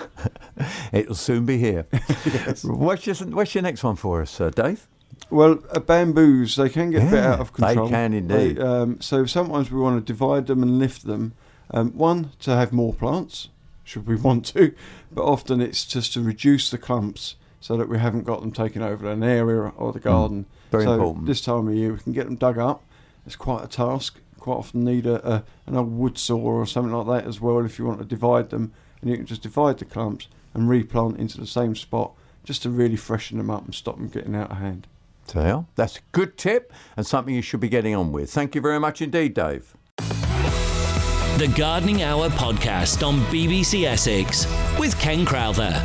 It'll 0.92 1.14
soon 1.14 1.44
be 1.44 1.58
here. 1.58 1.86
What's 2.64 3.06
your 3.06 3.14
What's 3.16 3.54
your 3.54 3.62
next 3.62 3.84
one 3.84 3.96
for 3.96 4.22
us, 4.22 4.40
uh, 4.40 4.48
Dave? 4.48 4.88
Well, 5.28 5.62
uh, 5.70 5.80
bamboos, 5.80 6.56
they 6.56 6.70
can 6.70 6.90
get 6.90 7.06
a 7.06 7.10
bit 7.10 7.22
out 7.22 7.40
of 7.40 7.52
control. 7.52 7.86
they 7.86 7.90
can 7.92 8.14
indeed. 8.14 8.56
They, 8.56 8.62
um, 8.62 9.00
so 9.02 9.26
sometimes 9.26 9.70
we 9.70 9.78
want 9.78 10.04
to 10.04 10.12
divide 10.12 10.46
them 10.46 10.62
and 10.62 10.78
lift 10.78 11.04
them. 11.04 11.34
Um, 11.70 11.92
one, 11.92 12.30
to 12.40 12.52
have 12.56 12.72
more 12.72 12.94
plants, 12.94 13.48
should 13.84 14.06
we 14.06 14.16
want 14.28 14.46
to, 14.46 14.74
but 15.12 15.22
often 15.22 15.60
it's 15.60 15.84
just 15.84 16.14
to 16.14 16.22
reduce 16.22 16.70
the 16.70 16.78
clumps 16.78 17.36
so 17.60 17.76
that 17.76 17.88
we 17.88 17.98
haven't 17.98 18.24
got 18.24 18.40
them 18.40 18.52
taking 18.52 18.82
over 18.82 19.10
an 19.10 19.22
area 19.22 19.72
or 19.76 19.92
the 19.92 20.00
garden. 20.00 20.44
Mm, 20.44 20.70
very 20.70 20.84
so 20.84 20.92
important. 20.94 21.26
This 21.26 21.40
time 21.40 21.68
of 21.68 21.74
year, 21.74 21.92
we 21.92 21.98
can 21.98 22.12
get 22.12 22.24
them 22.24 22.36
dug 22.36 22.58
up. 22.58 22.82
It's 23.26 23.36
quite 23.36 23.64
a 23.64 23.68
task. 23.68 24.18
Quite 24.38 24.54
often 24.54 24.84
need 24.84 25.06
a, 25.06 25.26
a 25.28 25.44
an 25.66 25.76
old 25.76 25.92
wood 25.92 26.16
saw 26.16 26.38
or 26.38 26.66
something 26.66 26.92
like 26.92 27.06
that 27.22 27.28
as 27.28 27.40
well 27.40 27.64
if 27.64 27.78
you 27.78 27.84
want 27.84 27.98
to 27.98 28.06
divide 28.06 28.48
them. 28.48 28.72
And 29.00 29.10
you 29.10 29.16
can 29.16 29.26
just 29.26 29.42
divide 29.42 29.78
the 29.78 29.84
clumps 29.84 30.28
and 30.54 30.68
replant 30.68 31.18
into 31.18 31.38
the 31.38 31.46
same 31.46 31.76
spot 31.76 32.12
just 32.42 32.62
to 32.62 32.70
really 32.70 32.96
freshen 32.96 33.36
them 33.36 33.50
up 33.50 33.64
and 33.64 33.74
stop 33.74 33.96
them 33.96 34.08
getting 34.08 34.34
out 34.34 34.50
of 34.50 34.56
hand. 34.56 34.86
So 35.26 35.40
yeah, 35.42 35.62
that's 35.76 35.98
a 35.98 36.00
good 36.12 36.38
tip 36.38 36.72
and 36.96 37.06
something 37.06 37.34
you 37.34 37.42
should 37.42 37.60
be 37.60 37.68
getting 37.68 37.94
on 37.94 38.12
with. 38.12 38.32
Thank 38.32 38.54
you 38.54 38.60
very 38.60 38.80
much 38.80 39.02
indeed, 39.02 39.34
Dave. 39.34 39.76
The 39.98 41.52
Gardening 41.56 42.02
Hour 42.02 42.28
podcast 42.30 43.06
on 43.06 43.20
BBC 43.26 43.84
Essex 43.84 44.46
with 44.78 44.98
Ken 44.98 45.24
Crowther. 45.24 45.82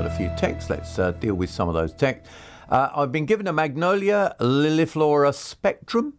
Got 0.00 0.12
a 0.12 0.16
few 0.16 0.32
texts. 0.34 0.70
Let's 0.70 0.98
uh, 0.98 1.10
deal 1.10 1.34
with 1.34 1.50
some 1.50 1.68
of 1.68 1.74
those 1.74 1.92
texts. 1.92 2.34
Uh, 2.70 2.88
I've 2.96 3.12
been 3.12 3.26
given 3.26 3.46
a 3.46 3.52
Magnolia 3.52 4.34
liliiflora 4.40 5.34
spectrum. 5.34 6.14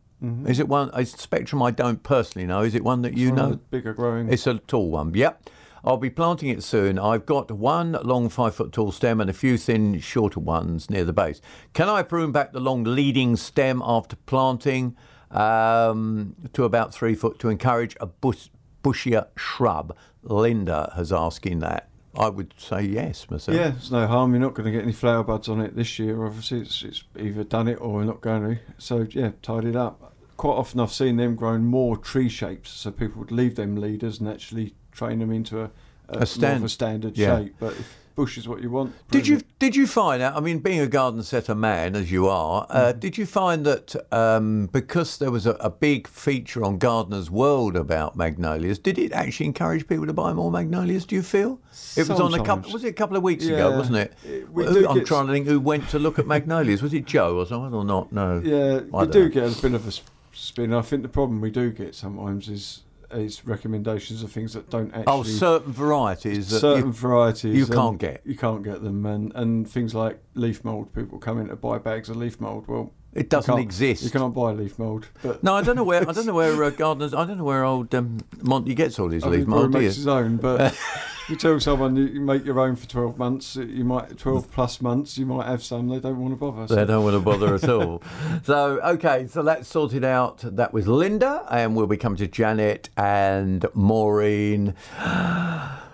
Is 0.47 0.59
it 0.59 0.67
one? 0.67 0.91
A 0.93 1.03
spectrum 1.03 1.63
I 1.63 1.71
don't 1.71 2.03
personally 2.03 2.45
know. 2.45 2.61
Is 2.61 2.75
it 2.75 2.83
one 2.83 3.01
that 3.01 3.17
you 3.17 3.31
know? 3.31 3.59
bigger 3.71 3.95
growing. 3.95 4.31
It's 4.31 4.45
a 4.45 4.59
tall 4.59 4.91
one. 4.91 5.15
Yep. 5.15 5.49
I'll 5.83 5.97
be 5.97 6.11
planting 6.11 6.49
it 6.49 6.61
soon. 6.61 6.99
I've 6.99 7.25
got 7.25 7.49
one 7.49 7.93
long 8.03 8.29
five 8.29 8.53
foot 8.53 8.71
tall 8.71 8.91
stem 8.91 9.19
and 9.19 9.31
a 9.31 9.33
few 9.33 9.57
thin, 9.57 9.99
shorter 9.99 10.39
ones 10.39 10.91
near 10.91 11.03
the 11.03 11.11
base. 11.11 11.41
Can 11.73 11.89
I 11.89 12.03
prune 12.03 12.31
back 12.31 12.53
the 12.53 12.59
long 12.59 12.83
leading 12.83 13.35
stem 13.35 13.81
after 13.83 14.15
planting 14.15 14.95
um, 15.31 16.35
to 16.53 16.65
about 16.65 16.93
three 16.93 17.15
foot 17.15 17.39
to 17.39 17.49
encourage 17.49 17.97
a 17.99 18.05
bush, 18.05 18.49
bushier 18.83 19.29
shrub? 19.35 19.97
Linda 20.21 20.93
has 20.95 21.11
asking 21.11 21.61
that. 21.61 21.90
I 22.17 22.29
would 22.29 22.53
say 22.57 22.83
yes 22.83 23.29
myself. 23.29 23.55
Yeah, 23.55 23.69
there's 23.69 23.91
no 23.91 24.05
harm. 24.05 24.33
You're 24.33 24.41
not 24.41 24.53
going 24.53 24.65
to 24.65 24.71
get 24.71 24.83
any 24.83 24.91
flower 24.91 25.23
buds 25.23 25.47
on 25.47 25.61
it 25.61 25.75
this 25.75 25.97
year. 25.97 26.25
Obviously, 26.25 26.61
it's, 26.61 26.83
it's 26.83 27.03
either 27.17 27.43
done 27.43 27.67
it 27.67 27.79
or 27.79 27.93
we're 27.93 28.03
not 28.03 28.21
going 28.21 28.55
to. 28.55 28.61
So 28.77 29.07
yeah, 29.09 29.31
tied 29.41 29.65
it 29.65 29.75
up. 29.75 30.13
Quite 30.35 30.53
often, 30.53 30.79
I've 30.79 30.91
seen 30.91 31.17
them 31.17 31.35
growing 31.35 31.63
more 31.63 31.95
tree 31.95 32.27
shapes, 32.27 32.71
so 32.71 32.91
people 32.91 33.19
would 33.19 33.31
leave 33.31 33.55
them 33.55 33.75
leaders 33.75 34.19
and 34.19 34.27
actually 34.27 34.73
train 34.91 35.19
them 35.19 35.31
into 35.31 35.61
a, 35.61 35.71
a, 36.09 36.17
more 36.17 36.21
of 36.23 36.27
stand- 36.27 36.65
a 36.65 36.69
standard 36.69 37.17
yeah. 37.17 37.37
shape. 37.37 37.55
But 37.59 37.73
if 37.73 37.95
bush 38.15 38.37
is 38.37 38.47
what 38.47 38.61
you 38.61 38.69
want, 38.69 38.93
Did 39.09 39.27
you 39.27 39.41
did 39.59 39.75
you 39.75 39.87
find 39.87 40.21
out? 40.21 40.35
I 40.35 40.39
mean, 40.39 40.59
being 40.59 40.79
a 40.79 40.87
garden 40.87 41.23
setter 41.23 41.55
man 41.55 41.95
as 41.95 42.11
you 42.11 42.27
are, 42.27 42.65
Mm-hmm. 42.67 42.77
uh, 42.77 42.91
did 42.93 43.17
you 43.17 43.25
find 43.25 43.65
that 43.65 43.95
um, 44.13 44.67
because 44.71 45.17
there 45.17 45.31
was 45.31 45.45
a, 45.45 45.51
a 45.59 45.69
big 45.69 46.07
feature 46.07 46.63
on 46.63 46.77
Gardener's 46.77 47.29
World 47.31 47.75
about 47.75 48.15
magnolias, 48.15 48.79
did 48.79 48.97
it 48.97 49.11
actually 49.13 49.45
encourage 49.47 49.87
people 49.87 50.05
to 50.07 50.13
buy 50.13 50.33
more 50.33 50.51
magnolias? 50.51 51.05
Do 51.05 51.15
you 51.15 51.21
feel 51.23 51.59
it 51.95 52.07
was 52.09 52.19
on 52.19 52.33
a 52.33 52.43
couple? 52.43 52.71
Was 52.71 52.83
it 52.83 52.89
a 52.89 52.93
couple 52.93 53.15
of 53.17 53.23
weeks 53.23 53.45
ago? 53.45 53.71
Wasn't 53.77 53.97
it? 53.97 54.13
It- 54.23 54.51
we 54.51 54.65
Who- 54.65 54.73
do 54.81 54.89
I'm 54.89 55.05
trying 55.05 55.27
to 55.27 55.33
think 55.33 55.47
who 55.47 55.59
went 55.59 55.89
to 55.89 55.99
look 55.99 56.19
at 56.19 56.27
magnolias. 56.35 56.81
Was 56.81 56.93
it 56.93 57.05
Joe 57.05 57.37
or 57.37 57.45
someone 57.45 57.73
or 57.73 57.85
not? 57.85 58.11
No. 58.11 58.41
Yeah, 58.43 58.81
I 58.93 59.05
we 59.05 59.11
don't 59.11 59.15
know. 59.15 59.29
get 59.29 59.57
a 59.57 59.61
bit 59.61 59.73
of 59.73 59.87
a 59.87 59.91
spin. 60.33 60.73
I 60.73 60.81
think 60.81 61.01
the 61.03 61.09
problem 61.09 61.41
we 61.41 61.51
do 61.51 61.71
get 61.71 61.95
sometimes 61.95 62.47
is 62.49 62.81
is 63.13 63.45
recommendations 63.45 64.23
of 64.23 64.31
things 64.31 64.53
that 64.53 64.69
don't 64.69 64.91
oh, 64.93 64.99
actually. 64.99 65.13
Oh, 65.13 65.23
certain 65.23 65.73
varieties. 65.73 66.49
That 66.49 66.59
certain 66.59 66.87
you, 66.87 66.93
varieties 66.93 67.55
you 67.55 67.67
can't 67.67 67.97
get. 67.97 68.21
You 68.25 68.35
can't 68.35 68.63
get 68.63 68.83
them, 68.83 69.05
and 69.05 69.31
and 69.35 69.69
things 69.69 69.93
like 69.95 70.19
leaf 70.33 70.63
mould. 70.63 70.93
People 70.93 71.19
come 71.19 71.39
in 71.39 71.47
to 71.47 71.55
buy 71.55 71.77
bags 71.77 72.09
of 72.09 72.17
leaf 72.17 72.39
mould. 72.39 72.67
Well, 72.67 72.93
It 73.13 73.29
doesn't 73.29 73.53
can't- 73.53 73.61
exist. 73.63 74.03
You 74.03 74.09
can't 74.09 74.33
buy 74.33 74.51
leaf 74.53 74.79
mould. 74.79 75.07
No, 75.41 75.55
I 75.55 75.61
don't 75.63 75.75
know 75.75 75.83
where. 75.83 76.07
I 76.07 76.13
don't 76.13 76.25
know 76.25 76.33
where 76.33 76.63
uh, 76.63 76.69
gardeners. 76.69 77.13
I 77.13 77.25
don't 77.25 77.37
know 77.37 77.43
where 77.43 77.63
old 77.65 77.93
um, 77.93 78.19
Monty 78.41 78.73
gets 78.73 78.97
all 78.99 79.09
his 79.09 79.23
I 79.23 79.27
leaf 79.27 79.47
mould. 79.47 79.73
Rory 79.73 79.83
makes 79.83 79.95
his 79.97 80.07
own. 80.07 80.37
But 80.37 80.77
you 81.29 81.35
tell 81.35 81.59
someone 81.59 81.97
you 81.97 82.05
you 82.05 82.21
make 82.21 82.45
your 82.45 82.59
own 82.61 82.77
for 82.77 82.87
twelve 82.87 83.17
months, 83.17 83.57
you 83.57 83.83
might 83.83 84.17
twelve 84.17 84.49
plus 84.51 84.79
months. 84.79 85.17
You 85.17 85.25
might 85.25 85.45
have 85.45 85.61
some 85.61 85.89
they 85.89 85.99
don't 85.99 86.19
want 86.19 86.31
to 86.33 86.37
bother. 86.37 86.73
They 86.73 86.85
don't 86.85 87.03
want 87.03 87.15
to 87.15 87.19
bother 87.19 87.55
at 87.55 87.67
all. 87.67 88.01
So, 88.43 88.79
okay, 88.81 89.27
so 89.27 89.43
that's 89.43 89.67
sorted 89.67 90.03
out. 90.05 90.39
That 90.43 90.73
was 90.73 90.87
Linda, 90.87 91.45
and 91.51 91.75
we'll 91.75 91.87
be 91.87 91.97
coming 91.97 92.17
to 92.17 92.27
Janet 92.27 92.89
and 92.97 93.65
Maureen 93.73 94.73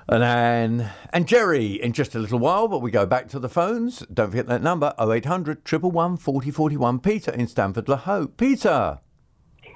and 0.09 0.23
Anne 0.23 0.89
and 1.11 1.27
Jerry 1.27 1.81
in 1.81 1.91
just 1.91 2.15
a 2.15 2.19
little 2.19 2.39
while, 2.39 2.67
but 2.67 2.81
we 2.81 2.91
go 2.91 3.05
back 3.05 3.27
to 3.29 3.39
the 3.39 3.49
phones. 3.49 3.99
Don't 4.13 4.29
forget 4.29 4.47
that 4.47 4.61
number 4.61 4.93
0800 4.99 5.59
111 5.69 6.17
4041. 6.17 6.99
Peter 6.99 7.31
in 7.31 7.47
Stanford-le-Hope. 7.47 8.37
Peter. 8.37 8.99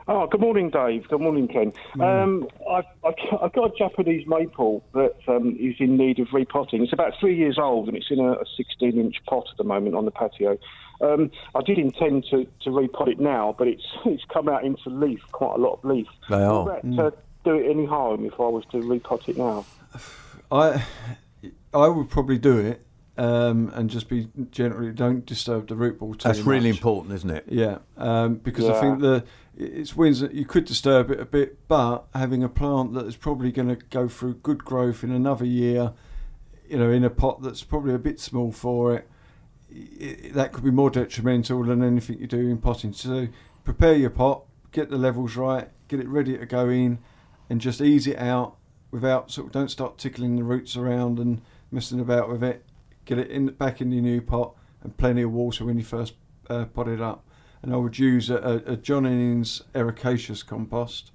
Oh, 0.08 0.28
good 0.28 0.42
morning, 0.42 0.70
Dave. 0.70 1.08
Good 1.10 1.22
morning, 1.22 1.48
Ken. 1.48 1.72
Um, 2.00 2.48
I've, 2.70 2.86
I've, 3.06 3.14
I've 3.42 3.54
got 3.54 3.74
a 3.74 3.78
Japanese 3.78 4.26
maple 4.28 4.84
that 4.94 5.16
um, 5.28 5.56
is 5.60 5.76
in 5.80 5.98
need 5.98 6.20
of 6.20 6.28
repotting. 6.34 6.82
It's 6.84 6.94
about 6.94 7.14
three 7.20 7.36
years 7.36 7.58
old 7.60 7.88
and 7.88 7.96
it's 7.96 8.10
in 8.10 8.20
a, 8.20 8.34
a 8.34 8.46
16 8.58 9.00
inch 9.00 9.18
pot 9.28 9.48
at 9.52 9.58
the 9.58 9.64
moment 9.64 9.96
on 9.96 10.06
the 10.06 10.12
patio. 10.12 10.58
Um, 11.02 11.32
I 11.56 11.62
did 11.62 11.78
intend 11.78 12.26
to, 12.32 12.46
to 12.62 12.70
repot 12.70 13.10
it 13.10 13.20
now, 13.20 13.56
but 13.58 13.68
it's 13.68 13.86
it's 14.06 14.24
come 14.32 14.48
out 14.48 14.64
into 14.64 14.90
leaf, 14.90 15.22
quite 15.32 15.56
a 15.56 15.62
lot 15.62 15.80
of 15.80 15.86
leaf. 15.86 16.08
They 16.30 16.44
are. 16.44 16.64
Will 16.64 16.66
that 16.66 17.06
uh, 17.06 17.12
do 17.44 17.56
it 17.56 17.70
any 17.70 17.86
harm 17.86 18.26
if 18.26 18.34
I 18.34 18.48
was 18.48 18.64
to 18.72 18.78
repot 18.78 19.28
it 19.28 19.38
now? 19.38 19.66
I 20.52 20.86
I 21.74 21.88
would 21.88 22.10
probably 22.10 22.38
do 22.38 22.58
it. 22.60 22.86
Um, 23.18 23.72
and 23.76 23.90
just 23.90 24.08
be 24.08 24.30
generally 24.52 24.94
don't 24.94 25.26
disturb 25.26 25.68
the 25.68 25.76
root 25.76 26.00
ball 26.00 26.16
too 26.16 26.30
That's 26.30 26.40
really 26.40 26.70
important, 26.70 27.14
isn't 27.14 27.30
it? 27.30 27.44
Yeah, 27.50 27.80
um, 27.98 28.36
because 28.36 28.70
I 28.70 28.80
think 28.80 29.00
the 29.02 29.26
it's 29.58 29.96
winds 29.96 30.22
that 30.22 30.34
you 30.34 30.46
could 30.46 30.66
disturb 30.66 31.12
it 31.12 31.20
a 31.20 31.26
bit, 31.26 31.68
but 31.68 32.08
having 32.16 32.42
a 32.42 32.50
plant 32.50 32.94
that 32.94 33.06
is 33.06 33.18
probably 33.18 33.52
going 33.52 33.68
to 33.68 33.76
go 33.76 34.08
through 34.08 34.36
good 34.36 34.64
growth 34.64 35.04
in 35.04 35.12
another 35.12 35.46
year, 35.46 35.94
you 36.68 36.80
know, 36.80 36.90
in 36.90 37.04
a 37.04 37.10
pot 37.10 37.44
that's 37.44 37.64
probably 37.64 37.94
a 37.94 38.00
bit 38.00 38.20
small 38.20 38.52
for 38.52 38.96
it, 38.96 39.10
i 39.70 40.32
that 40.34 40.54
could 40.54 40.64
be 40.64 40.72
more 40.72 40.90
detrimental 40.90 41.64
than 41.64 41.84
anything 41.84 42.18
you 42.18 42.28
do 42.28 42.40
in 42.40 42.58
potting. 42.58 42.94
So 42.94 43.28
prepare 43.64 43.94
your 43.94 44.10
pot, 44.10 44.46
get 44.72 44.90
the 44.90 44.98
levels 44.98 45.36
right, 45.36 45.68
get 45.90 46.00
it 46.00 46.08
ready 46.08 46.38
to 46.38 46.46
go 46.46 46.70
in, 46.70 47.00
and 47.50 47.60
just 47.60 47.82
ease 47.82 48.08
it 48.08 48.18
out 48.18 48.56
without 48.92 49.32
sort 49.32 49.48
of 49.48 49.54
don't 49.54 49.72
start 49.72 49.98
tickling 49.98 50.36
the 50.36 50.44
roots 50.44 50.76
around 50.76 51.18
and 51.20 51.42
messing 51.72 52.00
about 52.00 52.30
with 52.30 52.44
it. 52.44 52.64
Get 53.06 53.18
it 53.18 53.30
in 53.32 53.48
back 53.48 53.82
in 53.82 53.92
your 53.92 54.02
new 54.04 54.22
pot 54.22 54.54
and 54.84 54.96
plenty 54.98 55.22
of 55.24 55.32
water 55.32 55.66
when 55.66 55.78
you 55.78 55.84
first 55.84 56.14
uh, 56.50 56.66
pot 56.66 56.88
it 56.88 57.02
up. 57.02 57.24
And 57.62 57.74
I 57.74 57.78
would 57.78 57.98
use 58.00 58.30
a, 58.30 58.38
a, 58.38 58.74
a 58.74 58.76
John 58.78 59.06
Innes 59.06 59.62
ericaceous 59.74 60.46
compost. 60.46 61.12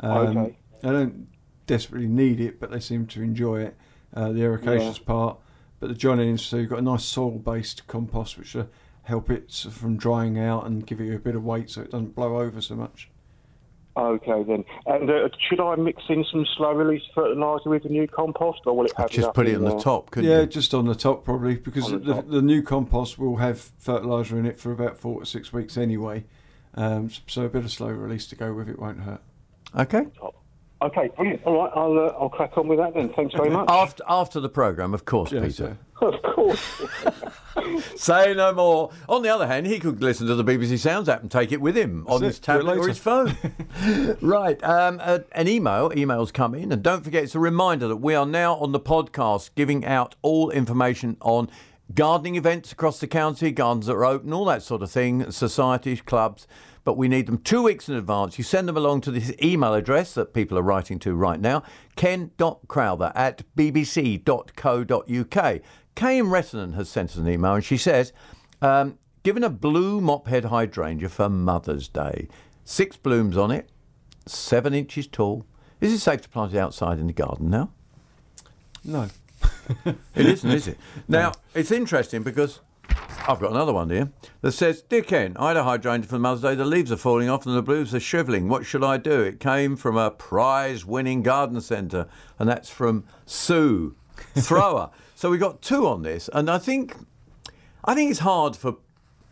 Um, 0.00 0.36
Okay. 0.38 0.56
they 0.82 0.90
don't 0.90 1.26
desperately 1.66 2.08
need 2.08 2.40
it, 2.40 2.58
but 2.60 2.70
they 2.70 2.80
seem 2.80 3.06
to 3.08 3.22
enjoy 3.22 3.62
it. 3.62 3.76
Uh, 4.14 4.32
the 4.32 4.40
ericaceous 4.40 4.98
Yeah. 5.00 5.04
part, 5.06 5.38
but 5.80 5.88
the 5.88 5.94
John 5.94 6.18
Innes, 6.20 6.42
so 6.42 6.56
you've 6.56 6.70
got 6.70 6.78
a 6.78 6.82
nice 6.82 7.04
soil-based 7.04 7.86
compost 7.88 8.38
which 8.38 8.54
will 8.54 8.68
help 9.02 9.28
it 9.30 9.52
from 9.52 9.96
drying 9.96 10.38
out 10.38 10.66
and 10.66 10.86
give 10.86 11.00
it 11.00 11.14
a 11.14 11.18
bit 11.18 11.34
of 11.34 11.44
weight 11.44 11.68
so 11.70 11.82
it 11.82 11.90
doesn't 11.90 12.14
blow 12.14 12.38
over 12.40 12.60
so 12.60 12.74
much. 12.76 13.10
Okay 13.98 14.44
then. 14.44 14.64
And 14.86 15.10
uh, 15.10 15.28
should 15.48 15.60
I 15.60 15.74
mix 15.74 16.02
in 16.08 16.24
some 16.30 16.46
slow 16.56 16.72
release 16.72 17.02
fertiliser 17.14 17.68
with 17.68 17.82
the 17.82 17.88
new 17.88 18.06
compost, 18.06 18.60
or 18.64 18.76
will 18.76 18.84
it 18.86 18.92
have 18.96 19.10
Just 19.10 19.34
put 19.34 19.48
it 19.48 19.56
on 19.56 19.64
the 19.64 19.78
top, 19.78 20.12
couldn't 20.12 20.30
yeah, 20.30 20.42
you? 20.42 20.46
just 20.46 20.72
on 20.72 20.86
the 20.86 20.94
top 20.94 21.24
probably 21.24 21.56
because 21.56 21.90
the 21.90 21.98
the, 21.98 22.14
top. 22.14 22.28
the 22.28 22.40
new 22.40 22.62
compost 22.62 23.18
will 23.18 23.36
have 23.36 23.60
fertiliser 23.78 24.38
in 24.38 24.46
it 24.46 24.58
for 24.58 24.70
about 24.70 24.96
four 24.96 25.20
to 25.20 25.26
six 25.26 25.52
weeks 25.52 25.76
anyway. 25.76 26.24
Um, 26.74 27.10
so 27.26 27.42
a 27.42 27.48
bit 27.48 27.64
of 27.64 27.72
slow 27.72 27.88
release 27.88 28.28
to 28.28 28.36
go 28.36 28.54
with 28.54 28.68
it 28.68 28.78
won't 28.78 29.00
hurt. 29.00 29.20
Okay. 29.76 30.06
Okay, 30.80 31.10
brilliant. 31.16 31.42
All 31.44 31.56
right, 31.64 31.72
I'll 31.74 31.98
uh, 31.98 32.14
I'll 32.20 32.28
crack 32.28 32.56
on 32.56 32.68
with 32.68 32.78
that 32.78 32.94
then. 32.94 33.08
Thanks 33.14 33.34
very 33.34 33.50
much. 33.50 33.68
After 33.68 34.02
after 34.08 34.38
the 34.40 34.48
programme, 34.48 34.94
of 34.94 35.04
course, 35.04 35.32
Yes, 35.32 35.56
Peter. 35.56 35.76
of 36.00 36.22
course. 36.22 36.64
Say 37.96 38.32
no 38.34 38.52
more. 38.54 38.90
On 39.08 39.22
the 39.22 39.28
other 39.28 39.48
hand, 39.48 39.66
he 39.66 39.80
could 39.80 40.00
listen 40.00 40.28
to 40.28 40.36
the 40.36 40.44
BBC 40.44 40.78
Sounds 40.78 41.08
app 41.08 41.22
and 41.22 41.30
take 41.30 41.50
it 41.50 41.60
with 41.60 41.76
him 41.76 42.04
on 42.06 42.20
That's 42.20 42.36
his 42.36 42.38
it. 42.38 42.42
Do 42.46 42.52
it 42.52 42.56
tablet 42.58 42.78
or 42.78 42.86
his 42.88 42.98
phone. 42.98 43.36
right. 44.22 44.62
Um, 44.62 45.00
uh, 45.02 45.18
an 45.32 45.48
email. 45.48 45.90
Emails 45.90 46.32
come 46.32 46.54
in. 46.54 46.70
And 46.70 46.80
don't 46.82 47.02
forget, 47.02 47.24
it's 47.24 47.34
a 47.34 47.40
reminder 47.40 47.88
that 47.88 47.96
we 47.96 48.14
are 48.14 48.24
now 48.26 48.54
on 48.54 48.70
the 48.70 48.78
podcast 48.80 49.50
giving 49.56 49.84
out 49.84 50.14
all 50.22 50.50
information 50.50 51.16
on 51.20 51.50
gardening 51.92 52.36
events 52.36 52.70
across 52.70 53.00
the 53.00 53.08
county, 53.08 53.50
gardens 53.50 53.86
that 53.86 53.94
are 53.94 54.04
open, 54.04 54.32
all 54.32 54.44
that 54.44 54.62
sort 54.62 54.82
of 54.82 54.90
thing, 54.92 55.28
societies, 55.32 56.00
clubs. 56.00 56.46
But 56.88 56.96
we 56.96 57.06
need 57.06 57.26
them 57.26 57.36
two 57.36 57.64
weeks 57.64 57.90
in 57.90 57.96
advance. 57.96 58.38
You 58.38 58.44
send 58.44 58.66
them 58.66 58.78
along 58.78 59.02
to 59.02 59.10
this 59.10 59.30
email 59.42 59.74
address 59.74 60.14
that 60.14 60.32
people 60.32 60.56
are 60.56 60.62
writing 60.62 60.98
to 61.00 61.14
right 61.14 61.38
now 61.38 61.62
ken.crowther 61.96 63.12
at 63.14 63.42
bbc.co.uk. 63.54 64.00
Kay 65.94 66.18
in 66.18 66.72
has 66.72 66.88
sent 66.88 67.10
us 67.10 67.16
an 67.16 67.28
email 67.28 67.52
and 67.52 67.62
she 67.62 67.76
says, 67.76 68.14
um, 68.62 68.96
given 69.22 69.44
a 69.44 69.50
blue 69.50 70.00
mophead 70.00 70.46
hydrangea 70.46 71.10
for 71.10 71.28
Mother's 71.28 71.88
Day, 71.88 72.26
six 72.64 72.96
blooms 72.96 73.36
on 73.36 73.50
it, 73.50 73.68
seven 74.24 74.72
inches 74.72 75.06
tall. 75.06 75.44
Is 75.82 75.92
it 75.92 75.98
safe 75.98 76.22
to 76.22 76.28
plant 76.30 76.54
it 76.54 76.58
outside 76.58 76.98
in 76.98 77.06
the 77.06 77.12
garden 77.12 77.50
now? 77.50 77.70
No. 78.82 79.08
It 80.14 80.24
isn't, 80.24 80.50
is 80.50 80.68
it? 80.68 80.78
Now, 81.06 81.32
it's 81.54 81.70
interesting 81.70 82.22
because 82.22 82.60
I've 83.28 83.40
got 83.40 83.50
another 83.50 83.74
one 83.74 83.90
here 83.90 84.10
that 84.40 84.52
says, 84.52 84.80
Dear 84.82 85.02
Ken, 85.02 85.36
I 85.38 85.48
had 85.48 85.56
a 85.58 85.64
hydrangea 85.64 86.06
for 86.08 86.14
the 86.14 86.18
Mother's 86.18 86.40
Day. 86.42 86.54
The 86.54 86.64
leaves 86.64 86.90
are 86.90 86.96
falling 86.96 87.28
off 87.28 87.44
and 87.44 87.54
the 87.54 87.60
blooms 87.62 87.94
are 87.94 88.00
shrivelling. 88.00 88.48
What 88.48 88.64
should 88.64 88.82
I 88.82 88.96
do? 88.96 89.20
It 89.20 89.38
came 89.38 89.76
from 89.76 89.98
a 89.98 90.10
prize 90.10 90.86
winning 90.86 91.22
garden 91.22 91.60
centre, 91.60 92.06
and 92.38 92.48
that's 92.48 92.70
from 92.70 93.04
Sue 93.26 93.94
Thrower. 94.36 94.90
so 95.14 95.30
we've 95.30 95.40
got 95.40 95.60
two 95.60 95.86
on 95.86 96.02
this, 96.02 96.30
and 96.32 96.50
I 96.50 96.56
think 96.58 96.96
I 97.84 97.94
think 97.94 98.10
it's 98.10 98.20
hard 98.20 98.56
for 98.56 98.76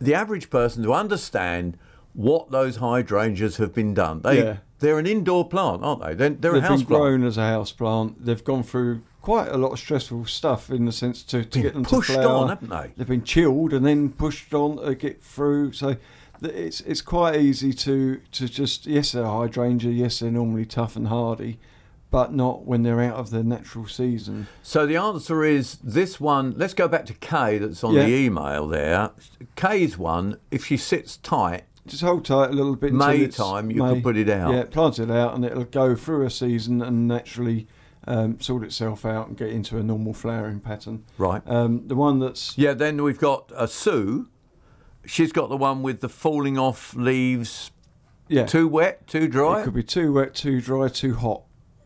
the 0.01 0.15
average 0.15 0.51
person 0.51 0.83
to 0.83 0.93
understand 0.93 1.79
what 2.13 2.51
those 2.51 2.77
hydrangeas 2.77 3.57
have 3.57 3.73
been 3.75 3.95
done. 3.95 4.21
They 4.23 4.43
Yeah. 4.43 4.57
they're 4.79 4.99
an 4.99 5.07
indoor 5.07 5.49
plant, 5.49 5.83
aren't 5.83 6.03
they? 6.03 6.15
They're, 6.15 6.29
they're 6.31 6.53
They've 6.53 6.63
a 6.65 6.67
house 6.69 6.81
been 6.81 6.87
plant. 6.89 7.01
grown 7.03 7.25
as 7.25 7.39
a 7.39 7.47
house 7.49 7.73
plant. 7.73 8.25
They've 8.27 8.45
gone 8.45 8.63
through 8.63 9.03
quite 9.27 9.49
a 9.49 9.57
lot 9.57 9.73
of 9.73 9.79
stressful 9.81 10.25
stuff 10.25 10.71
in 10.71 10.85
the 10.85 10.93
sense 10.93 11.25
to, 11.25 11.45
to 11.45 11.61
get 11.61 11.73
them 11.75 11.85
pushed 11.85 12.11
to 12.11 12.15
flower. 12.15 12.37
on, 12.45 12.49
haven't 12.49 12.71
they? 12.71 12.93
They've 12.97 13.09
been 13.09 13.25
chilled 13.25 13.73
and 13.73 13.85
then 13.85 14.11
pushed 14.11 14.55
on 14.55 14.77
to 14.77 14.95
get 14.95 15.21
through. 15.21 15.73
So 15.73 15.97
it's 16.43 16.81
it's 16.83 17.03
quite 17.03 17.35
easy 17.35 17.73
to 17.73 18.21
to 18.31 18.49
just 18.49 18.87
yes 18.87 19.11
they're 19.13 19.25
hydrangea, 19.27 19.91
yes 19.91 20.21
they're 20.21 20.31
normally 20.31 20.65
tough 20.65 20.95
and 20.95 21.09
hardy, 21.09 21.59
but 22.13 22.33
not 22.33 22.67
when 22.67 22.85
they're 22.85 23.01
out 23.01 23.17
of 23.17 23.31
their 23.31 23.43
natural 23.43 23.89
season. 23.89 24.47
So 24.63 24.87
the 24.87 24.97
answer 24.97 25.43
is 25.43 25.79
this 25.83 26.21
one. 26.21 26.55
Let's 26.57 26.75
go 26.75 26.87
back 26.87 27.05
to 27.07 27.15
Kay 27.15 27.59
that's 27.59 27.83
on 27.83 27.95
Yeah. 27.95 28.05
the 28.05 28.15
email 28.15 28.69
there. 28.69 29.11
Kay's 29.57 29.99
one, 29.99 30.37
if 30.53 30.65
she 30.67 30.77
sits 30.77 31.17
tight, 31.17 31.65
Just 31.85 32.03
hold 32.03 32.25
tight 32.25 32.51
a 32.51 32.53
little 32.53 32.77
bit. 32.77 32.93
May 32.93 33.27
time, 33.27 33.73
you 33.73 33.83
May. 33.83 33.95
could 33.95 34.03
put 34.05 34.17
it 34.17 34.29
out. 34.31 34.55
Yeah, 34.55 34.65
plant 34.65 35.01
it 35.01 35.11
out, 35.11 35.35
and 35.35 35.45
it'll 35.45 35.65
go 35.65 35.97
through 35.97 36.25
a 36.27 36.31
season 36.31 36.81
and 36.81 37.09
naturally 37.09 37.67
um, 38.07 38.41
sort 38.41 38.63
itself 38.63 39.05
out 39.05 39.29
and 39.29 39.37
get 39.37 39.49
into 39.49 39.79
a 39.79 39.83
normal 39.83 40.15
flowering 40.15 40.61
pattern. 40.61 41.05
right? 41.19 41.43
Um, 41.47 41.87
the 41.89 41.97
one 41.97 42.19
that's 42.19 42.57
yeah, 42.57 42.73
then 42.73 43.03
we've 43.03 43.19
got 43.19 43.51
a 43.55 43.67
Sue. 43.67 44.29
She's 45.05 45.33
got 45.33 45.49
the 45.49 45.57
one 45.57 45.83
with 45.83 46.01
the 46.01 46.09
falling 46.09 46.59
off 46.59 46.95
leaves, 46.95 47.71
yeah, 48.29 48.47
too 48.47 48.67
wet, 48.67 49.07
too 49.07 49.29
dry, 49.29 49.61
it 49.61 49.65
could 49.65 49.75
be 49.75 49.85
too 49.85 50.13
wet, 50.13 50.35
too 50.35 50.61
dry, 50.61 50.89
too 50.89 51.15
hot. 51.15 51.43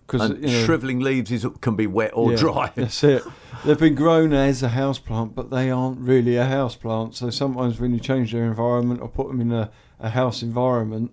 Because 0.07 0.31
and 0.31 0.51
shrivelling 0.51 0.99
leaves 0.99 1.31
is, 1.31 1.47
can 1.61 1.77
be 1.77 1.87
wet 1.87 2.11
or 2.15 2.35
dry. 2.35 2.73
That's 2.75 3.05
it. 3.05 3.23
They've 3.65 3.79
been 3.79 3.95
grown 3.95 4.33
as 4.33 4.61
a 4.61 4.71
house 4.71 4.99
plant, 4.99 5.37
but 5.37 5.51
they 5.51 5.71
aren't 5.71 6.01
really 6.01 6.37
a 6.37 6.47
house 6.47 6.75
plant. 6.75 7.15
So 7.15 7.31
sometimes 7.31 7.79
when 7.79 7.95
you 7.95 8.01
change 8.01 8.33
their 8.33 8.45
environment 8.45 9.01
or 9.03 9.09
put 9.09 9.29
them 9.29 9.41
in 9.41 9.53
a, 9.53 9.71
a 10.01 10.11
house 10.11 10.43
environment, 10.43 11.13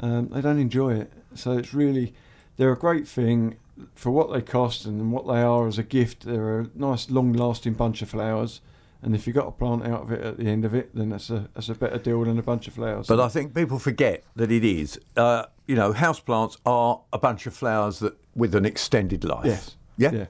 um, 0.00 0.28
they 0.28 0.40
don't 0.40 0.58
enjoy 0.58 0.94
it. 0.94 1.12
So 1.34 1.58
it's 1.58 1.74
really, 1.74 2.14
they're 2.56 2.72
a 2.72 2.78
great 2.78 3.06
thing 3.06 3.58
for 3.94 4.10
what 4.10 4.32
they 4.32 4.40
cost 4.40 4.84
and 4.84 5.12
what 5.12 5.26
they 5.26 5.40
are 5.40 5.66
as 5.66 5.78
a 5.78 5.82
gift. 5.82 6.24
They're 6.24 6.60
a 6.60 6.70
nice, 6.74 7.10
long-lasting 7.10 7.74
bunch 7.74 8.02
of 8.02 8.10
flowers. 8.10 8.60
And 9.00 9.14
if 9.14 9.26
you've 9.26 9.36
got 9.36 9.46
a 9.46 9.52
plant 9.52 9.86
out 9.86 10.02
of 10.02 10.12
it 10.12 10.22
at 10.22 10.38
the 10.38 10.46
end 10.48 10.64
of 10.64 10.74
it, 10.74 10.94
then 10.94 11.10
that's 11.10 11.30
a 11.30 11.48
that's 11.54 11.68
a 11.68 11.74
better 11.74 11.98
deal 11.98 12.24
than 12.24 12.36
a 12.38 12.42
bunch 12.42 12.66
of 12.66 12.74
flowers. 12.74 13.06
But 13.06 13.20
I 13.20 13.28
think 13.28 13.54
people 13.54 13.78
forget 13.78 14.24
that 14.34 14.50
it 14.50 14.64
is. 14.64 14.98
Uh, 15.16 15.44
you 15.68 15.76
know, 15.76 15.92
houseplants 15.92 16.56
are 16.66 17.00
a 17.12 17.18
bunch 17.18 17.46
of 17.46 17.54
flowers 17.54 18.00
that 18.00 18.16
with 18.34 18.54
an 18.54 18.64
extended 18.64 19.22
life. 19.22 19.46
Yes. 19.46 19.76
Yeah. 19.96 20.12
Yeah. 20.12 20.26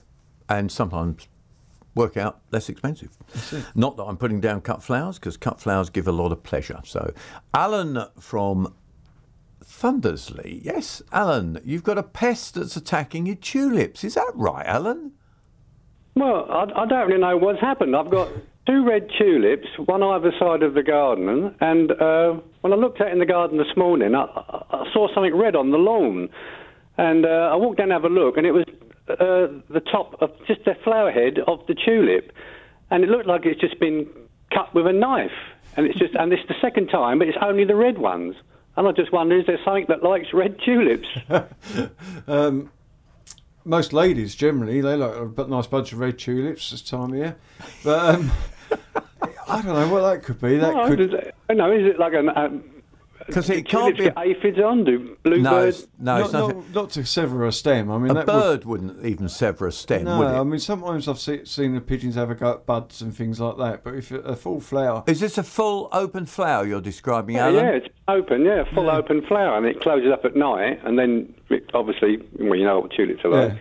And 0.51 0.71
sometimes 0.71 1.29
work 1.95 2.17
out 2.17 2.41
less 2.53 2.69
expensive. 2.69 3.11
Not 3.75 3.97
that 3.97 4.05
I'm 4.05 4.17
putting 4.17 4.41
down 4.41 4.61
cut 4.61 4.83
flowers 4.83 5.19
because 5.19 5.37
cut 5.37 5.61
flowers 5.61 5.89
give 5.91 6.07
a 6.07 6.13
lot 6.13 6.33
of 6.33 6.43
pleasure. 6.43 6.81
So, 6.85 7.13
Alan 7.55 8.05
from 8.21 8.75
Thundersley. 9.79 10.61
Yes, 10.65 11.03
Alan, 11.13 11.61
you've 11.65 11.85
got 11.85 11.99
a 11.99 12.03
pest 12.03 12.55
that's 12.55 12.77
attacking 12.77 13.27
your 13.27 13.37
tulips. 13.37 14.03
Is 14.03 14.15
that 14.15 14.33
right, 14.35 14.67
Alan? 14.67 15.13
Well, 16.17 16.47
I, 16.51 16.83
I 16.83 16.87
don't 16.87 17.07
really 17.07 17.21
know 17.21 17.37
what's 17.37 17.61
happened. 17.61 17.95
I've 17.95 18.11
got 18.11 18.29
two 18.67 18.85
red 18.85 19.09
tulips, 19.17 19.69
one 19.87 20.03
either 20.03 20.33
side 20.39 20.65
of 20.65 20.75
the 20.75 20.83
garden, 20.83 21.55
and 21.61 21.93
uh, 21.93 22.41
when 22.63 22.73
I 22.73 22.77
looked 22.77 23.01
out 23.01 23.13
in 23.13 23.21
the 23.21 23.27
garden 23.27 23.57
this 23.57 23.77
morning, 23.77 24.17
I, 24.17 24.25
I 24.25 24.85
saw 24.93 25.07
something 25.15 25.37
red 25.37 25.55
on 25.55 25.71
the 25.71 25.79
lawn, 25.79 26.29
and 26.97 27.25
uh, 27.25 27.51
I 27.53 27.55
walked 27.55 27.79
down 27.79 27.89
to 27.89 27.95
have 27.95 28.05
a 28.05 28.09
look, 28.09 28.37
and 28.37 28.47
it 28.47 28.53
was 28.53 28.65
uh, 29.09 29.47
the 29.73 29.81
top 29.93 30.21
of 30.21 30.31
just 30.49 30.65
the 30.65 30.75
flower 30.83 31.13
head 31.13 31.39
of 31.47 31.61
the 31.69 31.75
tulip, 31.75 32.33
and 32.91 33.05
it 33.05 33.11
looked 33.11 33.27
like 33.27 33.47
it's 33.47 33.61
just 33.61 33.79
been 33.79 34.09
cut 34.53 34.75
with 34.75 34.89
a 34.89 34.93
knife, 34.93 35.31
and 35.77 35.87
it's 35.87 35.99
just 35.99 36.15
and 36.17 36.33
it's 36.33 36.47
the 36.49 36.57
second 36.61 36.89
time, 36.89 37.21
but 37.21 37.29
it's 37.29 37.39
only 37.41 37.65
the 37.65 37.77
red 37.77 37.99
ones. 37.99 38.35
And 38.79 38.87
I 38.87 38.93
just 38.93 39.11
wonder, 39.11 39.37
is 39.37 39.45
there 39.45 39.59
something 39.65 39.87
that 39.89 40.05
likes 40.05 40.29
red 40.33 40.59
tulips? 40.65 41.09
Um, 42.29 42.71
most 43.65 43.93
ladies 43.93 44.35
generally 44.35 44.81
they 44.81 44.95
like 44.97 45.15
a 45.15 45.45
nice 45.49 45.67
bunch 45.67 45.93
of 45.93 45.99
red 45.99 46.19
tulips 46.19 46.71
this 46.71 46.81
time 46.81 47.11
of 47.13 47.17
year, 47.17 47.37
but 47.83 48.15
um, 48.15 48.31
I 49.49 49.61
don't 49.63 49.75
know 49.75 49.89
what 49.89 50.03
that 50.03 50.23
could 50.23 50.41
be. 50.41 50.59
That 50.59 50.75
no, 50.75 50.87
could 50.87 51.01
it- 51.01 51.35
no, 51.51 51.73
is 51.73 51.87
it 51.87 51.99
like 51.99 52.15
an? 52.15 52.31
Um, 52.35 52.65
'Cause 53.31 53.51
it 53.51 53.67
can't 53.69 53.97
be- 53.97 54.05
get 54.05 54.15
aphids 54.17 54.59
on. 54.59 54.85
Do 54.85 55.17
No, 55.25 55.61
it's, 55.65 55.87
no, 55.99 56.17
it's 56.19 56.33
not, 56.33 56.41
nothing. 56.41 56.57
not, 56.59 56.75
not 56.75 56.91
to 56.91 57.05
sever 57.05 57.45
a 57.47 57.53
stem. 57.53 57.91
I 57.91 57.99
mean, 57.99 58.11
a 58.11 58.15
that 58.15 58.27
bird 58.27 58.65
would, 58.65 58.83
not 58.83 59.05
even 59.05 59.29
sever 59.29 59.67
a 59.67 59.73
stem, 59.73 60.05
Would, 60.05 60.19
would 60.19 60.25
no, 60.29 60.37
it? 60.37 60.41
I 60.41 60.45
mean 60.45 60.59
sometimes 60.61 61.09
I've 61.09 61.19
see, 61.19 61.45
seen 61.45 61.75
the 61.75 61.81
pigeons 61.81 62.15
have 62.15 62.31
a 62.31 62.35
go 62.35 62.53
at 62.53 62.67
buds 62.67 63.03
and 63.03 63.15
things 63.15 63.41
like 63.41 63.57
that. 63.59 63.85
But 63.85 63.95
if 63.97 64.11
a 64.13 64.37
full 64.37 64.61
flower, 64.61 65.05
Is 65.07 65.21
this 65.21 65.37
a 65.37 65.43
full 65.43 65.89
open 65.93 66.27
flower 66.27 66.67
you're 66.67 66.81
describing, 66.81 67.37
Yeah, 67.37 67.47
Alan? 67.49 67.65
yeah, 67.65 67.71
it's 67.73 67.89
open. 68.09 68.45
Yeah, 68.45 68.65
full 68.75 68.89
open 68.91 69.23
flower, 69.27 69.57
and 69.59 69.67
it 69.67 69.81
closes 69.81 70.11
up 70.13 70.25
at 70.25 70.35
night, 70.37 70.81
and 70.85 70.99
then 70.99 71.35
it, 71.51 71.69
obviously, 71.75 72.19
well, 72.39 72.55
you 72.57 72.65
know 72.65 72.81
what 72.81 72.93
tulips 72.93 73.25
are 73.25 73.31
like. 73.31 73.59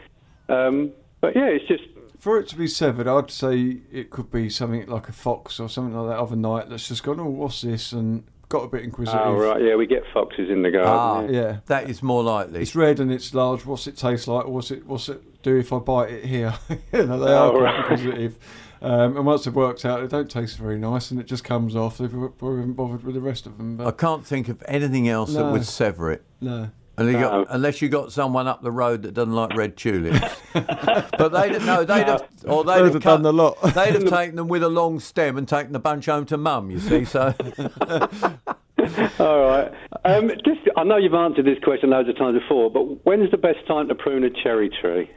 Um, 0.49 0.91
but 1.19 1.35
yeah, 1.35 1.47
it's 1.47 1.67
just 1.67 1.83
for 2.19 2.39
it 2.39 2.47
to 2.49 2.55
be 2.55 2.67
severed, 2.67 3.07
I'd 3.07 3.29
say 3.31 3.77
it 3.91 4.09
could 4.09 4.31
be 4.31 4.49
something 4.49 4.87
like 4.87 5.09
a 5.09 5.11
fox 5.13 5.59
or 5.59 5.67
something 5.69 5.95
like 5.95 6.09
that 6.09 6.19
overnight 6.19 6.69
that's 6.69 6.87
just 6.87 7.03
gone, 7.03 7.19
oh, 7.19 7.25
what's 7.25 7.61
this? 7.61 7.91
And 7.91 8.23
got 8.49 8.63
a 8.63 8.67
bit 8.67 8.83
inquisitive. 8.83 9.19
oh 9.21 9.33
right, 9.35 9.61
yeah, 9.61 9.75
we 9.75 9.85
get 9.85 10.03
foxes 10.13 10.49
in 10.49 10.61
the 10.61 10.71
garden. 10.71 10.89
Ah, 10.91 11.13
garden. 11.21 11.33
Yeah. 11.35 11.57
That 11.67 11.89
is 11.89 12.01
more 12.01 12.23
likely. 12.23 12.61
It's 12.61 12.75
red 12.75 12.99
and 12.99 13.11
it's 13.11 13.33
large. 13.33 13.65
What's 13.65 13.87
it 13.87 13.97
taste 13.97 14.27
like? 14.27 14.47
What's 14.47 14.71
it 14.71 14.85
What's 14.85 15.09
it 15.09 15.41
do 15.43 15.57
if 15.57 15.71
I 15.73 15.79
bite 15.79 16.11
it 16.11 16.25
here? 16.25 16.53
you 16.93 17.05
know, 17.05 17.19
they 17.19 17.31
are 17.33 17.47
Oh, 17.47 17.51
quite 17.51 17.61
right. 17.63 17.79
inquisitive. 17.91 18.37
Um, 18.79 19.17
and 19.17 19.25
once 19.25 19.47
it 19.47 19.53
works 19.53 19.85
out, 19.85 20.01
they 20.01 20.07
don't 20.07 20.29
taste 20.29 20.57
very 20.59 20.77
nice, 20.77 21.09
and 21.09 21.19
it 21.19 21.25
just 21.25 21.43
comes 21.43 21.75
off. 21.75 21.97
They've 21.97 22.11
probably 22.11 22.57
haven't 22.57 22.73
bothered 22.73 23.03
with 23.03 23.15
the 23.15 23.21
rest 23.21 23.47
of 23.47 23.57
them. 23.57 23.81
I 23.81 23.89
can't 23.89 24.23
think 24.23 24.49
of 24.49 24.63
anything 24.67 25.09
else 25.09 25.33
that 25.33 25.51
would 25.51 25.65
sever 25.65 26.11
it. 26.11 26.23
no, 26.39 26.69
And 26.99 27.07
you 27.07 27.13
No. 27.13 27.29
got, 27.45 27.47
unless 27.51 27.81
you 27.81 27.89
got 27.89 28.11
someone 28.11 28.47
up 28.47 28.63
the 28.63 28.71
road 28.71 29.03
that 29.03 29.13
doesn't 29.13 29.33
like 29.33 29.55
red 29.55 29.77
tulips, 29.77 30.19
but 30.53 31.29
they'd 31.29 31.61
no, 31.63 31.83
they'd 31.83 32.07
have, 32.07 32.27
or 32.45 32.63
they'd 32.63 32.73
They'd 32.77 32.83
have, 32.85 32.93
have 32.93 33.03
cut- 33.03 33.03
done 33.03 33.21
the 33.21 33.33
lot. 33.33 33.61
They'd 33.61 33.93
have 33.93 34.05
taken 34.09 34.35
them 34.35 34.47
with 34.47 34.63
a 34.63 34.69
long 34.69 34.99
stem 34.99 35.37
and 35.37 35.47
taken 35.47 35.73
the 35.73 35.79
bunch 35.79 36.07
home 36.07 36.25
to 36.25 36.37
mum. 36.37 36.71
You 36.71 36.79
see, 36.79 37.05
so 37.05 37.35
All 39.19 39.39
right. 39.47 39.71
Um, 40.05 40.29
just, 40.45 40.61
I 40.75 40.83
know 40.83 40.97
you've 40.97 41.13
answered 41.13 41.45
this 41.45 41.59
question 41.63 41.89
loads 41.89 42.09
of 42.09 42.17
times 42.17 42.39
before, 42.39 42.69
but 42.71 43.05
when's 43.05 43.29
the 43.31 43.37
best 43.37 43.65
time 43.67 43.87
to 43.89 43.95
prune 43.95 44.23
a 44.23 44.29
cherry 44.29 44.69
tree? 44.69 45.09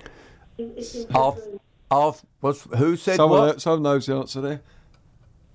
Off, 1.15 1.39
off. 1.91 2.25
What's, 2.41 2.65
who 2.77 2.97
said 2.97 3.17
Someone, 3.17 3.41
what? 3.49 3.61
someone 3.63 3.83
knows 3.83 4.07
the 4.07 4.15
answer 4.17 4.41
there. 4.41 4.61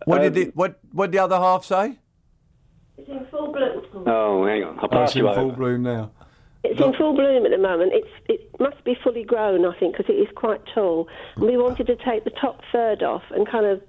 What 0.06 0.26
Um, 0.26 0.34
did 0.34 0.48
it? 0.48 0.56
What? 0.56 0.80
What 0.92 1.08
did 1.12 1.14
the 1.20 1.24
other 1.24 1.38
half 1.38 1.66
say? 1.66 1.98
It's 2.98 3.10
in 3.10 3.26
full 3.26 3.45
bloom. 3.45 3.45
Oh, 4.06 4.46
hang 4.46 4.64
on. 4.64 4.80
I'll 4.80 4.86
Oh, 4.86 4.88
pass 4.88 5.10
it's 5.10 5.16
in 5.18 5.26
you 5.26 5.34
full 5.34 5.52
bloom 5.52 5.84
now. 5.84 6.12
It's 6.64 6.82
in 6.82 6.94
full 6.94 7.14
bloom 7.14 7.46
at 7.46 7.52
the 7.52 7.58
moment. 7.58 7.94
It's 7.94 8.10
it 8.28 8.60
must 8.60 8.84
be 8.84 8.96
fully 9.04 9.24
grown, 9.24 9.66
I 9.66 9.78
think, 9.80 9.96
because 9.96 10.10
it 10.10 10.18
is 10.18 10.28
quite 10.36 10.62
tall. 10.74 11.08
And 11.36 11.46
we 11.46 11.54
mm. 11.54 11.64
wanted 11.64 11.88
to 11.88 11.96
take 11.96 12.24
the 12.24 12.32
top 12.32 12.62
third 12.72 13.04
off 13.04 13.24
and 13.32 13.48
kind 13.48 13.66
of 13.66 13.82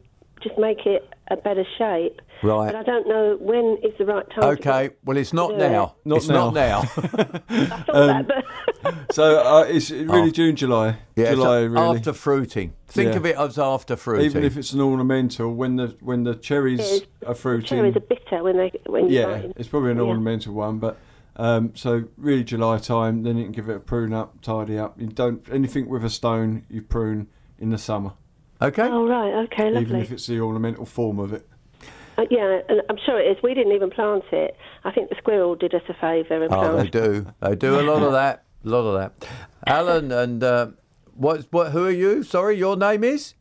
just 0.42 0.58
make 0.58 0.86
it 0.86 1.08
a 1.30 1.36
better 1.36 1.64
shape. 1.78 2.20
Right. 2.42 2.66
But 2.70 2.76
I 2.76 2.82
don't 2.82 3.08
know 3.08 3.36
when 3.40 3.78
is 3.82 3.96
the 3.98 4.04
right 4.04 4.24
time. 4.30 4.44
Okay. 4.44 4.90
Well, 5.04 5.16
it's 5.16 5.32
not 5.32 5.56
now. 5.56 5.84
it. 6.04 6.08
Not 6.08 6.16
it's 6.18 6.28
now. 6.28 6.50
not 6.50 6.54
now. 6.54 6.78
I 7.48 7.82
Um, 7.92 8.06
that, 8.08 8.26
but 8.28 8.44
So 9.14 9.38
uh, 9.40 9.62
it's 9.62 9.90
really 9.90 10.28
Oh. 10.28 10.30
June, 10.30 10.54
July. 10.56 10.98
yeah. 11.16 11.30
July, 11.30 11.44
so 11.62 11.66
really. 11.66 11.96
after 11.98 12.12
fruiting. 12.12 12.74
Think 12.88 13.10
Yeah. 13.12 13.16
of 13.16 13.26
it 13.26 13.36
as 13.36 13.58
after 13.58 13.96
fruiting. 13.96 14.26
Even 14.26 14.44
if 14.44 14.56
it's 14.56 14.72
an 14.72 14.80
ornamental, 14.80 15.52
when 15.54 15.76
the 15.76 15.96
when 16.00 16.24
the 16.24 16.34
cherries 16.34 16.80
It 16.80 16.82
is. 17.02 17.06
are 17.26 17.34
fruiting, 17.34 17.66
cherries 17.66 17.96
are 17.96 18.00
bitter 18.00 18.42
when 18.42 18.56
they 18.58 18.70
when 18.86 19.08
you 19.08 19.18
yeah, 19.20 19.26
bite 19.26 19.42
them. 19.42 19.52
it's 19.56 19.68
probably 19.68 19.90
an 19.92 19.96
Yeah. 19.96 20.02
ornamental 20.04 20.52
one. 20.54 20.78
But 20.78 20.98
um, 21.36 21.72
so 21.74 22.04
really 22.18 22.44
July 22.44 22.78
time, 22.78 23.22
then 23.22 23.38
you 23.38 23.44
can 23.44 23.52
give 23.52 23.68
it 23.70 23.76
a 23.76 23.80
prune 23.80 24.12
up, 24.12 24.40
tidy 24.42 24.78
up. 24.78 25.00
You 25.00 25.06
don't 25.08 25.44
anything 25.50 25.88
with 25.88 26.04
a 26.04 26.10
stone, 26.10 26.64
you 26.68 26.82
prune 26.82 27.28
in 27.58 27.70
the 27.70 27.78
summer, 27.78 28.12
okay. 28.60 28.82
Oh 28.82 29.06
right, 29.06 29.44
okay, 29.44 29.68
even 29.80 29.96
if 29.96 30.12
it's 30.12 30.26
the 30.26 30.40
ornamental 30.40 30.86
form 30.86 31.18
of 31.18 31.32
it. 31.32 31.48
Uh, 32.18 32.24
yeah, 32.30 32.60
and 32.68 32.80
I'm 32.88 32.96
sure 33.04 33.20
it 33.20 33.24
is. 33.24 33.42
We 33.42 33.52
didn't 33.52 33.72
even 33.72 33.90
plant 33.90 34.24
it. 34.32 34.56
I 34.84 34.90
think 34.90 35.10
the 35.10 35.16
squirrel 35.18 35.54
did 35.54 35.74
us 35.74 35.82
a 35.88 35.94
favour 35.94 36.42
and 36.44 36.52
Oh, 36.52 36.76
they 36.76 36.88
do. 36.88 37.26
They 37.40 37.54
do 37.56 37.78
a 37.78 37.82
lot 37.82 38.02
of 38.02 38.12
that. 38.12 38.44
A 38.64 38.68
lot 38.68 38.80
of 38.88 38.98
that. 38.98 39.28
Alan 39.66 40.10
and 40.10 40.42
uh, 40.42 40.68
what? 41.14 41.46
What? 41.50 41.72
Who 41.72 41.84
are 41.84 41.90
you? 41.90 42.22
Sorry, 42.22 42.56
your 42.56 42.76
name 42.76 43.04
is. 43.04 43.34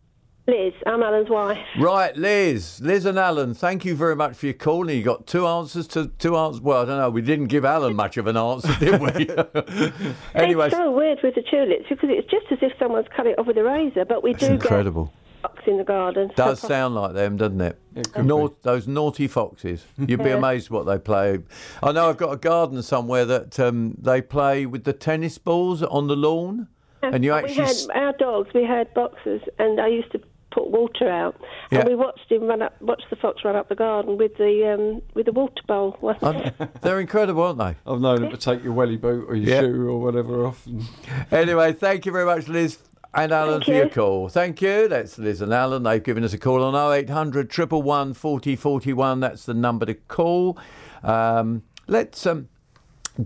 Liz, 0.47 0.73
I'm 0.85 1.01
Alan's 1.01 1.27
wife. 1.29 1.57
Right, 1.79 2.15
Liz, 2.15 2.79
Liz 2.79 3.05
and 3.05 3.17
Alan, 3.17 3.55
thank 3.55 3.83
you 3.83 3.95
very 3.95 4.15
much 4.15 4.37
for 4.37 4.45
your 4.45 4.53
call. 4.53 4.87
And 4.87 4.95
you 4.95 5.03
got 5.03 5.25
two 5.25 5.47
answers 5.47 5.87
to 5.87 6.09
two 6.19 6.37
answers. 6.37 6.61
Well, 6.61 6.83
I 6.83 6.85
don't 6.85 6.99
know. 6.99 7.09
We 7.09 7.23
didn't 7.23 7.47
give 7.47 7.65
Alan 7.65 7.95
much 8.03 8.17
of 8.17 8.27
an 8.27 8.37
answer, 8.37 8.71
did 8.79 9.01
we? 9.01 9.09
anyway, 10.35 10.67
It's 10.67 10.75
so 10.75 10.91
weird 10.91 11.17
with 11.23 11.33
the 11.33 11.41
tulips 11.41 11.85
because 11.89 12.09
it's 12.11 12.29
just 12.29 12.45
as 12.51 12.59
if 12.61 12.77
someone's 12.77 13.07
cut 13.15 13.25
it 13.25 13.39
off 13.39 13.47
with 13.47 13.57
a 13.57 13.63
razor, 13.63 14.05
but 14.05 14.21
we 14.21 14.31
it's 14.31 14.41
do 14.41 14.53
incredible. 14.53 15.05
get 15.05 15.41
fox 15.41 15.63
in 15.65 15.77
the 15.77 15.83
garden. 15.83 16.29
Does 16.35 16.59
sound 16.59 16.93
like 16.93 17.13
them, 17.13 17.37
doesn't 17.37 17.61
it? 17.61 17.79
It 17.95 18.13
could 18.13 18.25
Nau- 18.27 18.53
those 18.61 18.87
naughty 18.87 19.27
foxes. 19.27 19.83
You'd 19.97 20.21
be 20.21 20.29
Yeah. 20.29 20.35
amazed 20.35 20.69
what 20.69 20.85
they 20.85 20.99
play. 20.99 21.39
I 21.81 21.91
know 21.91 22.07
I've 22.07 22.17
got 22.17 22.31
a 22.31 22.37
garden 22.37 22.83
somewhere 22.83 23.25
that 23.25 23.59
um, 23.59 23.95
they 23.99 24.21
play 24.21 24.67
with 24.67 24.83
the 24.83 24.93
tennis 24.93 25.39
balls 25.39 25.81
on 25.81 26.05
the 26.05 26.15
lawn, 26.15 26.67
and 27.01 27.23
you 27.25 27.31
we 27.33 27.37
actually. 27.39 27.63
had 27.65 27.75
our 27.95 28.13
dogs. 28.13 28.49
We 28.53 28.63
had 28.63 28.93
boxers, 28.93 29.41
and 29.57 29.81
I 29.81 29.87
used 29.87 30.11
to 30.11 30.21
put 30.55 30.71
water 30.71 31.07
out, 31.07 31.35
Yeah. 31.71 31.79
and 31.81 31.89
we 31.89 31.95
watched 31.95 32.31
him 32.31 32.43
run 32.43 32.61
up, 32.63 32.81
watched 32.81 33.09
the 33.11 33.15
fox 33.17 33.43
run 33.45 33.55
up 33.55 33.69
the 33.69 33.75
garden 33.75 34.17
with 34.17 34.35
the 34.37 34.73
um, 34.73 35.01
with 35.13 35.27
the 35.27 35.31
water 35.33 35.61
bowl. 35.67 35.97
Um, 36.23 36.51
they're 36.81 36.99
incredible, 36.99 37.43
aren't 37.43 37.59
they? 37.59 37.75
I've 37.85 37.99
known 38.01 38.21
them 38.21 38.31
to 38.31 38.37
take 38.37 38.63
your 38.63 38.73
welly 38.73 38.97
boot 38.97 39.25
or 39.29 39.35
your 39.35 39.53
Yeah. 39.55 39.61
shoe 39.61 39.87
or 39.89 39.99
whatever 40.01 40.47
off. 40.47 40.65
Anyway, 41.31 41.73
thank 41.73 42.05
you 42.05 42.11
very 42.11 42.25
much, 42.25 42.47
Liz 42.47 42.79
and 43.13 43.31
Alan, 43.31 43.55
Thank 43.61 43.65
for 43.65 43.73
your 43.73 43.89
call. 43.89 44.29
Thank 44.29 44.61
you. 44.61 44.87
That's 44.87 45.17
Liz 45.17 45.41
and 45.41 45.53
Alan. 45.53 45.83
They've 45.83 46.03
given 46.03 46.23
us 46.23 46.33
a 46.33 46.37
call 46.37 46.63
on 46.63 46.73
0800 46.75 47.51
111 47.55 48.13
40 48.13 48.55
41. 48.55 49.19
That's 49.19 49.45
the 49.45 49.53
number 49.53 49.85
to 49.85 49.93
call. 49.93 50.57
Um, 51.03 51.63
let's. 51.87 52.25
Um, 52.25 52.49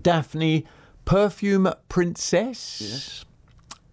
Daphne, 0.00 0.64
perfume 1.04 1.72
princess. 1.88 2.80
Yes. 2.80 3.24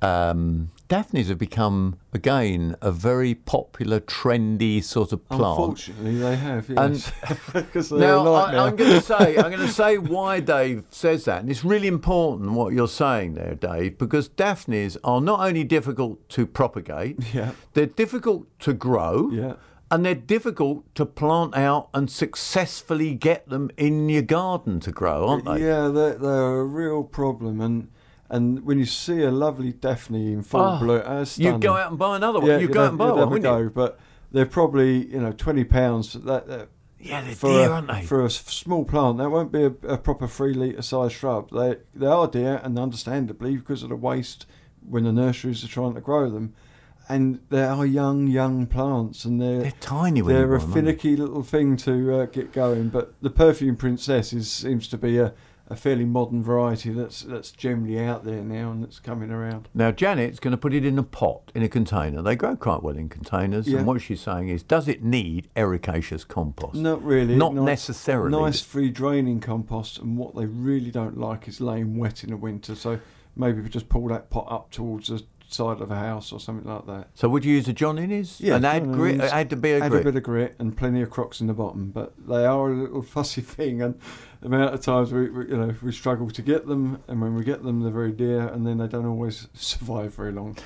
Um, 0.01 0.69
Daphnes 0.89 1.27
have 1.27 1.37
become 1.37 1.97
again 2.13 2.75
a 2.81 2.91
very 2.91 3.35
popular, 3.35 3.99
trendy 3.99 4.81
sort 4.81 5.11
of 5.11 5.27
plant. 5.27 5.41
unfortunately, 5.59 6.17
they 6.17 6.35
have. 6.37 6.69
And- 6.69 6.77
Yes. 7.75 7.89
they're 7.89 7.99
Now, 7.99 8.31
I. 8.33 8.67
I'm 8.67 8.75
going 8.77 8.91
to 8.91 9.01
say, 9.01 9.35
I'm 9.37 9.51
going 9.51 9.57
to 9.59 9.67
say 9.67 9.97
why 9.97 10.39
Dave 10.39 10.83
says 10.89 11.25
that, 11.25 11.41
and 11.41 11.49
it's 11.49 11.63
really 11.65 11.87
important 11.87 12.51
what 12.51 12.73
you're 12.73 12.87
saying 12.87 13.33
there, 13.33 13.55
Dave, 13.55 13.97
because 13.97 14.29
Daphnes 14.29 14.97
are 15.03 15.19
not 15.19 15.41
only 15.41 15.63
difficult 15.65 16.27
to 16.29 16.45
propagate, 16.45 17.33
Yeah. 17.33 17.51
they're 17.73 17.85
difficult 17.85 18.47
to 18.59 18.73
grow, 18.73 19.29
Yeah. 19.31 19.53
and 19.91 20.05
they're 20.05 20.15
difficult 20.15 20.83
to 20.95 21.05
plant 21.05 21.55
out 21.55 21.89
and 21.93 22.09
successfully 22.09 23.13
get 23.13 23.49
them 23.49 23.69
in 23.77 24.07
your 24.09 24.21
garden 24.21 24.79
to 24.81 24.91
grow, 24.91 25.27
aren't 25.27 25.45
they? 25.45 25.61
Yeah, 25.65 25.89
they're, 25.89 26.13
they're 26.15 26.59
a 26.61 26.63
real 26.65 27.03
problem, 27.03 27.59
and 27.61 27.89
and 28.29 28.65
when 28.65 28.77
you 28.79 28.85
see 28.85 29.21
a 29.23 29.31
lovely 29.31 29.71
Daphne 29.73 30.33
in 30.33 30.43
full 30.43 30.61
Oh, 30.61 30.79
bloom, 30.79 31.01
uh, 31.05 31.25
you'd 31.35 31.61
go 31.61 31.75
out 31.75 31.89
and 31.89 31.99
buy 31.99 32.15
another 32.17 32.39
one. 32.39 32.49
Yeah, 32.49 32.57
you'd 32.57 32.71
go 32.73 32.83
out 32.83 32.89
and 32.89 32.97
buy 32.97 33.11
one, 33.11 33.29
wouldn't 33.29 33.43
go, 33.43 33.57
you? 33.59 33.69
but 33.69 33.99
they're 34.31 34.45
probably 34.45 35.05
you 35.07 35.19
know 35.21 35.31
twenty 35.31 35.63
pounds. 35.63 36.13
That, 36.13 36.47
that 36.47 36.69
Yeah, 36.99 37.21
they're 37.21 37.35
for 37.35 37.49
dear, 37.49 37.69
a, 37.69 37.73
aren't 37.73 37.87
they? 37.87 38.01
For 38.03 38.25
a 38.25 38.29
small 38.29 38.83
plant, 38.85 39.17
that 39.19 39.29
won't 39.29 39.51
be 39.51 39.63
a, 39.63 39.73
a 39.87 39.97
proper 39.97 40.27
three 40.27 40.53
litre 40.53 40.81
size 40.81 41.13
shrub. 41.13 41.49
They 41.51 41.77
they 41.95 42.07
are 42.07 42.27
dear, 42.27 42.59
and 42.63 42.77
understandably 42.77 43.55
because 43.57 43.83
of 43.83 43.89
the 43.89 43.95
waste 43.95 44.45
when 44.81 45.03
the 45.03 45.11
nurseries 45.11 45.63
are 45.63 45.67
trying 45.67 45.95
to 45.95 46.01
grow 46.01 46.29
them. 46.29 46.53
And 47.09 47.39
they 47.47 47.63
are 47.63 47.85
young, 47.85 48.27
young 48.27 48.67
plants, 48.67 49.23
and 49.23 49.41
they're 49.41 49.61
They're 49.61 49.71
tiny 49.79 50.19
they're 50.19 50.53
a 50.55 50.59
buy 50.59 50.65
them, 50.65 50.73
they? 50.73 50.81
finicky 50.81 51.15
little 51.15 51.41
thing 51.41 51.77
to 51.77 52.13
uh, 52.19 52.25
get 52.25 52.51
going. 52.51 52.89
But 52.89 53.13
the 53.21 53.29
perfume 53.29 53.77
princess 53.77 54.33
is, 54.33 54.51
seems 54.51 54.89
to 54.89 54.97
be 54.97 55.17
a, 55.17 55.33
a 55.69 55.75
fairly 55.75 56.05
modern 56.05 56.41
variety 56.43 56.91
that's 56.91 57.21
that's 57.23 57.51
generally 57.51 57.99
out 57.99 58.23
there 58.23 58.41
now 58.41 58.71
and 58.71 58.83
that's 58.83 58.99
coming 58.99 59.31
around. 59.31 59.67
Now, 59.73 59.91
Janet's 59.91 60.39
going 60.39 60.51
to 60.51 60.57
put 60.57 60.73
it 60.73 60.85
in 60.85 60.97
a 60.97 61.03
pot, 61.03 61.51
in 61.53 61.61
a 61.63 61.67
container. 61.69 62.21
They 62.21 62.35
grow 62.35 62.55
quite 62.55 62.83
well 62.83 62.95
in 62.95 63.09
containers. 63.09 63.67
Yeah. 63.67 63.79
And 63.79 63.87
what 63.87 64.01
she's 64.01 64.21
saying 64.21 64.47
is, 64.49 64.63
does 64.63 64.87
it 64.87 65.03
need 65.03 65.49
ericaceous 65.55 66.25
compost? 66.27 66.75
Not 66.75 67.03
really. 67.03 67.35
Not 67.35 67.53
Nice- 67.53 67.65
necessarily. 67.65 68.31
Nice 68.31 68.61
free 68.61 68.89
draining 68.89 69.39
compost, 69.39 69.97
and 69.99 70.17
what 70.17 70.35
they 70.35 70.45
really 70.45 70.91
don't 70.91 71.17
like 71.17 71.47
is 71.47 71.59
laying 71.59 71.97
wet 71.97 72.23
in 72.23 72.29
the 72.29 72.37
winter. 72.37 72.73
So 72.75 72.99
maybe 73.35 73.61
we 73.61 73.69
just 73.69 73.89
pull 73.89 74.07
that 74.07 74.29
pot 74.29 74.47
up 74.49 74.71
towards 74.71 75.09
the 75.09 75.23
side 75.49 75.81
of 75.81 75.91
a 75.91 75.95
house 75.95 76.31
or 76.31 76.39
something 76.39 76.69
like 76.71 76.85
that. 76.87 77.07
So 77.13 77.29
would 77.29 77.45
you 77.45 77.55
use 77.55 77.67
a 77.67 77.73
John 77.73 77.97
Innes? 77.97 78.39
Yeah, 78.39 78.55
and 78.55 78.65
add 78.65 78.83
John 78.83 78.91
grit, 78.93 79.15
Innes, 79.15 79.31
add 79.31 79.53
a 79.53 79.55
bit 79.55 79.77
of 79.77 79.83
add 79.83 79.91
grit. 79.91 80.01
a 80.01 80.03
bit 80.05 80.15
of 80.15 80.23
grit 80.23 80.55
and 80.59 80.75
plenty 80.75 81.01
of 81.01 81.09
crocks 81.09 81.41
in 81.41 81.47
the 81.47 81.53
bottom. 81.53 81.91
But 81.91 82.13
they 82.27 82.45
are 82.45 82.69
a 82.69 82.75
little 82.75 83.01
fussy 83.13 83.41
thing, 83.41 83.81
and 83.81 83.99
the 84.41 84.47
amount 84.47 84.73
of 84.73 84.81
times 84.81 85.11
we, 85.11 85.29
we 85.29 85.47
you 85.47 85.57
know 85.57 85.75
we 85.81 85.91
struggle 85.91 86.29
to 86.29 86.41
get 86.41 86.67
them, 86.67 87.01
and 87.07 87.21
when 87.21 87.35
we 87.35 87.43
get 87.43 87.63
them, 87.63 87.81
they're 87.81 87.91
very 87.91 88.11
dear, 88.11 88.47
and 88.47 88.65
then 88.65 88.77
they 88.77 88.87
don't 88.87 89.05
always 89.05 89.47
survive 89.53 90.15
very 90.15 90.31
long. 90.31 90.57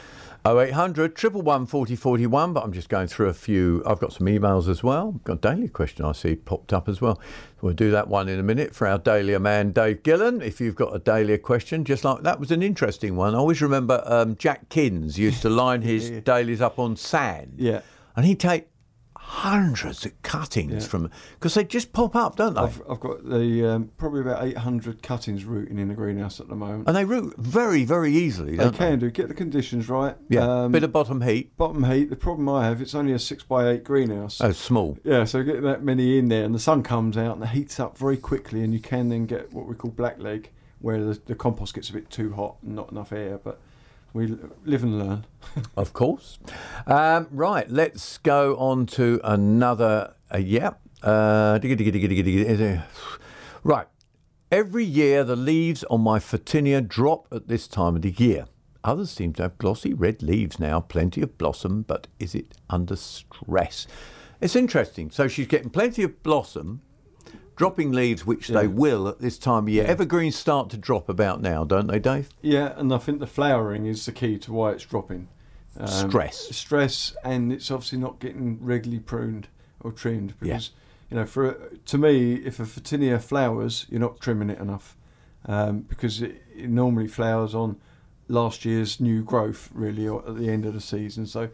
0800 0.43 1.11
111 1.11 1.67
40 1.67 1.95
41, 1.95 2.53
but 2.53 2.63
I'm 2.63 2.73
just 2.73 2.89
going 2.89 3.05
through 3.05 3.29
a 3.29 3.33
few. 3.33 3.83
I've 3.85 3.99
got 3.99 4.11
some 4.11 4.25
emails 4.25 4.67
as 4.67 4.83
well. 4.83 5.11
Got 5.23 5.33
a 5.33 5.37
dahlia 5.37 5.69
question 5.69 6.03
I 6.03 6.13
see 6.13 6.35
popped 6.35 6.73
up 6.73 6.89
as 6.89 6.99
well. 6.99 7.21
We'll 7.61 7.73
do 7.73 7.91
that 7.91 8.07
one 8.07 8.27
in 8.27 8.39
a 8.39 8.43
minute 8.43 8.73
for 8.73 8.87
our 8.87 8.97
Dahlia 8.97 9.39
man, 9.39 9.71
Dave 9.71 10.01
Gillen. 10.01 10.41
If 10.41 10.59
you've 10.59 10.75
got 10.75 10.95
a 10.95 10.99
Dahlia 10.99 11.37
question, 11.37 11.85
just 11.85 12.03
like 12.03 12.23
that 12.23 12.39
was 12.39 12.49
an 12.49 12.63
interesting 12.63 13.15
one. 13.15 13.35
I 13.35 13.37
always 13.37 13.61
remember 13.61 14.01
um, 14.05 14.35
Jack 14.35 14.69
Kins 14.69 15.19
used 15.19 15.43
to 15.43 15.49
line 15.49 15.83
his 15.83 16.09
dahlias 16.23 16.59
up 16.59 16.79
on 16.79 16.95
sand. 16.95 17.53
Yeah. 17.57 17.81
And 18.15 18.25
he'd 18.25 18.39
take 18.39 18.67
hundreds 19.31 20.05
of 20.05 20.21
cuttings 20.23 20.83
Yeah. 20.83 20.89
from 20.89 21.09
because 21.35 21.53
they 21.53 21.63
just 21.63 21.93
pop 21.93 22.15
up, 22.17 22.35
don't 22.35 22.53
they? 22.53 22.59
I've, 22.61 22.81
I've 22.89 22.99
got 22.99 23.23
the 23.27 23.65
um, 23.65 23.91
probably 23.97 24.19
about 24.21 24.43
800 24.43 25.01
cuttings 25.01 25.45
rooting 25.45 25.79
in 25.79 25.87
the 25.87 25.93
greenhouse 25.93 26.41
at 26.41 26.49
the 26.49 26.55
moment. 26.55 26.87
and 26.87 26.95
they 26.97 27.05
root 27.05 27.35
very, 27.37 27.85
very 27.85 28.11
easily, 28.13 28.51
They 28.57 28.63
don't 28.63 28.73
they? 28.73 28.77
can 28.77 28.99
do. 28.99 29.09
Get 29.09 29.29
the 29.29 29.33
conditions 29.33 29.87
right. 29.87 30.17
Yeah, 30.27 30.63
Um, 30.65 30.71
bit 30.73 30.83
of 30.83 30.91
bottom 30.91 31.21
heat. 31.21 31.55
bottom 31.57 31.85
heat. 31.85 32.09
The 32.09 32.15
problem 32.17 32.49
I 32.49 32.65
have, 32.65 32.81
it's 32.81 32.93
only 32.93 33.13
a 33.13 33.19
six 33.19 33.43
by 33.43 33.69
eight 33.69 33.83
greenhouse. 33.85 34.41
Oh, 34.41 34.51
small. 34.51 34.97
Yeah, 35.05 35.23
so 35.23 35.43
getting 35.43 35.63
that 35.63 35.81
many 35.81 36.17
in 36.19 36.27
there, 36.27 36.43
and 36.43 36.53
the 36.53 36.59
sun 36.59 36.83
comes 36.83 37.15
out 37.15 37.33
and 37.33 37.41
the 37.41 37.47
heats 37.47 37.79
up 37.79 37.97
very 37.97 38.17
quickly, 38.17 38.63
and 38.63 38.73
you 38.73 38.79
can 38.81 39.07
then 39.07 39.25
get 39.27 39.53
what 39.53 39.65
we 39.65 39.75
call 39.75 39.91
blackleg, 39.91 40.47
where 40.79 41.01
the, 41.03 41.19
the 41.27 41.35
compost 41.35 41.73
gets 41.73 41.89
a 41.89 41.93
bit 41.93 42.09
too 42.09 42.33
hot 42.33 42.57
and 42.63 42.75
not 42.75 42.91
enough 42.91 43.13
air. 43.13 43.37
But 43.37 43.61
we 44.13 44.27
live 44.65 44.83
and 44.83 44.99
learn. 44.99 45.25
Of 45.75 45.91
course. 45.91 46.39
Um, 46.87 47.27
right, 47.29 47.69
let's 47.69 48.17
go 48.19 48.55
on 48.55 48.85
to 48.87 49.19
another. 49.23 50.15
Uh, 50.33 50.37
yeah. 50.37 50.71
Uh, 51.03 51.59
right. 53.63 53.87
Every 54.49 54.85
year, 54.85 55.23
the 55.25 55.35
leaves 55.35 55.83
on 55.89 56.01
my 56.01 56.19
Photinia 56.19 56.87
drop 56.87 57.27
at 57.31 57.47
this 57.49 57.67
time 57.67 57.97
of 57.97 58.01
the 58.01 58.11
year. 58.11 58.45
Others 58.83 59.11
seem 59.11 59.33
to 59.33 59.43
have 59.43 59.57
glossy 59.57 59.93
red 59.93 60.23
leaves 60.23 60.59
now, 60.59 60.79
plenty 60.79 61.21
of 61.21 61.37
blossom, 61.37 61.83
but 61.83 62.07
is 62.19 62.33
it 62.33 62.53
under 62.69 62.95
stress? 62.95 63.87
It's 64.39 64.55
interesting. 64.55 65.11
So 65.11 65.27
she's 65.27 65.47
getting 65.47 65.69
plenty 65.69 66.03
of 66.03 66.23
blossom, 66.23 66.81
dropping 67.61 67.91
leaves, 67.91 68.25
which 68.25 68.47
they 68.47 68.65
will 68.65 69.07
at 69.07 69.19
this 69.19 69.37
time 69.37 69.65
of 69.65 69.69
year. 69.69 69.85
Evergreens 69.85 70.35
start 70.35 70.71
to 70.71 70.77
drop 70.77 71.07
about 71.07 71.43
now, 71.43 71.63
don't 71.63 71.85
they, 71.85 71.99
Dave? 71.99 72.27
Yeah, 72.41 72.73
and 72.75 72.91
I 72.91 72.97
think 72.97 73.19
the 73.19 73.27
flowering 73.27 73.85
is 73.85 74.03
the 74.07 74.11
key 74.11 74.39
to 74.39 74.51
why 74.51 74.71
it's 74.71 74.83
dropping. 74.83 75.27
Um, 75.79 75.87
Stress. 76.09 76.55
Stress, 76.55 77.15
and 77.23 77.53
it's 77.53 77.69
obviously 77.69 77.99
not 77.99 78.19
getting 78.19 78.57
regularly 78.65 78.99
pruned 78.99 79.47
or 79.79 79.91
trimmed 79.91 80.33
Yeah. 80.41 80.53
because 80.55 80.71
you 81.11 81.17
know, 81.17 81.25
for 81.27 81.53
to 81.85 81.97
me, 81.99 82.33
if 82.33 82.59
a 82.59 82.63
Photinia 82.63 83.21
flowers, 83.21 83.85
you're 83.91 83.99
not 83.99 84.19
trimming 84.19 84.49
it 84.49 84.57
enough 84.57 84.97
um, 85.45 85.81
because 85.81 86.19
it, 86.19 86.41
it 86.55 86.67
normally 86.67 87.07
flowers 87.07 87.53
on 87.53 87.75
last 88.27 88.65
year's 88.65 88.99
new 88.99 89.21
growth, 89.23 89.69
really, 89.71 90.07
or 90.07 90.27
at 90.27 90.35
the 90.35 90.49
end 90.49 90.65
of 90.65 90.73
the 90.73 90.81
season. 90.81 91.27
So 91.27 91.49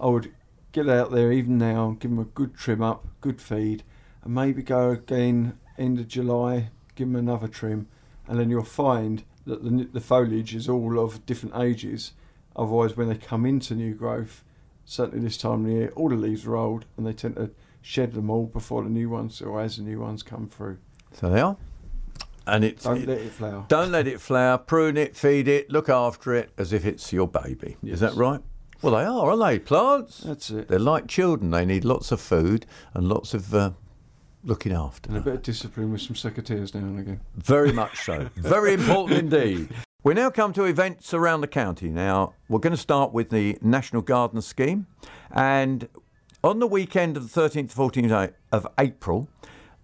I 0.00 0.06
would 0.06 0.32
get 0.72 0.88
out 0.88 1.10
there 1.12 1.30
even 1.30 1.58
now, 1.58 1.98
give 2.00 2.12
them 2.12 2.18
a 2.20 2.24
good 2.24 2.54
trim 2.56 2.80
up, 2.80 3.06
good 3.20 3.42
feed, 3.42 3.82
and 4.22 4.34
maybe 4.34 4.62
go 4.62 4.90
again 4.90 5.58
end 5.78 5.98
of 5.98 6.08
July, 6.08 6.70
give 6.94 7.08
them 7.08 7.16
another 7.16 7.48
trim, 7.48 7.88
and 8.28 8.38
then 8.38 8.50
you'll 8.50 8.62
find 8.62 9.24
that 9.46 9.64
the, 9.64 9.88
the 9.92 10.00
foliage 10.00 10.54
is 10.54 10.68
all 10.68 10.98
of 10.98 11.24
different 11.26 11.56
ages. 11.56 12.12
Otherwise, 12.54 12.96
when 12.96 13.08
they 13.08 13.16
come 13.16 13.46
into 13.46 13.74
new 13.74 13.94
growth, 13.94 14.44
certainly 14.84 15.24
this 15.24 15.36
time 15.36 15.60
of 15.60 15.66
the 15.66 15.72
year, 15.72 15.92
all 15.96 16.08
the 16.08 16.16
leaves 16.16 16.46
are 16.46 16.56
old 16.56 16.84
and 16.96 17.06
they 17.06 17.12
tend 17.12 17.36
to 17.36 17.50
shed 17.82 18.12
them 18.12 18.28
all 18.28 18.46
before 18.46 18.82
the 18.82 18.90
new 18.90 19.08
ones 19.08 19.40
or 19.40 19.60
as 19.60 19.76
the 19.76 19.82
new 19.82 20.00
ones 20.00 20.22
come 20.22 20.48
through. 20.48 20.78
So 21.12 21.30
they 21.30 21.40
are. 21.40 21.56
And 22.46 22.64
it's 22.64 22.84
Don't 22.84 23.06
let 23.06 23.18
it 23.18 23.32
flower. 23.32 23.64
Don't 23.68 23.92
let 23.92 24.06
it 24.06 24.20
flower. 24.20 24.58
Prune 24.58 24.96
it, 24.96 25.16
feed 25.16 25.46
it, 25.46 25.70
look 25.70 25.88
after 25.88 26.34
it 26.34 26.50
as 26.58 26.72
if 26.72 26.84
it's 26.84 27.12
your 27.12 27.28
baby. 27.28 27.76
Is 27.82 28.00
that 28.00 28.14
right? 28.14 28.40
Well, 28.82 28.94
they 28.94 29.04
are, 29.04 29.30
aren't 29.30 29.42
they? 29.42 29.58
Plants. 29.58 30.18
That's 30.20 30.50
it. 30.50 30.68
They're 30.68 30.78
like 30.78 31.06
children. 31.06 31.50
They 31.50 31.64
need 31.64 31.84
lots 31.84 32.10
of 32.12 32.20
food 32.20 32.66
and 32.94 33.08
lots 33.08 33.34
of 33.34 33.54
uh, 33.54 33.72
looking 34.44 34.72
after. 34.72 35.10
And 35.10 35.18
a 35.18 35.20
bit 35.20 35.34
of 35.34 35.42
discipline 35.42 35.92
with 35.92 36.00
some 36.00 36.16
secateurs 36.16 36.74
now 36.74 36.80
and 36.80 36.98
again. 36.98 37.20
Very 37.36 37.72
much 37.72 38.04
so. 38.04 38.28
Very 38.36 38.74
important 38.74 39.18
indeed. 39.18 39.68
We 40.02 40.14
now 40.14 40.30
come 40.30 40.52
to 40.54 40.64
events 40.64 41.12
around 41.12 41.42
the 41.42 41.46
county. 41.46 41.88
Now, 41.88 42.32
we're 42.48 42.58
going 42.58 42.72
to 42.72 42.80
start 42.80 43.12
with 43.12 43.28
the 43.28 43.58
National 43.60 44.00
Garden 44.00 44.40
Scheme. 44.40 44.86
And 45.30 45.88
on 46.42 46.58
the 46.58 46.66
weekend 46.66 47.18
of 47.18 47.32
the 47.32 47.40
13th, 47.40 47.70
to 47.70 47.76
14th 47.76 48.32
of 48.50 48.66
April, 48.78 49.28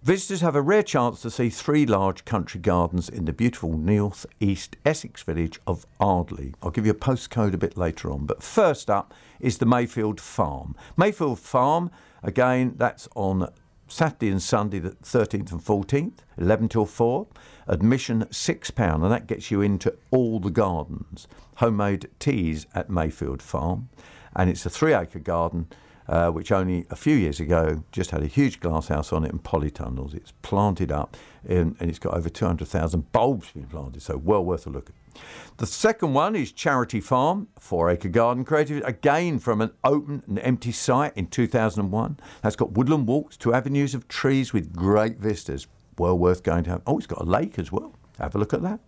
visitors 0.01 0.41
have 0.41 0.55
a 0.55 0.61
rare 0.61 0.81
chance 0.81 1.21
to 1.21 1.29
see 1.29 1.49
three 1.49 1.85
large 1.85 2.25
country 2.25 2.59
gardens 2.59 3.09
in 3.09 3.25
the 3.25 3.33
beautiful 3.33 3.77
north 3.77 4.25
east 4.39 4.75
Essex 4.83 5.21
village 5.21 5.59
of 5.67 5.85
Ardleigh. 5.99 6.53
I'll 6.63 6.71
give 6.71 6.87
you 6.87 6.93
a 6.93 6.95
postcode 6.95 7.53
a 7.53 7.57
bit 7.57 7.77
later 7.77 8.11
on. 8.11 8.25
But 8.25 8.41
first 8.41 8.89
up 8.89 9.13
is 9.39 9.59
the 9.59 9.67
Mayfield 9.67 10.19
Farm. 10.19 10.75
Mayfield 10.97 11.39
Farm, 11.39 11.91
again, 12.23 12.73
that's 12.75 13.07
on 13.15 13.49
Saturday 13.87 14.29
and 14.29 14.41
Sunday, 14.41 14.79
the 14.79 14.91
13th 14.91 15.51
and 15.51 15.63
14th, 15.63 16.19
11 16.37 16.69
till 16.69 16.85
4. 16.85 17.27
Admission 17.67 18.25
£6, 18.25 19.03
and 19.03 19.11
that 19.11 19.27
gets 19.27 19.51
you 19.51 19.61
into 19.61 19.93
all 20.11 20.39
the 20.39 20.49
gardens. 20.49 21.27
Homemade 21.55 22.09
teas 22.19 22.65
at 22.73 22.89
Mayfield 22.89 23.41
Farm. 23.41 23.89
And 24.35 24.49
it's 24.49 24.65
a 24.65 24.69
three 24.69 24.93
acre 24.93 25.19
garden, 25.19 25.67
uh, 26.07 26.29
which 26.29 26.51
only 26.51 26.85
a 26.89 26.95
few 26.95 27.15
years 27.15 27.39
ago 27.39 27.83
just 27.91 28.11
had 28.11 28.23
a 28.23 28.27
huge 28.27 28.59
glasshouse 28.59 29.11
on 29.11 29.23
it 29.25 29.31
and 29.31 29.43
polytunnels. 29.43 30.13
It's 30.13 30.31
planted 30.41 30.91
up 30.91 31.17
in, 31.45 31.75
and 31.79 31.89
it's 31.89 31.99
got 31.99 32.13
over 32.13 32.29
200,000 32.29 33.11
bulbs 33.11 33.51
being 33.51 33.67
planted, 33.67 34.01
so 34.01 34.17
well 34.17 34.43
worth 34.43 34.67
a 34.67 34.69
look 34.69 34.89
at. 34.89 34.95
The 35.57 35.65
second 35.65 36.13
one 36.13 36.35
is 36.35 36.51
Charity 36.51 37.01
Farm, 37.01 37.47
four 37.59 37.89
acre 37.89 38.09
garden 38.09 38.45
created 38.45 38.83
again 38.85 39.39
from 39.39 39.61
an 39.61 39.71
open 39.83 40.21
and 40.27 40.39
empty 40.39 40.71
site 40.71 41.17
in 41.17 41.27
2001. 41.27 42.19
That's 42.43 42.55
got 42.55 42.73
woodland 42.73 43.07
walks, 43.07 43.37
two 43.37 43.53
avenues 43.53 43.95
of 43.95 44.07
trees 44.07 44.53
with 44.53 44.71
great 44.75 45.17
vistas. 45.17 45.65
Well 45.97 46.17
worth 46.17 46.43
going 46.43 46.63
to 46.65 46.69
have. 46.69 46.81
Oh, 46.85 46.97
it's 46.97 47.07
got 47.07 47.21
a 47.21 47.25
lake 47.25 47.57
as 47.57 47.71
well. 47.71 47.95
Have 48.19 48.35
a 48.35 48.37
look 48.37 48.53
at 48.53 48.61
that. 48.61 48.79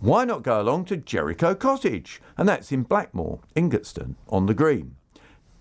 Why 0.00 0.24
not 0.24 0.42
go 0.42 0.60
along 0.60 0.86
to 0.86 0.96
Jericho 0.96 1.54
Cottage? 1.54 2.22
And 2.36 2.48
that's 2.48 2.72
in 2.72 2.84
Blackmore, 2.84 3.40
Ingatstone, 3.54 4.16
on 4.28 4.46
the 4.46 4.54
green. 4.54 4.94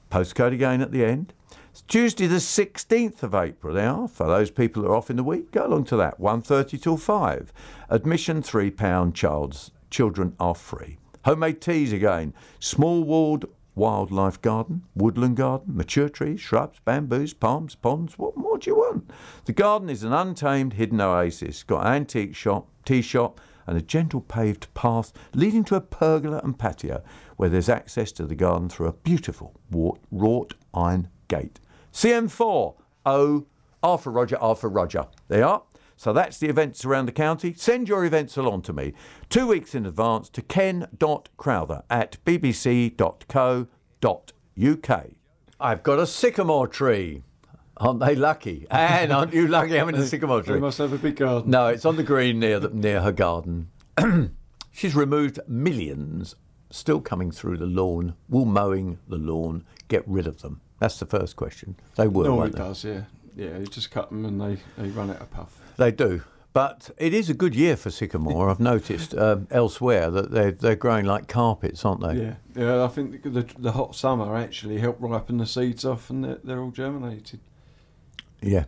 Postcode 0.09 0.53
again 0.53 0.81
at 0.81 0.91
the 0.91 1.03
end. 1.03 1.33
It's 1.71 1.81
Tuesday 1.81 2.27
the 2.27 2.37
16th 2.37 3.23
of 3.23 3.35
April 3.35 3.75
now. 3.75 4.07
For 4.07 4.25
those 4.25 4.49
people 4.49 4.83
who 4.83 4.89
are 4.89 4.95
off 4.95 5.09
in 5.09 5.17
the 5.17 5.23
week, 5.23 5.51
go 5.51 5.67
along 5.67 5.83
to 5.85 5.97
that. 5.97 6.19
1.30 6.19 6.81
till 6.81 6.97
5. 6.97 7.53
Admission 7.89 8.41
£3. 8.41 9.13
Child's, 9.13 9.71
children 9.89 10.33
are 10.39 10.55
free. 10.55 10.97
Homemade 11.25 11.59
teas 11.59 11.91
again. 11.91 12.33
Small 12.59 13.03
walled 13.03 13.45
wildlife 13.75 14.41
garden, 14.41 14.83
woodland 14.95 15.37
garden, 15.37 15.75
mature 15.75 16.09
trees, 16.09 16.39
shrubs, 16.39 16.79
bamboos, 16.85 17.33
palms, 17.33 17.75
ponds. 17.75 18.17
What 18.17 18.37
more 18.37 18.57
do 18.57 18.69
you 18.69 18.77
want? 18.77 19.11
The 19.45 19.53
garden 19.53 19.89
is 19.89 20.03
an 20.03 20.13
untamed 20.13 20.73
hidden 20.73 21.01
oasis. 21.01 21.63
Got 21.63 21.85
an 21.85 21.93
antique 21.93 22.35
shop, 22.35 22.67
tea 22.85 23.01
shop, 23.01 23.39
and 23.67 23.77
a 23.77 23.81
gentle 23.81 24.21
paved 24.21 24.73
path 24.73 25.11
leading 25.33 25.63
to 25.65 25.75
a 25.75 25.81
pergola 25.81 26.39
and 26.43 26.57
patio 26.57 27.03
where 27.37 27.49
there's 27.49 27.69
access 27.69 28.11
to 28.11 28.25
the 28.25 28.35
garden 28.35 28.67
through 28.67 28.87
a 28.87 28.93
beautiful 28.93 29.59
wrought 30.11 30.53
iron 30.73 31.07
gate. 31.27 31.59
CM4 31.93 32.75
O 33.05 33.45
R 33.81 33.97
for 33.97 34.11
Roger, 34.11 34.37
R 34.39 34.55
for 34.55 34.69
Roger. 34.69 35.07
They 35.29 35.41
are. 35.41 35.63
So 35.95 36.13
that's 36.13 36.37
the 36.37 36.47
events 36.47 36.85
around 36.85 37.07
the 37.07 37.11
county. 37.11 37.53
Send 37.53 37.89
your 37.89 38.05
events 38.05 38.37
along 38.37 38.61
to 38.63 38.73
me 38.73 38.93
two 39.29 39.47
weeks 39.47 39.73
in 39.73 39.85
advance 39.85 40.29
to 40.29 40.41
ken.crowther 40.43 41.83
at 41.89 42.17
bbc.co.uk. 42.23 42.97
I've 45.59 45.83
got 45.83 45.99
a 45.99 46.05
sycamore 46.05 46.67
tree. 46.67 47.23
Aren't 47.77 47.99
they 47.99 48.15
lucky? 48.15 48.67
And 48.69 49.11
aren't 49.11 49.33
you 49.33 49.47
lucky 49.47 49.75
having 49.75 49.95
a 49.95 50.05
sycamore 50.05 50.41
tree? 50.43 50.55
They 50.55 50.59
must 50.59 50.77
have 50.77 50.93
a 50.93 50.97
big 50.97 51.15
garden. 51.15 51.49
No, 51.49 51.67
it's 51.67 51.85
on 51.85 51.95
the 51.95 52.03
green 52.03 52.39
near 52.39 52.59
the, 52.59 52.69
near 52.69 53.01
her 53.01 53.11
garden. 53.11 53.69
She's 54.71 54.95
removed 54.95 55.39
millions, 55.47 56.35
still 56.69 57.01
coming 57.01 57.31
through 57.31 57.57
the 57.57 57.65
lawn. 57.65 58.15
Will 58.29 58.45
mowing 58.45 58.99
the 59.07 59.17
lawn 59.17 59.65
get 59.87 60.03
rid 60.07 60.27
of 60.27 60.41
them? 60.41 60.61
That's 60.79 60.99
the 60.99 61.05
first 61.05 61.35
question. 61.35 61.75
They 61.95 62.07
will. 62.07 62.25
Normally 62.25 62.39
won't 62.39 62.53
they? 62.53 62.59
does, 62.59 62.83
yeah. 62.83 63.01
Yeah, 63.35 63.57
you 63.59 63.67
just 63.67 63.91
cut 63.91 64.09
them 64.09 64.25
and 64.25 64.41
they, 64.41 64.57
they 64.77 64.89
run 64.89 65.09
at 65.09 65.21
a 65.21 65.25
puff. 65.25 65.59
They 65.77 65.91
do. 65.91 66.23
But 66.53 66.89
it 66.97 67.13
is 67.13 67.29
a 67.29 67.35
good 67.35 67.53
year 67.53 67.75
for 67.77 67.91
sycamore. 67.91 68.49
I've 68.49 68.59
noticed 68.59 69.13
um, 69.13 69.47
elsewhere 69.51 70.09
that 70.09 70.31
they're, 70.31 70.51
they're 70.51 70.75
growing 70.75 71.05
like 71.05 71.27
carpets, 71.27 71.85
aren't 71.85 72.01
they? 72.01 72.19
Yeah, 72.19 72.35
yeah. 72.55 72.83
I 72.83 72.87
think 72.87 73.21
the, 73.21 73.29
the, 73.29 73.47
the 73.59 73.71
hot 73.73 73.95
summer 73.95 74.35
actually 74.35 74.79
helped 74.79 74.99
ripen 74.99 75.37
the 75.37 75.45
seeds 75.45 75.85
off, 75.85 76.09
and 76.09 76.23
they're, 76.23 76.39
they're 76.43 76.59
all 76.59 76.71
germinated. 76.71 77.41
Yeah. 78.41 78.65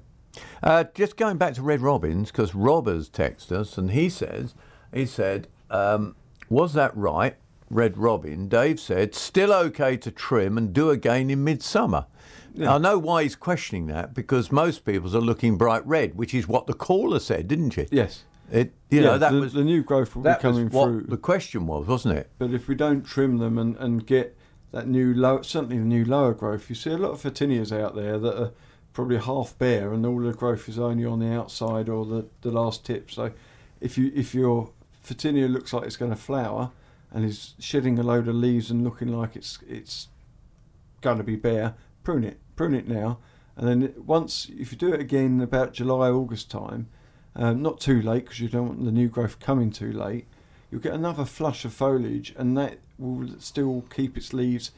Uh, 0.61 0.83
just 0.93 1.17
going 1.17 1.37
back 1.37 1.55
to 1.55 1.63
Red 1.63 1.81
Robins, 1.81 2.31
because 2.31 2.53
Robbers 2.53 3.09
texted 3.09 3.53
us, 3.53 3.75
and 3.75 3.89
he 3.89 4.07
says, 4.07 4.53
he 4.93 5.07
said, 5.07 5.47
um, 5.71 6.15
was 6.47 6.73
that 6.73 6.95
right, 6.95 7.37
Red 7.69 7.97
Robin? 7.97 8.47
Dave 8.47 8.79
said, 8.79 9.15
still 9.15 9.53
okay 9.53 9.97
to 9.97 10.11
trim 10.11 10.57
and 10.57 10.73
do 10.73 10.89
again 10.89 11.29
in 11.29 11.43
midsummer. 11.43 12.05
Yeah. 12.53 12.75
I 12.75 12.77
know 12.77 12.97
why 12.97 13.23
he's 13.23 13.35
questioning 13.35 13.87
that 13.87 14.13
because 14.13 14.51
most 14.51 14.83
people's 14.85 15.15
are 15.15 15.21
looking 15.21 15.57
bright 15.57 15.85
red, 15.85 16.15
which 16.15 16.33
is 16.33 16.47
what 16.47 16.67
the 16.67 16.73
caller 16.73 17.19
said, 17.19 17.47
didn't 17.47 17.71
she? 17.71 17.87
Yes. 17.91 18.23
It, 18.51 18.73
you 18.89 19.01
Yeah, 19.01 19.05
know, 19.05 19.17
that 19.19 19.31
the, 19.31 19.39
was 19.39 19.53
the 19.53 19.63
new 19.63 19.83
growth 19.83 20.15
will 20.15 20.23
be 20.23 20.29
that 20.29 20.43
was 20.43 20.55
coming 20.55 20.69
what 20.69 20.85
through. 20.87 21.01
the 21.03 21.17
question 21.17 21.67
was, 21.67 21.85
wasn't 21.85 22.17
it? 22.17 22.29
But 22.39 22.51
if 22.51 22.67
we 22.67 22.73
don't 22.75 23.03
trim 23.03 23.37
them 23.37 23.57
and, 23.59 23.77
and 23.77 24.05
get 24.05 24.35
that 24.71 24.87
new 24.87 25.13
low, 25.13 25.43
certainly 25.43 25.77
the 25.77 25.85
new 25.85 26.03
lower 26.03 26.33
growth, 26.33 26.69
you 26.69 26.75
see 26.75 26.89
a 26.89 26.97
lot 26.97 27.11
of 27.11 27.21
photinias 27.21 27.71
out 27.71 27.95
there 27.95 28.17
that 28.17 28.41
are 28.41 28.51
probably 28.93 29.17
half 29.17 29.55
bare 29.59 29.93
and 29.93 30.03
all 30.05 30.19
the 30.19 30.33
growth 30.33 30.67
is 30.67 30.79
only 30.79 31.05
on 31.05 31.19
the 31.19 31.31
outside 31.31 31.87
or 31.87 32.05
the, 32.05 32.25
the 32.41 32.49
last 32.51 32.83
tip. 32.83 33.11
So 33.11 33.31
if 33.79 33.97
you 33.97 34.11
if 34.15 34.33
your 34.33 34.71
photinia 35.05 35.47
looks 35.47 35.71
like 35.71 35.83
it's 35.85 35.95
going 35.95 36.11
to 36.11 36.17
flower 36.17 36.71
and 37.11 37.25
is 37.25 37.55
shedding 37.59 37.97
a 37.97 38.03
load 38.03 38.27
of 38.27 38.35
leaves 38.35 38.69
and 38.69 38.83
looking 38.83 39.07
like 39.09 39.35
it's 39.35 39.59
it's 39.67 40.07
going 41.01 41.17
to 41.17 41.23
be 41.23 41.35
bare, 41.35 41.75
prune 42.03 42.23
it, 42.23 42.39
prune 42.55 42.73
it 42.73 42.87
now, 42.87 43.17
and 43.55 43.67
then 43.67 43.93
once 43.97 44.49
if 44.57 44.71
you 44.71 44.77
do 44.77 44.93
it 44.93 44.99
again 44.99 45.41
about 45.41 45.73
July 45.73 46.09
August 46.09 46.51
time, 46.51 46.87
um, 47.35 47.61
not 47.61 47.79
too 47.79 48.01
late 48.01 48.25
because 48.25 48.39
you 48.39 48.49
don't 48.49 48.67
want 48.67 48.85
the 48.85 48.91
new 48.91 49.07
growth 49.07 49.39
coming 49.39 49.71
too 49.71 49.91
late. 49.91 50.25
You'll 50.71 50.81
get 50.81 50.93
another 50.93 51.25
flush 51.25 51.65
of 51.65 51.73
foliage, 51.73 52.33
and 52.37 52.55
that 52.57 52.79
will 52.97 53.29
still 53.39 53.85
keep 53.89 54.15
its 54.17 54.33
leaves 54.33 54.71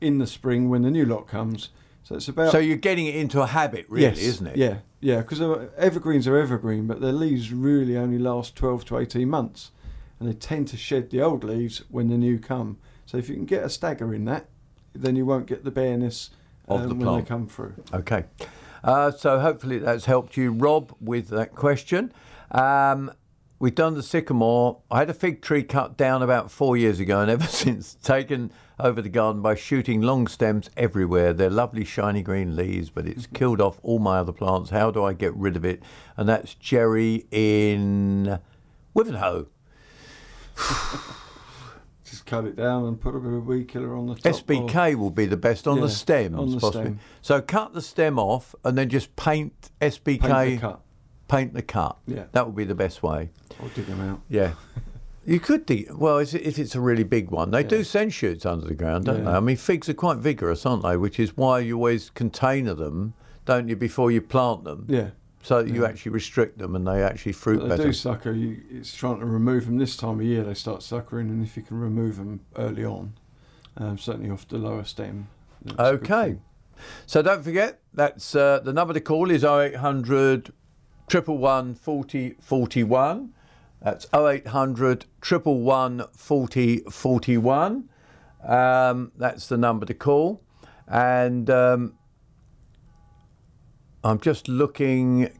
in 0.00 0.18
the 0.18 0.26
spring 0.26 0.68
when 0.68 0.82
the 0.82 0.90
new 0.90 1.06
lot 1.06 1.26
comes. 1.26 1.70
So 2.02 2.16
it's 2.16 2.28
about. 2.28 2.52
So 2.52 2.58
you're 2.58 2.76
getting 2.76 3.06
it 3.06 3.14
into 3.14 3.40
a 3.40 3.46
habit, 3.46 3.86
really, 3.88 4.04
Yes, 4.04 4.18
isn't 4.18 4.46
it? 4.46 4.56
Yeah, 4.56 4.78
yeah. 5.00 5.18
Because 5.20 5.40
evergreens 5.76 6.26
are 6.26 6.36
evergreen, 6.36 6.86
but 6.86 7.00
their 7.00 7.12
leaves 7.12 7.52
really 7.52 7.96
only 7.96 8.18
last 8.18 8.56
twelve 8.56 8.84
to 8.86 8.98
eighteen 8.98 9.28
months, 9.28 9.70
and 10.18 10.28
they 10.28 10.34
tend 10.34 10.68
to 10.68 10.76
shed 10.76 11.10
the 11.10 11.22
old 11.22 11.44
leaves 11.44 11.82
when 11.90 12.08
the 12.08 12.18
new 12.18 12.38
come. 12.38 12.78
So 13.06 13.16
if 13.16 13.28
you 13.28 13.34
can 13.34 13.46
get 13.46 13.64
a 13.64 13.70
stagger 13.70 14.14
in 14.14 14.24
that, 14.26 14.48
then 14.94 15.16
you 15.16 15.24
won't 15.24 15.46
get 15.46 15.64
the 15.64 15.70
bareness 15.70 16.30
Of 16.66 16.82
um, 16.82 16.88
the 16.88 16.94
when 16.94 17.20
they 17.20 17.26
come 17.26 17.46
through. 17.46 17.74
Okay. 17.92 18.24
Uh, 18.82 19.10
so 19.10 19.38
hopefully 19.40 19.78
that's 19.78 20.04
helped 20.04 20.36
you, 20.36 20.52
Rob, 20.52 20.94
with 21.00 21.28
that 21.28 21.54
question. 21.54 22.12
Um, 22.50 23.12
we've 23.58 23.74
done 23.74 23.94
the 23.94 24.02
sycamore. 24.02 24.80
I 24.90 24.98
had 24.98 25.10
a 25.10 25.14
fig 25.14 25.42
tree 25.42 25.62
cut 25.62 25.96
down 25.96 26.22
about 26.22 26.50
four 26.50 26.76
years 26.76 27.00
ago, 27.00 27.20
and 27.20 27.30
ever 27.30 27.46
since 27.46 27.94
taken 27.94 28.52
over 28.80 29.02
the 29.02 29.08
garden 29.08 29.42
by 29.42 29.54
shooting 29.54 30.00
long 30.00 30.26
stems 30.26 30.70
everywhere. 30.76 31.32
They're 31.32 31.50
lovely 31.50 31.84
shiny 31.84 32.22
green 32.22 32.54
leaves, 32.54 32.90
but 32.90 33.06
it's 33.06 33.26
killed 33.26 33.60
off 33.60 33.80
all 33.82 33.98
my 33.98 34.18
other 34.18 34.32
plants. 34.32 34.70
How 34.70 34.90
do 34.90 35.04
I 35.04 35.12
get 35.12 35.34
rid 35.34 35.56
of 35.56 35.64
it? 35.64 35.82
And 36.16 36.28
that's 36.28 36.54
Jerry 36.54 37.26
in 37.30 38.38
Wivenhoe. 38.94 39.46
Just 42.04 42.24
cut 42.24 42.46
it 42.46 42.56
down 42.56 42.86
and 42.86 42.98
put 42.98 43.14
a 43.14 43.18
bit 43.18 43.32
of 43.32 43.46
weed 43.46 43.68
killer 43.68 43.94
on 43.94 44.06
the 44.06 44.14
top. 44.14 44.32
SBK 44.32 44.94
will 44.94 45.10
be 45.10 45.26
the 45.26 45.36
best 45.36 45.68
on 45.68 45.76
Yeah, 45.76 45.82
the 45.82 45.88
stems, 45.90 46.38
on 46.38 46.50
the 46.50 46.58
possibly. 46.58 46.82
stem. 46.86 47.00
So 47.20 47.42
cut 47.42 47.74
the 47.74 47.82
stem 47.82 48.18
off 48.18 48.54
and 48.64 48.78
then 48.78 48.88
just 48.88 49.14
paint 49.16 49.70
SBK. 49.80 50.20
Paint 50.22 50.60
the 50.60 50.66
cut. 50.66 50.80
Paint 51.28 51.52
the 51.54 51.62
cut. 51.62 51.98
Yeah. 52.06 52.24
that 52.32 52.46
would 52.46 52.56
be 52.56 52.64
the 52.64 52.74
best 52.74 53.02
way. 53.02 53.28
Or 53.62 53.68
dig 53.74 53.86
them 53.86 54.00
out. 54.00 54.20
Yeah. 54.28 54.52
You 55.26 55.40
could 55.40 55.66
dig. 55.66 55.92
Well, 55.92 56.16
if 56.20 56.32
it- 56.34 56.40
if 56.46 56.58
it's 56.58 56.74
a 56.74 56.80
really 56.80 57.02
big 57.04 57.30
one, 57.30 57.50
they 57.50 57.62
do 57.62 57.84
send 57.84 58.14
shoots 58.14 58.46
under 58.46 58.66
the 58.66 58.72
ground, 58.74 59.04
don't 59.04 59.24
they? 59.26 59.30
I 59.30 59.40
mean, 59.40 59.56
figs 59.58 59.86
are 59.90 59.92
quite 59.92 60.16
vigorous, 60.16 60.64
aren't 60.64 60.82
they? 60.84 60.96
Which 60.96 61.20
is 61.20 61.36
why 61.36 61.58
you 61.58 61.74
always 61.76 62.08
container 62.08 62.72
them, 62.72 63.12
don't 63.44 63.68
you, 63.68 63.76
before 63.76 64.10
you 64.10 64.22
plant 64.22 64.64
them? 64.64 64.86
Yeah. 64.88 65.10
So 65.42 65.60
you 65.60 65.86
actually 65.86 66.12
restrict 66.12 66.58
them 66.58 66.74
and 66.74 66.86
they 66.86 67.02
actually 67.02 67.32
fruit 67.32 67.60
But 67.60 67.68
they 67.68 67.76
better. 67.76 67.82
do 67.84 67.92
sucker. 67.92 68.32
You, 68.32 68.60
it's 68.70 68.94
trying 68.94 69.20
to 69.20 69.26
remove 69.26 69.66
them 69.66 69.78
this 69.78 69.96
time 69.96 70.18
of 70.20 70.26
year. 70.26 70.42
They 70.42 70.54
start 70.54 70.82
suckering, 70.82 71.28
and 71.30 71.42
if 71.44 71.56
you 71.56 71.62
can 71.62 71.78
remove 71.78 72.16
them 72.16 72.40
early 72.56 72.84
on, 72.84 73.14
um, 73.76 73.98
certainly 73.98 74.30
off 74.30 74.46
the 74.48 74.58
lower 74.58 74.84
stem. 74.84 75.28
that's 75.62 75.78
a 75.78 75.96
good 75.96 76.10
Okay. 76.10 76.38
So 77.06 77.22
don't 77.22 77.42
forget, 77.42 77.80
that's 77.94 78.34
uh, 78.34 78.60
the 78.60 78.72
number 78.72 78.94
to 78.94 79.00
call 79.00 79.30
is 79.30 79.44
0800 79.44 80.52
111 81.10 81.74
40 81.76 82.30
41. 82.40 83.32
That's 83.80 84.06
0800 84.12 85.04
111 85.22 86.06
40 86.12 86.78
41. 86.90 87.88
Um, 88.46 89.12
that's 89.16 89.48
the 89.48 89.56
number 89.56 89.86
to 89.86 89.94
call. 89.94 90.42
And 90.86 91.50
um, 91.50 91.97
I'm 94.08 94.20
just 94.20 94.48
looking. 94.48 95.30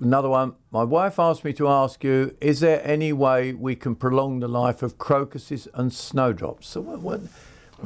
Another 0.00 0.28
one. 0.28 0.54
My 0.70 0.84
wife 0.84 1.18
asked 1.18 1.44
me 1.44 1.52
to 1.54 1.66
ask 1.68 2.04
you: 2.04 2.36
Is 2.40 2.60
there 2.60 2.80
any 2.86 3.12
way 3.12 3.52
we 3.54 3.74
can 3.74 3.94
prolong 3.94 4.40
the 4.40 4.48
life 4.48 4.82
of 4.82 4.98
crocuses 4.98 5.66
and 5.74 5.92
snowdrops? 5.92 6.68
So 6.68 6.80
what? 6.82 7.00
what 7.00 7.20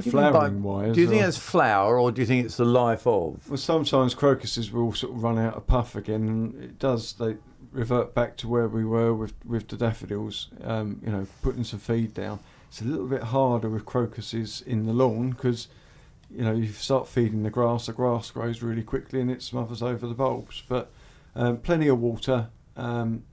do 0.05 0.11
Flowering 0.11 0.63
wise, 0.63 0.95
Do 0.95 1.01
you 1.03 1.09
think 1.09 1.23
or- 1.23 1.29
it's 1.29 1.39
flower, 1.39 1.99
or 1.99 2.11
do 2.11 2.21
you 2.23 2.27
think 2.27 2.45
it's 2.47 2.57
the 2.57 2.65
life 2.65 3.07
of? 3.07 3.49
Well, 3.49 3.57
sometimes 3.59 4.15
crocuses 4.15 4.73
will 4.73 4.93
sort 4.95 5.13
of 5.15 5.23
run 5.23 5.39
out 5.39 5.55
of 5.55 5.67
puff 5.67 5.95
again, 5.95 6.29
and 6.29 6.65
it 6.65 6.79
does. 6.79 7.13
They 7.13 7.37
revert 7.73 8.15
back 8.15 8.37
to 8.39 8.49
where 8.49 8.69
we 8.69 8.85
were 8.85 9.15
with 9.15 9.35
with 9.47 9.69
the 9.69 9.77
daffodils. 9.77 10.49
Um, 10.65 11.01
you 11.05 11.13
know, 11.13 11.27
putting 11.43 11.63
some 11.65 11.79
feed 11.79 12.15
down. 12.15 12.41
It's 12.69 12.81
a 12.81 12.85
little 12.85 13.07
bit 13.07 13.23
harder 13.25 13.69
with 13.69 13.85
crocuses 13.85 14.63
in 14.67 14.87
the 14.87 14.93
lawn 14.95 15.31
because 15.31 15.69
you 16.35 16.45
know 16.45 16.53
you 16.53 16.69
start 16.69 17.09
feeding 17.09 17.43
the 17.43 17.51
grass. 17.51 17.87
The 17.87 17.93
grass 17.93 18.31
grows 18.31 18.63
really 18.63 18.83
quickly 18.83 19.21
and 19.21 19.31
it 19.31 19.43
smothers 19.43 19.83
over 19.83 20.07
the 20.07 20.15
bulbs. 20.15 20.63
But 20.69 20.91
um, 21.35 21.59
plenty 21.59 21.89
of 21.89 21.99
water 22.01 22.49
um, 22.77 23.25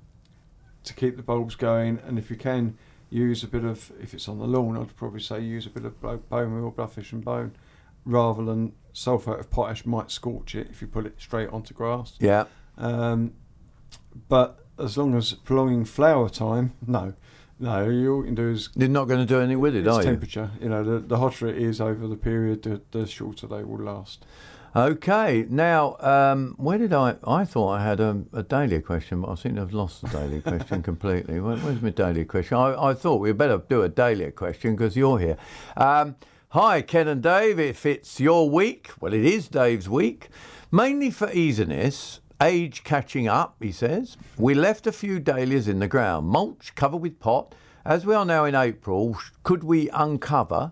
to 0.83 0.93
keep 0.93 1.17
the 1.17 1.23
bulbs 1.23 1.55
going, 1.55 1.99
and 2.05 2.17
if 2.19 2.29
you 2.29 2.35
can. 2.35 2.77
Use 3.11 3.43
a 3.43 3.47
bit 3.47 3.63
of, 3.63 3.91
if 3.99 4.13
it's 4.13 4.29
on 4.29 4.37
the 4.37 4.45
lawn, 4.45 4.77
I'd 4.77 4.95
probably 4.95 5.19
say 5.19 5.39
use 5.39 5.65
a 5.65 5.71
bit 5.71 5.83
of 5.83 5.99
bone 5.99 6.21
meal, 6.29 6.71
bloodfish 6.71 7.11
and 7.11 7.25
bone, 7.25 7.55
rather 8.05 8.45
than 8.45 8.73
sulphate 8.93 9.39
of 9.39 9.49
potash 9.49 9.83
might 9.83 10.11
scorch 10.11 10.53
it 10.53 10.67
if 10.69 10.79
you 10.79 10.87
put 10.87 11.07
it 11.07 11.15
straight 11.17 11.49
onto 11.49 11.73
grass. 11.73 12.13
Yeah. 12.19 12.45
Um, 12.77 13.33
but 14.27 14.63
as 14.77 14.95
long 14.95 15.15
as 15.15 15.33
prolonging 15.33 15.85
flower 15.85 16.29
time, 16.29 16.73
no, 16.85 17.13
no. 17.59 17.89
You 17.89 18.13
all 18.15 18.19
you 18.19 18.25
can 18.25 18.35
do 18.35 18.49
is 18.51 18.69
You're 18.75 18.89
not 18.89 19.07
going 19.07 19.19
to 19.19 19.25
do 19.25 19.39
anything 19.39 19.59
with 19.59 19.75
it, 19.75 19.85
it's 19.85 19.89
are 19.89 20.01
you? 20.01 20.09
temperature. 20.09 20.51
You 20.61 20.69
know, 20.69 20.83
the, 20.83 20.99
the 20.99 21.17
hotter 21.17 21.47
it 21.47 21.57
is 21.57 21.79
over 21.81 22.07
the 22.07 22.15
period, 22.15 22.63
the, 22.63 22.81
the 22.91 23.05
shorter 23.05 23.47
they 23.47 23.63
will 23.63 23.79
last. 23.83 24.25
Okay. 24.75 25.45
Now, 25.49 25.97
um, 25.99 26.53
where 26.57 26.77
did 26.77 26.93
I? 26.93 27.15
I 27.25 27.43
thought 27.43 27.69
I 27.71 27.83
had 27.83 27.99
a, 27.99 28.23
a 28.33 28.43
dahlia 28.43 28.81
question, 28.81 29.21
but 29.21 29.31
I 29.31 29.35
seem 29.35 29.55
to 29.55 29.61
have 29.61 29.73
lost 29.73 30.01
the 30.01 30.09
dahlia 30.09 30.41
question 30.53 30.83
completely. 30.83 31.39
Where, 31.39 31.57
where's 31.57 31.81
my 31.81 31.89
dahlia 31.89 32.25
question? 32.25 32.55
I, 32.57 32.89
I 32.89 32.93
thought 32.93 33.17
we'd 33.17 33.37
better 33.37 33.61
do 33.67 33.81
a 33.81 33.89
dahlia 33.89 34.31
question 34.31 34.75
because 34.75 34.95
you're 34.95 35.17
here. 35.19 35.37
Um, 35.75 36.15
hi, 36.49 36.81
Ken 36.83 37.07
and 37.07 37.21
Dave. 37.23 37.59
If 37.59 37.85
it's 37.85 38.19
your 38.19 38.49
week, 38.49 38.91
well, 39.01 39.13
it 39.13 39.25
is 39.25 39.47
Dave's 39.47 39.89
week, 39.89 40.29
mainly 40.71 41.09
for 41.09 41.31
easiness. 41.31 42.19
Age 42.41 42.83
catching 42.83 43.27
up, 43.27 43.55
he 43.59 43.71
says. 43.71 44.15
We 44.37 44.53
left 44.53 44.87
a 44.87 44.91
few 44.91 45.19
dahlias 45.19 45.67
in 45.67 45.79
the 45.79 45.87
ground, 45.87 46.27
mulch 46.27 46.73
covered 46.75 46.97
with 46.97 47.19
pot. 47.19 47.53
As 47.85 48.05
we 48.05 48.13
are 48.15 48.25
now 48.25 48.45
in 48.45 48.55
April, 48.55 49.17
could 49.43 49.63
we 49.63 49.89
uncover? 49.89 50.71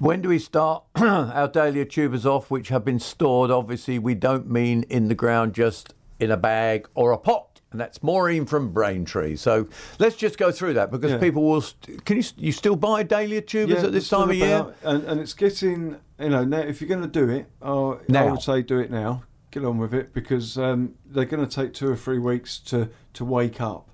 When 0.00 0.22
do 0.22 0.28
we 0.28 0.38
start 0.38 0.84
our 0.96 1.48
dahlia 1.48 1.84
tubers 1.84 2.24
off, 2.26 2.50
which 2.50 2.68
have 2.68 2.84
been 2.84 2.98
stored? 3.00 3.50
Obviously, 3.50 3.98
we 3.98 4.14
don't 4.14 4.48
mean 4.50 4.84
in 4.84 5.08
the 5.08 5.14
ground, 5.14 5.54
just 5.54 5.94
in 6.18 6.30
a 6.30 6.36
bag 6.36 6.88
or 6.94 7.12
a 7.12 7.18
pot. 7.18 7.60
And 7.72 7.80
that's 7.80 8.02
Maureen 8.02 8.46
from 8.46 8.72
Braintree. 8.72 9.36
So 9.36 9.68
let's 10.00 10.16
just 10.16 10.38
go 10.38 10.50
through 10.50 10.74
that 10.74 10.90
because 10.90 11.12
Yeah. 11.12 11.18
people 11.18 11.44
will. 11.44 11.60
St- 11.60 12.04
can 12.04 12.16
you 12.16 12.24
you 12.36 12.50
still 12.50 12.74
buy 12.74 13.04
dahlia 13.04 13.42
tubers 13.42 13.84
at 13.84 13.92
this 13.92 14.08
time 14.08 14.28
of 14.30 14.34
year? 14.34 14.74
and, 14.82 15.04
and 15.04 15.20
it's 15.20 15.34
getting 15.34 15.96
you 16.18 16.28
know 16.30 16.44
now 16.44 16.58
if 16.58 16.80
you're 16.80 16.88
going 16.88 17.02
to 17.02 17.06
do 17.06 17.28
it, 17.28 17.46
uh, 17.62 17.90
I 18.12 18.30
would 18.30 18.42
say 18.42 18.62
do 18.62 18.80
it 18.80 18.90
now. 18.90 19.22
Get 19.50 19.64
on 19.64 19.78
with 19.78 19.92
it 19.92 20.12
because 20.12 20.56
um, 20.56 20.94
they're 21.04 21.24
going 21.24 21.46
to 21.46 21.52
take 21.52 21.74
two 21.74 21.90
or 21.90 21.96
three 21.96 22.18
weeks 22.18 22.58
to 22.60 22.90
to 23.14 23.24
wake 23.24 23.60
up, 23.60 23.88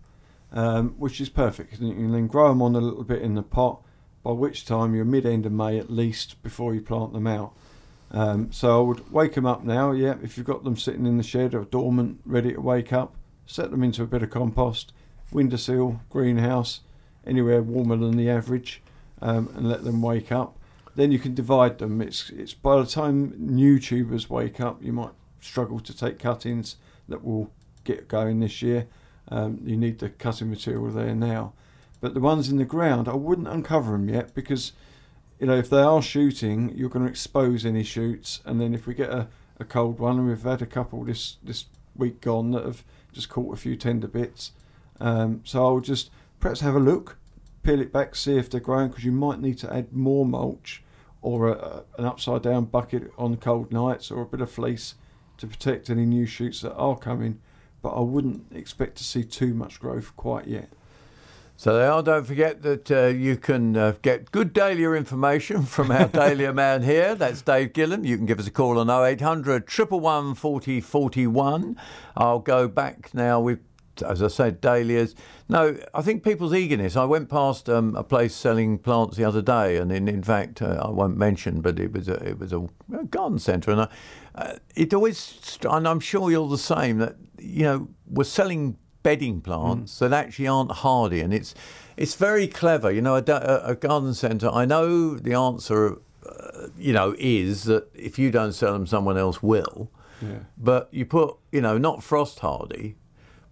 um, 0.52 0.90
which 0.98 1.20
is 1.20 1.28
perfect. 1.28 1.78
And 1.78 1.88
you 1.88 1.94
can 1.94 2.12
then 2.12 2.26
grow 2.26 2.48
them 2.48 2.60
on 2.60 2.74
a 2.74 2.80
little 2.80 3.04
bit 3.04 3.22
in 3.22 3.34
the 3.34 3.42
pot. 3.42 3.82
By 4.22 4.32
which 4.32 4.66
time 4.66 4.94
you're 4.94 5.04
mid 5.04 5.24
end 5.24 5.46
of 5.46 5.52
May 5.52 5.78
at 5.78 5.88
least 5.88 6.42
before 6.42 6.74
you 6.74 6.80
plant 6.80 7.12
them 7.12 7.26
out. 7.26 7.54
Um, 8.10 8.52
so 8.52 8.80
I 8.80 8.86
would 8.86 9.12
wake 9.12 9.34
them 9.34 9.46
up 9.46 9.64
now. 9.64 9.92
Yeah, 9.92 10.16
if 10.22 10.36
you've 10.36 10.46
got 10.46 10.64
them 10.64 10.76
sitting 10.76 11.06
in 11.06 11.16
the 11.16 11.22
shed 11.22 11.54
or 11.54 11.64
dormant, 11.64 12.20
ready 12.24 12.52
to 12.52 12.60
wake 12.60 12.92
up, 12.92 13.14
set 13.46 13.70
them 13.70 13.82
into 13.82 14.02
a 14.02 14.06
bit 14.06 14.22
of 14.22 14.30
compost, 14.30 14.92
windowsill, 15.32 16.00
greenhouse, 16.10 16.80
anywhere 17.26 17.62
warmer 17.62 17.96
than 17.96 18.16
the 18.16 18.30
average, 18.30 18.82
um, 19.20 19.48
and 19.56 19.68
let 19.68 19.84
them 19.84 20.02
wake 20.02 20.30
up. 20.30 20.58
Then 20.94 21.12
you 21.12 21.18
can 21.18 21.34
divide 21.34 21.78
them. 21.78 22.00
It's 22.00 22.30
it's 22.30 22.54
by 22.54 22.80
the 22.80 22.86
time 22.86 23.34
new 23.36 23.78
tubers 23.78 24.30
wake 24.30 24.60
up, 24.60 24.82
you 24.82 24.92
might 24.92 25.12
struggle 25.40 25.80
to 25.80 25.96
take 25.96 26.18
cuttings 26.18 26.76
that 27.08 27.24
will 27.24 27.50
get 27.84 28.08
going 28.08 28.40
this 28.40 28.62
year. 28.62 28.86
Um, 29.28 29.60
you 29.64 29.76
need 29.76 29.98
the 29.98 30.10
cutting 30.10 30.50
material 30.50 30.90
there 30.90 31.14
now. 31.14 31.52
But 32.00 32.14
the 32.14 32.20
ones 32.20 32.48
in 32.48 32.58
the 32.58 32.64
ground, 32.64 33.08
I 33.08 33.14
wouldn't 33.14 33.48
uncover 33.48 33.92
them 33.92 34.08
yet 34.08 34.34
because, 34.34 34.72
you 35.40 35.46
know, 35.46 35.56
if 35.56 35.70
they 35.70 35.80
are 35.80 36.02
shooting, 36.02 36.72
you're 36.76 36.90
going 36.90 37.04
to 37.04 37.10
expose 37.10 37.64
any 37.64 37.82
shoots. 37.82 38.40
And 38.44 38.60
then 38.60 38.74
if 38.74 38.86
we 38.86 38.94
get 38.94 39.10
a, 39.10 39.28
a 39.58 39.64
cold 39.64 39.98
one, 39.98 40.18
and 40.18 40.28
we've 40.28 40.42
had 40.42 40.62
a 40.62 40.66
couple 40.66 41.04
this, 41.04 41.36
this 41.42 41.64
week 41.96 42.20
gone 42.20 42.50
that 42.52 42.64
have 42.64 42.84
just 43.12 43.28
caught 43.28 43.54
a 43.54 43.56
few 43.56 43.76
tender 43.76 44.08
bits. 44.08 44.52
Um, 45.00 45.40
so 45.44 45.64
I'll 45.64 45.80
just 45.80 46.10
perhaps 46.38 46.60
have 46.60 46.74
a 46.74 46.80
look, 46.80 47.16
peel 47.62 47.80
it 47.80 47.92
back, 47.92 48.14
see 48.14 48.36
if 48.36 48.50
they're 48.50 48.60
growing 48.60 48.88
because 48.88 49.04
you 49.04 49.12
might 49.12 49.40
need 49.40 49.58
to 49.58 49.74
add 49.74 49.92
more 49.92 50.26
mulch 50.26 50.82
or 51.22 51.48
a, 51.48 51.52
a, 51.52 51.84
an 51.98 52.04
upside 52.04 52.42
down 52.42 52.66
bucket 52.66 53.10
on 53.18 53.36
cold 53.36 53.72
nights 53.72 54.10
or 54.10 54.22
a 54.22 54.26
bit 54.26 54.40
of 54.40 54.50
fleece 54.50 54.94
to 55.38 55.46
protect 55.46 55.90
any 55.90 56.06
new 56.06 56.26
shoots 56.26 56.60
that 56.60 56.74
are 56.74 56.96
coming. 56.96 57.40
But 57.82 57.90
I 57.90 58.00
wouldn't 58.00 58.46
expect 58.54 58.96
to 58.96 59.04
see 59.04 59.24
too 59.24 59.54
much 59.54 59.80
growth 59.80 60.16
quite 60.16 60.46
yet. 60.46 60.70
So 61.58 61.74
they 61.74 61.86
are. 61.86 62.02
Don't 62.02 62.26
forget 62.26 62.60
that 62.62 62.90
uh, 62.90 63.06
you 63.06 63.38
can 63.38 63.76
uh, 63.78 63.94
get 64.02 64.30
good 64.30 64.52
dahlia 64.52 64.92
information 64.92 65.62
from 65.66 65.90
our 65.90 66.06
dahlia 66.06 66.52
man 66.52 66.82
here. 66.82 67.14
That's 67.14 67.40
Dave 67.40 67.72
Gillen. 67.72 68.04
You 68.04 68.18
can 68.18 68.26
give 68.26 68.38
us 68.38 68.46
a 68.46 68.50
call 68.50 68.78
on 68.78 68.90
0800 68.90 69.64
111 69.66 70.34
40 70.34 70.80
41. 70.82 71.80
I'll 72.14 72.40
go 72.40 72.68
back 72.68 73.14
now 73.14 73.40
with, 73.40 73.60
as 74.02 74.22
I 74.22 74.28
said, 74.28 74.60
dahlias. 74.60 75.14
No, 75.48 75.78
I 75.94 76.02
think 76.02 76.22
people's 76.22 76.54
eagerness. 76.54 76.96
I 76.96 77.04
went 77.04 77.28
past 77.28 77.68
um, 77.68 77.94
a 77.94 78.02
place 78.02 78.34
selling 78.34 78.78
plants 78.78 79.16
the 79.16 79.24
other 79.24 79.42
day, 79.42 79.76
and 79.76 79.92
in, 79.92 80.08
in 80.08 80.22
fact, 80.22 80.60
uh, 80.62 80.80
I 80.82 80.90
won't 80.90 81.16
mention, 81.16 81.60
but 81.60 81.78
it 81.78 81.92
was 81.92 82.08
a, 82.08 82.14
it 82.26 82.38
was 82.38 82.52
a, 82.52 82.66
garden 83.10 83.38
centre, 83.38 83.70
and 83.70 83.82
I, 83.82 83.88
uh, 84.34 84.56
it 84.74 84.92
always, 84.92 85.58
and 85.68 85.86
I'm 85.86 86.00
sure 86.00 86.30
you're 86.30 86.48
the 86.48 86.58
same, 86.58 86.98
that, 86.98 87.16
you 87.38 87.62
know, 87.62 87.88
we're 88.06 88.24
selling 88.24 88.76
bedding 89.02 89.40
plants 89.40 90.00
that 90.00 90.12
actually 90.12 90.48
aren't 90.48 90.72
hardy, 90.72 91.20
and 91.20 91.32
it's 91.32 91.54
it's 91.96 92.16
very 92.16 92.48
clever. 92.48 92.90
You 92.90 93.02
know, 93.02 93.14
a, 93.16 93.22
a 93.26 93.70
a 93.70 93.74
garden 93.76 94.14
centre. 94.14 94.50
I 94.50 94.64
know 94.64 95.14
the 95.14 95.34
answer. 95.34 95.98
Uh, 96.28 96.66
you 96.76 96.92
know, 96.92 97.14
is 97.20 97.64
that 97.64 97.88
if 97.94 98.18
you 98.18 98.32
don't 98.32 98.52
sell 98.52 98.72
them, 98.72 98.84
someone 98.84 99.16
else 99.16 99.44
will. 99.44 99.92
Yeah. 100.20 100.40
But 100.58 100.88
you 100.90 101.04
put, 101.04 101.36
you 101.52 101.60
know, 101.60 101.78
not 101.78 102.02
frost 102.02 102.40
hardy, 102.40 102.96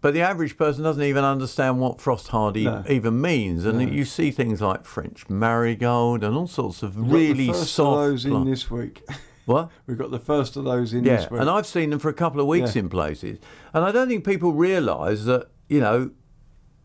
but 0.05 0.13
the 0.13 0.21
average 0.21 0.59
person 0.59 0.85
doesn't 0.85 1.03
even 1.03 1.25
understand 1.25 1.81
what 1.81 1.99
frost 1.99 2.29
hardy 2.29 2.65
No. 2.65 2.85
even 2.91 3.23
means. 3.23 3.65
And 3.65 3.79
No. 3.79 3.87
you 3.87 4.05
see 4.05 4.31
things 4.31 4.61
like 4.61 4.85
French 4.85 5.31
marigold 5.31 6.23
and 6.23 6.37
all 6.37 6.47
sorts 6.47 6.83
of 6.83 6.95
We've 6.97 7.07
got 7.07 7.15
really 7.15 7.47
the 7.47 7.53
first 7.55 7.73
soft. 7.73 7.97
of 7.97 8.11
those 8.11 8.25
in 8.27 8.45
this 8.45 8.71
week. 8.71 9.03
What? 9.47 9.71
We've 9.87 9.97
got 9.99 10.11
the 10.11 10.19
first 10.19 10.57
of 10.57 10.65
those 10.65 10.93
in 10.93 11.05
yeah, 11.05 11.17
this 11.17 11.31
week. 11.31 11.41
and 11.41 11.49
I've 11.51 11.67
seen 11.67 11.89
them 11.91 11.99
for 11.99 12.09
a 12.11 12.15
couple 12.15 12.39
of 12.41 12.47
weeks 12.47 12.75
Yeah. 12.77 12.81
in 12.83 12.89
places, 12.91 13.39
and 13.73 13.83
I 13.85 13.93
don't 13.93 14.09
think 14.09 14.25
people 14.27 14.53
realise 14.53 15.25
that 15.25 15.49
you 15.69 15.81
know 15.81 16.11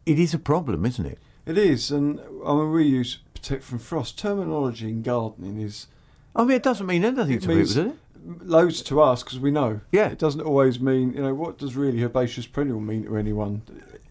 it 0.05 0.17
is 0.19 0.33
a 0.33 0.39
problem, 0.39 0.85
isn't 0.85 1.05
it? 1.05 1.19
It 1.45 1.57
is, 1.57 1.89
and 1.91 2.19
I 2.45 2.53
mean, 2.53 2.71
we 2.71 2.85
use 2.85 3.19
protect 3.33 3.63
from 3.63 3.79
frost. 3.79 4.17
Terminology 4.17 4.87
in 4.89 5.01
gardening 5.03 5.59
is. 5.59 5.87
I 6.35 6.43
mean, 6.43 6.55
it 6.57 6.63
doesn't 6.63 6.85
mean 6.85 7.03
anything 7.05 7.31
it 7.37 7.41
to 7.43 7.47
means 7.49 7.73
people, 7.75 7.91
does 7.91 7.93
it? 7.93 7.99
Loads 8.25 8.81
to 8.83 9.01
us 9.01 9.23
because 9.23 9.39
we 9.39 9.49
know. 9.51 9.81
Yeah. 9.91 10.09
It 10.09 10.19
doesn't 10.19 10.41
always 10.41 10.79
mean, 10.79 11.13
you 11.13 11.21
know, 11.21 11.33
what 11.33 11.57
does 11.57 11.75
really 11.75 12.01
herbaceous 12.03 12.45
perennial 12.47 12.79
mean 12.79 13.05
to 13.05 13.17
anyone? 13.17 13.61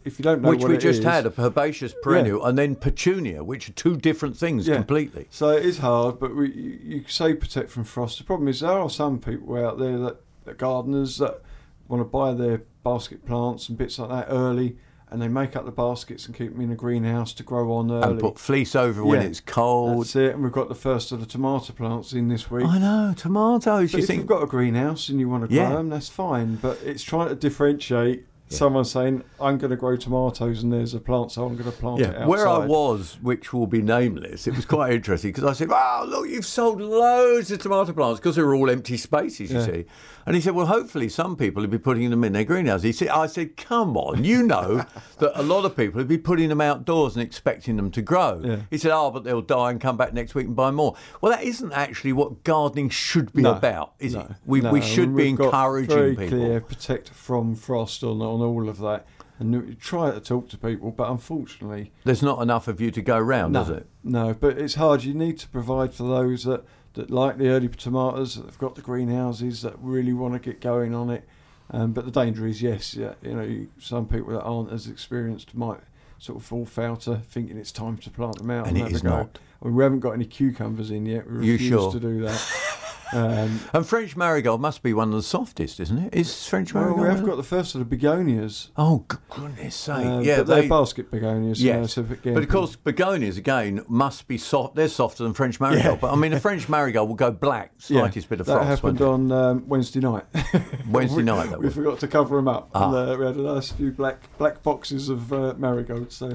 If 0.04 0.18
you 0.18 0.22
don't 0.22 0.40
know 0.40 0.48
Which 0.50 0.60
what 0.60 0.70
we 0.70 0.78
just 0.78 1.00
is- 1.00 1.04
had 1.04 1.26
a 1.26 1.32
herbaceous 1.40 1.94
perennial 2.02 2.44
and 2.44 2.56
then 2.56 2.74
petunia, 2.76 3.44
which 3.44 3.68
are 3.68 3.72
two 3.72 3.96
different 3.96 4.36
things 4.36 4.66
Yeah. 4.66 4.76
completely. 4.76 5.26
So 5.30 5.50
it 5.50 5.64
is 5.66 5.78
hard, 5.78 6.18
but 6.18 6.34
we, 6.34 6.50
you, 6.52 6.78
you 6.82 7.04
say 7.08 7.34
protect 7.34 7.70
from 7.70 7.84
frost. 7.84 8.16
The 8.18 8.24
problem 8.24 8.48
is 8.48 8.60
there 8.60 8.70
are 8.70 8.88
some 8.90 9.18
people 9.18 9.56
out 9.56 9.78
there 9.78 9.98
that, 9.98 10.16
that 10.46 10.56
gardeners 10.58 11.18
that 11.18 11.42
want 11.88 12.00
to 12.00 12.04
buy 12.04 12.32
their 12.32 12.62
basket 12.82 13.26
plants 13.26 13.68
and 13.68 13.76
bits 13.76 13.98
like 13.98 14.08
that 14.08 14.26
early, 14.32 14.76
and 15.10 15.20
they 15.22 15.28
make 15.28 15.56
up 15.56 15.64
the 15.64 15.70
baskets 15.72 16.26
and 16.26 16.34
keep 16.36 16.52
them 16.52 16.60
in 16.60 16.70
a 16.70 16.74
greenhouse 16.76 17.32
to 17.34 17.42
grow 17.42 17.72
on 17.72 17.90
early. 17.90 18.10
And 18.12 18.20
put 18.20 18.38
fleece 18.38 18.74
over 18.76 19.04
when 19.04 19.22
it's 19.22 19.40
cold. 19.40 20.04
That's 20.04 20.16
it. 20.16 20.34
And 20.34 20.42
we've 20.42 20.52
got 20.52 20.68
the 20.68 20.74
first 20.74 21.12
of 21.12 21.20
the 21.20 21.26
tomato 21.26 21.72
plants 21.72 22.12
in 22.12 22.28
this 22.28 22.50
week. 22.50 22.66
I 22.66 22.78
know 22.78 23.14
tomatoes. 23.16 23.92
But 23.92 23.98
you 23.98 24.02
if 24.02 24.06
think 24.06 24.18
you've 24.18 24.26
got 24.26 24.42
a 24.42 24.46
greenhouse 24.46 25.08
and 25.08 25.18
you 25.20 25.28
want 25.28 25.48
to 25.48 25.54
Yeah. 25.54 25.68
grow 25.68 25.76
them, 25.78 25.88
that's 25.90 26.08
fine. 26.08 26.56
But 26.56 26.78
it's 26.84 27.02
trying 27.02 27.28
to 27.28 27.34
differentiate. 27.34 28.24
Someone 28.50 28.86
saying, 28.86 29.24
"I'm 29.38 29.58
going 29.58 29.72
to 29.72 29.76
grow 29.76 29.94
tomatoes," 29.96 30.62
and 30.62 30.72
there's 30.72 30.94
a 30.94 31.00
plant, 31.00 31.32
so 31.32 31.44
I'm 31.44 31.52
going 31.54 31.70
to 31.70 31.76
plant 31.76 32.00
it 32.00 32.04
Yeah, 32.04 32.08
outside. 32.12 32.28
where 32.28 32.48
I 32.48 32.64
was, 32.64 33.18
which 33.20 33.52
will 33.52 33.66
be 33.66 33.82
nameless, 33.82 34.46
it 34.46 34.56
was 34.56 34.64
quite 34.64 34.90
interesting 34.94 35.32
because 35.32 35.44
I 35.44 35.52
said, 35.52 35.68
"Wow, 35.68 36.06
look, 36.08 36.26
you've 36.30 36.46
sold 36.46 36.80
loads 36.80 37.50
of 37.50 37.58
tomato 37.58 37.92
plants 37.92 38.20
because 38.20 38.36
they 38.36 38.42
were 38.42 38.54
all 38.54 38.70
empty 38.70 38.96
spaces, 38.96 39.50
you 39.52 39.58
Yeah. 39.58 39.66
see." 39.66 39.84
And 40.28 40.34
he 40.34 40.42
said, 40.42 40.54
"Well, 40.54 40.66
hopefully, 40.66 41.08
some 41.08 41.36
people 41.36 41.62
will 41.62 41.70
be 41.70 41.78
putting 41.78 42.10
them 42.10 42.22
in 42.22 42.34
their 42.34 42.44
greenhouse." 42.44 42.82
He 42.82 42.92
said, 42.92 43.08
"I 43.08 43.26
said, 43.26 43.56
come 43.56 43.96
on, 43.96 44.24
you 44.24 44.42
know 44.42 44.84
that 45.20 45.32
a 45.34 45.42
lot 45.42 45.64
of 45.64 45.74
people 45.74 45.98
will 46.02 46.06
be 46.06 46.18
putting 46.18 46.50
them 46.50 46.60
outdoors 46.60 47.16
and 47.16 47.22
expecting 47.22 47.76
them 47.76 47.90
to 47.92 48.02
grow." 48.02 48.42
Yeah. 48.44 48.56
He 48.68 48.76
said, 48.76 48.90
"Oh, 48.92 49.10
but 49.10 49.24
they'll 49.24 49.40
die 49.40 49.70
and 49.70 49.80
come 49.80 49.96
back 49.96 50.12
next 50.12 50.34
week 50.34 50.46
and 50.46 50.54
buy 50.54 50.70
more." 50.70 50.94
Well, 51.22 51.32
that 51.32 51.44
isn't 51.44 51.72
actually 51.72 52.12
what 52.12 52.44
gardening 52.44 52.90
should 52.90 53.32
be 53.32 53.40
No, 53.40 53.54
about, 53.54 53.94
is 53.98 54.14
no, 54.14 54.20
it? 54.20 54.30
We, 54.44 54.60
no, 54.60 54.70
we 54.70 54.82
should 54.82 55.16
be 55.16 55.28
encouraging 55.30 55.88
very 55.88 56.14
people. 56.14 56.38
clear 56.38 56.60
protect 56.60 57.08
from 57.08 57.54
frost 57.54 58.04
on 58.04 58.20
on 58.20 58.42
all 58.42 58.68
of 58.68 58.78
that, 58.80 59.06
and 59.38 59.80
try 59.80 60.10
to 60.10 60.20
talk 60.20 60.50
to 60.50 60.58
people, 60.58 60.90
but 60.90 61.08
unfortunately, 61.10 61.90
There's 62.04 62.22
not 62.22 62.42
enough 62.42 62.68
of 62.68 62.82
you 62.82 62.90
to 62.90 63.00
go 63.00 63.18
round, 63.18 63.54
no, 63.54 63.62
is 63.62 63.70
it? 63.70 63.86
no. 64.04 64.34
But 64.34 64.58
it's 64.58 64.74
hard. 64.74 65.04
You 65.04 65.14
need 65.14 65.38
to 65.38 65.48
provide 65.48 65.94
for 65.94 66.02
those 66.02 66.44
that 66.44 66.64
that 66.94 67.10
like 67.10 67.38
the 67.38 67.48
early 67.48 67.68
tomatoes 67.68 68.36
that 68.36 68.46
have 68.46 68.58
got 68.58 68.74
the 68.74 68.82
greenhouses 68.82 69.62
that 69.62 69.74
really 69.80 70.12
want 70.12 70.34
to 70.34 70.40
get 70.40 70.60
going 70.60 70.94
on 70.94 71.10
it. 71.10 71.24
Um, 71.70 71.92
but 71.92 72.06
the 72.06 72.10
danger 72.10 72.46
is, 72.46 72.62
yes, 72.62 72.94
yeah, 72.94 73.14
you 73.22 73.34
know, 73.34 73.42
you, 73.42 73.68
some 73.78 74.06
people 74.06 74.32
that 74.32 74.42
aren't 74.42 74.72
as 74.72 74.86
experienced 74.86 75.54
might 75.54 75.80
sort 76.18 76.38
of 76.38 76.44
fall 76.44 76.64
foul 76.64 76.96
to 76.96 77.16
thinking 77.16 77.58
it's 77.58 77.70
time 77.72 77.98
to 77.98 78.10
plant 78.10 78.38
them 78.38 78.50
out. 78.50 78.66
And 78.68 78.76
it 78.76 78.84
have 78.84 78.92
is 78.92 79.02
go. 79.02 79.10
not. 79.10 79.38
I 79.62 79.66
mean, 79.66 79.74
we 79.74 79.82
haven't 79.82 80.00
got 80.00 80.12
any 80.12 80.24
cucumbers 80.24 80.90
in 80.90 81.04
yet. 81.06 81.30
We 81.30 81.46
You 81.46 81.52
refuse 81.52 81.68
sure? 81.68 81.92
to 81.92 82.00
do 82.00 82.20
that. 82.22 82.52
Um, 83.12 83.60
And 83.72 83.86
French 83.86 84.16
marigold 84.16 84.60
must 84.60 84.82
be 84.82 84.92
one 84.92 85.08
of 85.08 85.14
the 85.14 85.22
softest, 85.22 85.80
isn't 85.80 85.98
it? 85.98 86.14
Is 86.14 86.46
French 86.46 86.74
well, 86.74 86.84
marigold? 86.84 87.02
we 87.02 87.14
have 87.14 87.24
got 87.24 87.36
the 87.36 87.42
first 87.42 87.74
of 87.74 87.78
the 87.78 87.84
begonias. 87.84 88.70
Oh, 88.76 89.04
good 89.08 89.18
goodness 89.30 89.74
sake! 89.74 90.04
Um, 90.06 90.22
yeah, 90.22 90.38
but 90.38 90.46
they're 90.48 90.68
basket 90.68 91.10
begonias. 91.10 91.60
you 91.60 91.72
know, 91.72 91.80
Yes, 91.82 91.94
so 91.94 92.02
again, 92.02 92.34
but 92.34 92.42
of 92.42 92.48
course, 92.48 92.76
begonias 92.76 93.36
again 93.38 93.84
must 93.88 94.28
be 94.28 94.36
soft. 94.38 94.74
They're 94.74 94.88
softer 94.88 95.22
than 95.24 95.34
French 95.34 95.58
marigold. 95.60 95.84
Yeah. 95.84 95.98
But 96.00 96.12
I 96.12 96.16
mean, 96.16 96.32
a 96.32 96.40
French 96.40 96.68
marigold 96.68 97.08
will 97.08 97.16
go 97.16 97.30
black, 97.30 97.72
yeah, 97.88 98.00
slightest 98.00 98.28
bit 98.28 98.40
of 98.40 98.46
that 98.46 98.52
frost. 98.64 98.68
happened 98.68 99.00
on 99.00 99.32
um, 99.32 99.68
Wednesday 99.68 100.00
night. 100.00 100.24
Wednesday 100.88 101.22
night. 101.22 101.50
That 101.50 101.60
we 101.60 101.66
was. 101.66 101.74
forgot 101.74 101.98
to 102.00 102.08
cover 102.08 102.36
them 102.36 102.48
up. 102.48 102.70
Ah. 102.74 102.88
And, 102.88 103.10
uh, 103.10 103.16
we 103.18 103.26
had 103.26 103.36
a 103.36 103.42
nice 103.42 103.70
few 103.72 103.90
black 103.90 104.36
black 104.38 104.62
boxes 104.62 105.08
of 105.08 105.32
uh, 105.32 105.54
marigolds. 105.56 106.16
So 106.16 106.32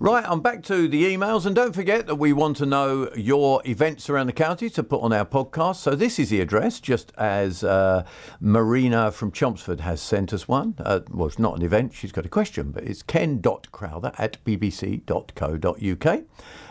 Right, 0.00 0.24
I'm 0.24 0.42
back 0.42 0.62
to 0.64 0.86
the 0.86 1.12
emails, 1.12 1.44
and 1.44 1.56
don't 1.56 1.74
forget 1.74 2.06
that 2.06 2.14
we 2.14 2.32
want 2.32 2.56
to 2.58 2.66
know 2.66 3.10
your 3.16 3.60
events 3.66 4.08
around 4.08 4.28
the 4.28 4.32
county 4.32 4.70
to 4.70 4.84
put 4.84 5.02
on 5.02 5.12
our 5.12 5.24
podcast. 5.24 5.76
So 5.78 5.96
this 5.96 6.20
is 6.20 6.30
the 6.30 6.40
address, 6.40 6.78
just 6.78 7.10
as 7.18 7.64
uh, 7.64 8.04
Marina 8.40 9.10
from 9.10 9.32
Chelmsford 9.32 9.80
has 9.80 10.00
sent 10.00 10.32
us 10.32 10.46
one. 10.46 10.76
Uh, 10.78 11.00
well, 11.10 11.26
it's 11.26 11.40
not 11.40 11.56
an 11.56 11.64
event; 11.64 11.94
she's 11.94 12.12
got 12.12 12.24
a 12.24 12.28
question, 12.28 12.70
but 12.70 12.84
it's 12.84 13.02
ken.crowther 13.02 14.12
at 14.18 14.36
bbc.co.uk. 14.44 16.24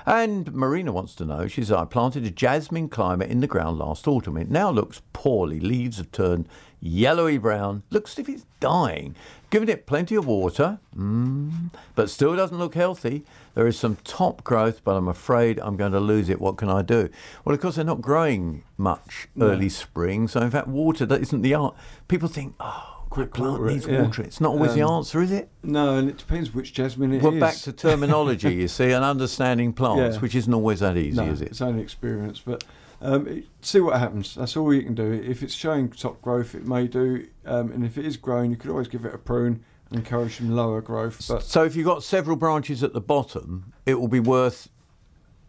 And 0.05 0.53
Marina 0.53 0.93
wants 0.93 1.13
to 1.15 1.25
know. 1.25 1.47
She 1.49 1.63
says, 1.63 1.73
"I 1.73 1.83
planted 1.83 2.25
a 2.25 2.31
jasmine 2.31 2.87
climber 2.87 3.25
in 3.25 3.41
the 3.41 3.47
ground 3.47 3.77
last 3.77 4.07
autumn. 4.07 4.37
It 4.37 4.49
now 4.49 4.69
looks 4.69 5.01
poorly. 5.11 5.59
Leaves 5.59 5.97
have 5.97 6.13
turned 6.13 6.47
yellowy 6.79 7.37
brown. 7.37 7.83
Looks 7.89 8.13
as 8.13 8.19
if 8.19 8.29
it's 8.29 8.45
dying. 8.59 9.15
Given 9.49 9.69
it 9.69 9.85
plenty 9.85 10.15
of 10.15 10.27
water, 10.27 10.79
mm, 10.95 11.71
but 11.95 12.09
still 12.09 12.35
doesn't 12.35 12.57
look 12.57 12.75
healthy. 12.75 13.23
There 13.55 13.65
is 13.65 13.79
some 13.79 13.95
top 14.03 14.43
growth, 14.43 14.81
but 14.83 14.95
I'm 14.97 15.07
afraid 15.07 15.57
I'm 15.59 15.77
going 15.77 15.93
to 15.93 16.01
lose 16.01 16.27
it. 16.29 16.41
What 16.41 16.57
can 16.57 16.69
I 16.69 16.81
do? 16.81 17.09
Well, 17.45 17.55
of 17.55 17.61
course, 17.61 17.75
they're 17.75 17.85
not 17.85 18.01
growing 18.01 18.63
much 18.77 19.29
No. 19.35 19.47
early 19.47 19.69
spring, 19.69 20.27
so 20.27 20.41
in 20.41 20.51
fact, 20.51 20.67
water 20.67 21.05
that 21.05 21.21
isn't 21.21 21.41
the 21.43 21.53
art. 21.53 21.75
People 22.09 22.27
think, 22.27 22.55
oh, 22.59 23.05
quick 23.09 23.33
plant 23.33 23.61
water 23.61 23.71
needs 23.71 23.87
yeah. 23.87 24.01
water. 24.01 24.21
It's 24.21 24.41
not 24.41 24.49
always 24.51 24.73
the 24.73 24.81
Um, 24.83 24.95
answer, 24.95 25.21
is 25.21 25.31
it? 25.31 25.49
no, 25.63 25.95
and 25.95 26.09
it 26.09 26.17
depends 26.17 26.53
which 26.53 26.73
jasmine 26.73 27.13
it 27.13 27.17
is. 27.17 27.23
We're 27.23 27.39
back 27.39 27.55
to 27.55 27.71
terminology, 27.71 28.53
you 28.53 28.67
see, 28.67 28.91
and 28.91 29.05
understanding 29.05 29.71
plants, 29.71 30.15
Yeah. 30.17 30.21
which 30.21 30.35
isn't 30.35 30.53
always 30.53 30.81
that 30.81 30.97
easy, 30.97 31.15
no, 31.15 31.23
is 31.31 31.41
it? 31.41 31.47
It's 31.51 31.61
only 31.61 31.81
experience, 31.81 32.41
but 32.45 32.65
um, 33.01 33.43
see 33.61 33.79
what 33.79 33.99
happens. 33.99 34.35
That's 34.35 34.57
all 34.57 34.73
you 34.73 34.83
can 34.83 34.95
do. 34.95 35.11
If 35.11 35.43
it's 35.43 35.53
showing 35.53 35.89
top 35.89 36.21
growth, 36.21 36.55
it 36.55 36.65
may 36.65 36.87
do, 36.87 37.27
um, 37.45 37.71
and 37.71 37.85
if 37.85 37.97
it 37.97 38.05
is 38.05 38.17
growing, 38.17 38.51
you 38.51 38.57
could 38.57 38.69
always 38.71 38.87
give 38.87 39.05
it 39.05 39.13
a 39.13 39.17
prune 39.17 39.63
and 39.89 39.99
encourage 39.99 40.37
some 40.37 40.51
lower 40.51 40.81
growth. 40.81 41.25
But 41.27 41.43
So 41.43 41.63
if 41.63 41.75
you've 41.75 41.85
got 41.85 42.03
several 42.03 42.35
branches 42.35 42.83
at 42.83 42.93
the 42.93 43.01
bottom, 43.01 43.73
it 43.85 43.95
will 43.99 44.07
be 44.07 44.19
worth 44.19 44.69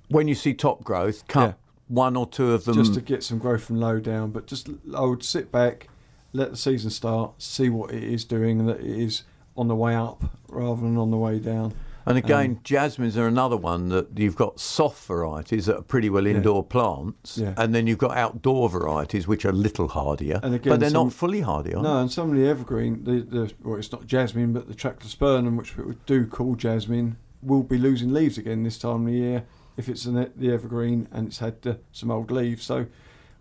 when 0.08 0.28
you 0.28 0.34
see 0.34 0.54
top 0.54 0.84
growth, 0.84 1.26
cut 1.26 1.40
Yeah. 1.48 1.52
one 1.88 2.16
or 2.16 2.26
two 2.26 2.52
of 2.52 2.64
them. 2.64 2.74
just 2.74 2.94
to 2.94 3.00
get 3.00 3.22
some 3.24 3.38
growth 3.38 3.64
from 3.64 3.80
low 3.80 3.98
down. 3.98 4.30
But 4.30 4.46
just 4.46 4.68
I 4.94 5.00
would 5.00 5.22
sit 5.22 5.50
back, 5.50 5.88
let 6.32 6.50
the 6.50 6.56
season 6.56 6.90
start, 6.90 7.42
see 7.42 7.68
what 7.68 7.92
it 7.92 8.02
is 8.02 8.24
doing, 8.24 8.60
and 8.60 8.68
that 8.68 8.80
it 8.80 8.86
is 8.86 9.22
on 9.56 9.68
the 9.68 9.74
way 9.74 9.94
up 9.94 10.22
rather 10.48 10.80
than 10.82 10.96
on 10.96 11.10
the 11.10 11.16
way 11.16 11.38
down. 11.40 11.74
And 12.08 12.18
again, 12.18 12.60
jasmines 12.64 13.16
are 13.16 13.26
another 13.26 13.56
one 13.56 13.88
that 13.90 14.18
you've 14.18 14.34
got 14.36 14.58
soft 14.58 15.06
varieties 15.06 15.66
that 15.66 15.76
are 15.76 15.82
pretty 15.82 16.08
well 16.10 16.26
indoor 16.26 16.64
plants, 16.64 17.38
Yeah. 17.38 17.54
and 17.56 17.74
then 17.74 17.86
you've 17.86 17.98
got 17.98 18.16
outdoor 18.16 18.68
varieties 18.68 19.28
which 19.28 19.44
are 19.44 19.50
a 19.50 19.52
little 19.52 19.88
hardier, 19.88 20.40
And 20.42 20.54
again, 20.54 20.72
but 20.72 20.80
they're 20.80 20.90
some- 20.90 21.08
not 21.08 21.12
fully 21.12 21.40
hardy, 21.40 21.72
No, 21.72 21.98
and 22.00 22.10
some 22.10 22.30
of 22.30 22.36
the 22.36 22.46
evergreen, 22.46 23.04
the, 23.04 23.20
the 23.20 23.52
well, 23.62 23.76
it's 23.78 23.92
not 23.92 24.06
jasmine, 24.06 24.52
but 24.52 24.68
the 24.68 24.74
Trachelospermum, 24.74 25.56
which 25.56 25.76
we 25.76 25.94
do 26.06 26.26
call 26.26 26.54
jasmine, 26.56 27.16
will 27.42 27.62
be 27.62 27.78
losing 27.78 28.12
leaves 28.12 28.38
again 28.38 28.62
this 28.64 28.78
time 28.78 29.02
of 29.02 29.06
the 29.06 29.12
year 29.12 29.44
if 29.76 29.88
it's 29.88 30.06
an, 30.06 30.32
the 30.34 30.50
evergreen 30.52 31.06
and 31.12 31.28
it's 31.28 31.38
had 31.38 31.54
uh, 31.66 31.74
some 31.92 32.10
old 32.10 32.30
leaves. 32.32 32.64
So, 32.64 32.86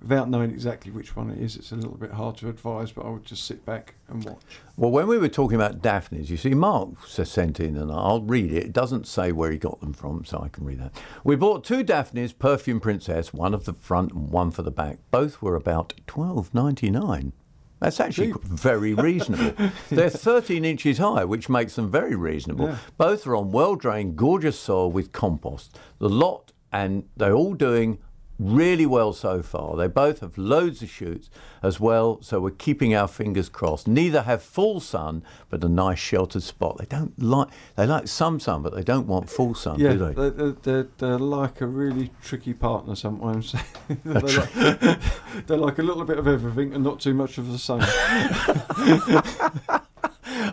without 0.01 0.29
knowing 0.29 0.51
exactly 0.51 0.91
which 0.91 1.15
one 1.15 1.29
it 1.31 1.39
is, 1.39 1.55
it's 1.55 1.71
a 1.71 1.75
little 1.75 1.97
bit 1.97 2.11
hard 2.11 2.37
to 2.37 2.49
advise. 2.49 2.91
But 2.91 3.05
I 3.05 3.09
would 3.09 3.25
just 3.25 3.45
sit 3.45 3.65
back 3.65 3.95
and 4.07 4.23
watch. 4.23 4.41
Well, 4.75 4.91
when 4.91 5.07
we 5.07 5.17
were 5.17 5.29
talking 5.29 5.55
about 5.55 5.81
Daphnes, 5.81 6.29
you 6.29 6.37
see, 6.37 6.53
Mark 6.53 7.05
sent 7.07 7.59
in, 7.59 7.77
and 7.77 7.91
I'll 7.91 8.21
read 8.21 8.51
it. 8.51 8.65
It 8.65 8.73
doesn't 8.73 9.07
say 9.07 9.31
where 9.31 9.51
he 9.51 9.57
got 9.57 9.79
them 9.79 9.93
from, 9.93 10.25
so 10.25 10.41
I 10.43 10.49
can 10.49 10.65
read 10.65 10.79
that. 10.79 11.01
We 11.23 11.35
bought 11.35 11.63
two 11.63 11.83
Daphnes, 11.83 12.37
Perfume 12.37 12.79
Princess, 12.79 13.33
one 13.33 13.53
of 13.53 13.65
the 13.65 13.73
front 13.73 14.11
and 14.11 14.29
one 14.29 14.51
for 14.51 14.61
the 14.61 14.71
back. 14.71 14.99
Both 15.11 15.41
were 15.41 15.55
about 15.55 15.93
twelve 16.05 16.53
ninety 16.53 16.89
nine. 16.89 17.33
That's 17.79 17.99
actually 17.99 18.33
Cheap. 18.33 18.43
very 18.43 18.93
reasonable. 18.95 19.69
They're 19.89 20.09
13 20.09 20.65
inches 20.65 20.97
high, 20.97 21.25
which 21.25 21.47
makes 21.47 21.75
them 21.75 21.91
very 21.91 22.15
reasonable. 22.15 22.69
Yeah. 22.69 22.77
Both 22.97 23.27
are 23.27 23.35
on 23.35 23.51
well 23.51 23.75
drained, 23.75 24.15
gorgeous 24.15 24.59
soil 24.59 24.91
with 24.91 25.11
compost. 25.11 25.77
The 25.99 26.09
lot, 26.09 26.53
and 26.71 27.07
they're 27.15 27.33
all 27.33 27.53
doing 27.53 27.99
really 28.39 28.85
well 28.85 29.13
so 29.13 29.41
far. 29.41 29.75
They 29.75 29.87
both 29.87 30.19
have 30.19 30.37
loads 30.37 30.81
of 30.81 30.89
shoots 30.89 31.29
as 31.63 31.79
well, 31.79 32.21
so 32.21 32.39
we're 32.39 32.51
keeping 32.51 32.93
our 32.93 33.07
fingers 33.07 33.49
crossed. 33.49 33.87
Neither 33.87 34.23
have 34.23 34.41
full 34.41 34.79
sun, 34.79 35.23
but 35.49 35.63
a 35.63 35.69
nice 35.69 35.99
sheltered 35.99 36.43
spot. 36.43 36.77
They 36.77 36.85
don't 36.85 37.21
like 37.21 37.49
they 37.75 37.85
like 37.85 38.07
some 38.07 38.39
sun, 38.39 38.61
but 38.61 38.75
they 38.75 38.83
don't 38.83 39.07
want 39.07 39.29
full 39.29 39.55
sun, 39.55 39.79
Yeah, 39.79 39.93
do 39.93 39.97
they? 39.97 40.13
they're, 40.13 40.51
they're, 40.51 40.87
they're, 40.97 41.19
like 41.19 41.61
a 41.61 41.67
really 41.67 42.11
tricky 42.21 42.53
partner 42.53 42.95
sometimes. 42.95 43.55
they're, 44.03 44.21
like, 44.21 44.53
they're 45.47 45.57
like 45.57 45.79
a 45.79 45.83
little 45.83 46.05
bit 46.05 46.17
of 46.17 46.27
everything 46.27 46.73
and 46.73 46.83
not 46.83 46.99
too 46.99 47.13
much 47.13 47.37
of 47.37 47.51
the 47.51 47.57
sun. 47.57 47.81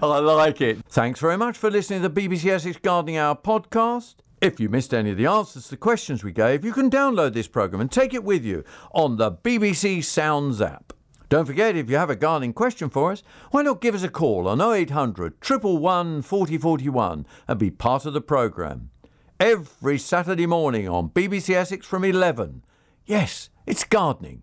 Oh, 0.03 0.11
I 0.11 0.19
like 0.19 0.61
it. 0.61 0.79
Thanks 0.89 1.21
very 1.21 1.37
much 1.37 1.57
for 1.57 1.71
listening 1.71 2.03
to 2.03 2.09
the 2.09 2.21
BBC 2.29 2.47
Essex 2.47 2.77
Gardening 2.77 3.17
Hour 3.17 3.37
podcast. 3.37 4.17
If 4.45 4.61
you 4.61 4.69
missed 4.69 4.93
any 4.93 5.11
of 5.11 5.17
the 5.17 5.25
answers 5.25 5.65
to 5.65 5.71
the 5.71 5.77
questions 5.79 6.23
we 6.23 6.31
gave, 6.31 6.67
you 6.67 6.73
can 6.75 6.91
download 6.91 7.33
this 7.33 7.49
programme 7.49 7.81
and 7.81 7.91
take 7.91 8.13
it 8.13 8.23
with 8.23 8.45
you 8.45 8.63
on 8.93 9.17
the 9.17 9.33
BBC 9.33 10.05
Sounds 10.05 10.61
app. 10.61 10.93
Don't 11.31 11.47
forget, 11.47 11.77
if 11.77 11.89
you 11.89 11.97
have 11.97 12.11
a 12.11 12.15
gardening 12.15 12.53
question 12.53 12.91
for 12.91 13.13
us, 13.13 13.23
why 13.53 13.63
not 13.63 13.81
give 13.81 13.95
us 13.95 14.03
a 14.03 14.11
call 14.11 14.47
on 14.47 14.61
0800 14.61 15.37
111 15.41 16.21
4041 16.21 17.27
and 17.49 17.59
be 17.59 17.71
part 17.71 18.05
of 18.05 18.13
the 18.13 18.21
programme. 18.21 18.91
Every 19.41 19.97
Saturday 19.97 20.45
morning 20.45 20.91
on 20.91 21.09
BBC 21.09 21.55
Essex 21.55 21.87
from 21.87 22.05
11. 22.05 22.67
Yes, 23.07 23.49
it's 23.65 23.85
gardening 23.85 24.43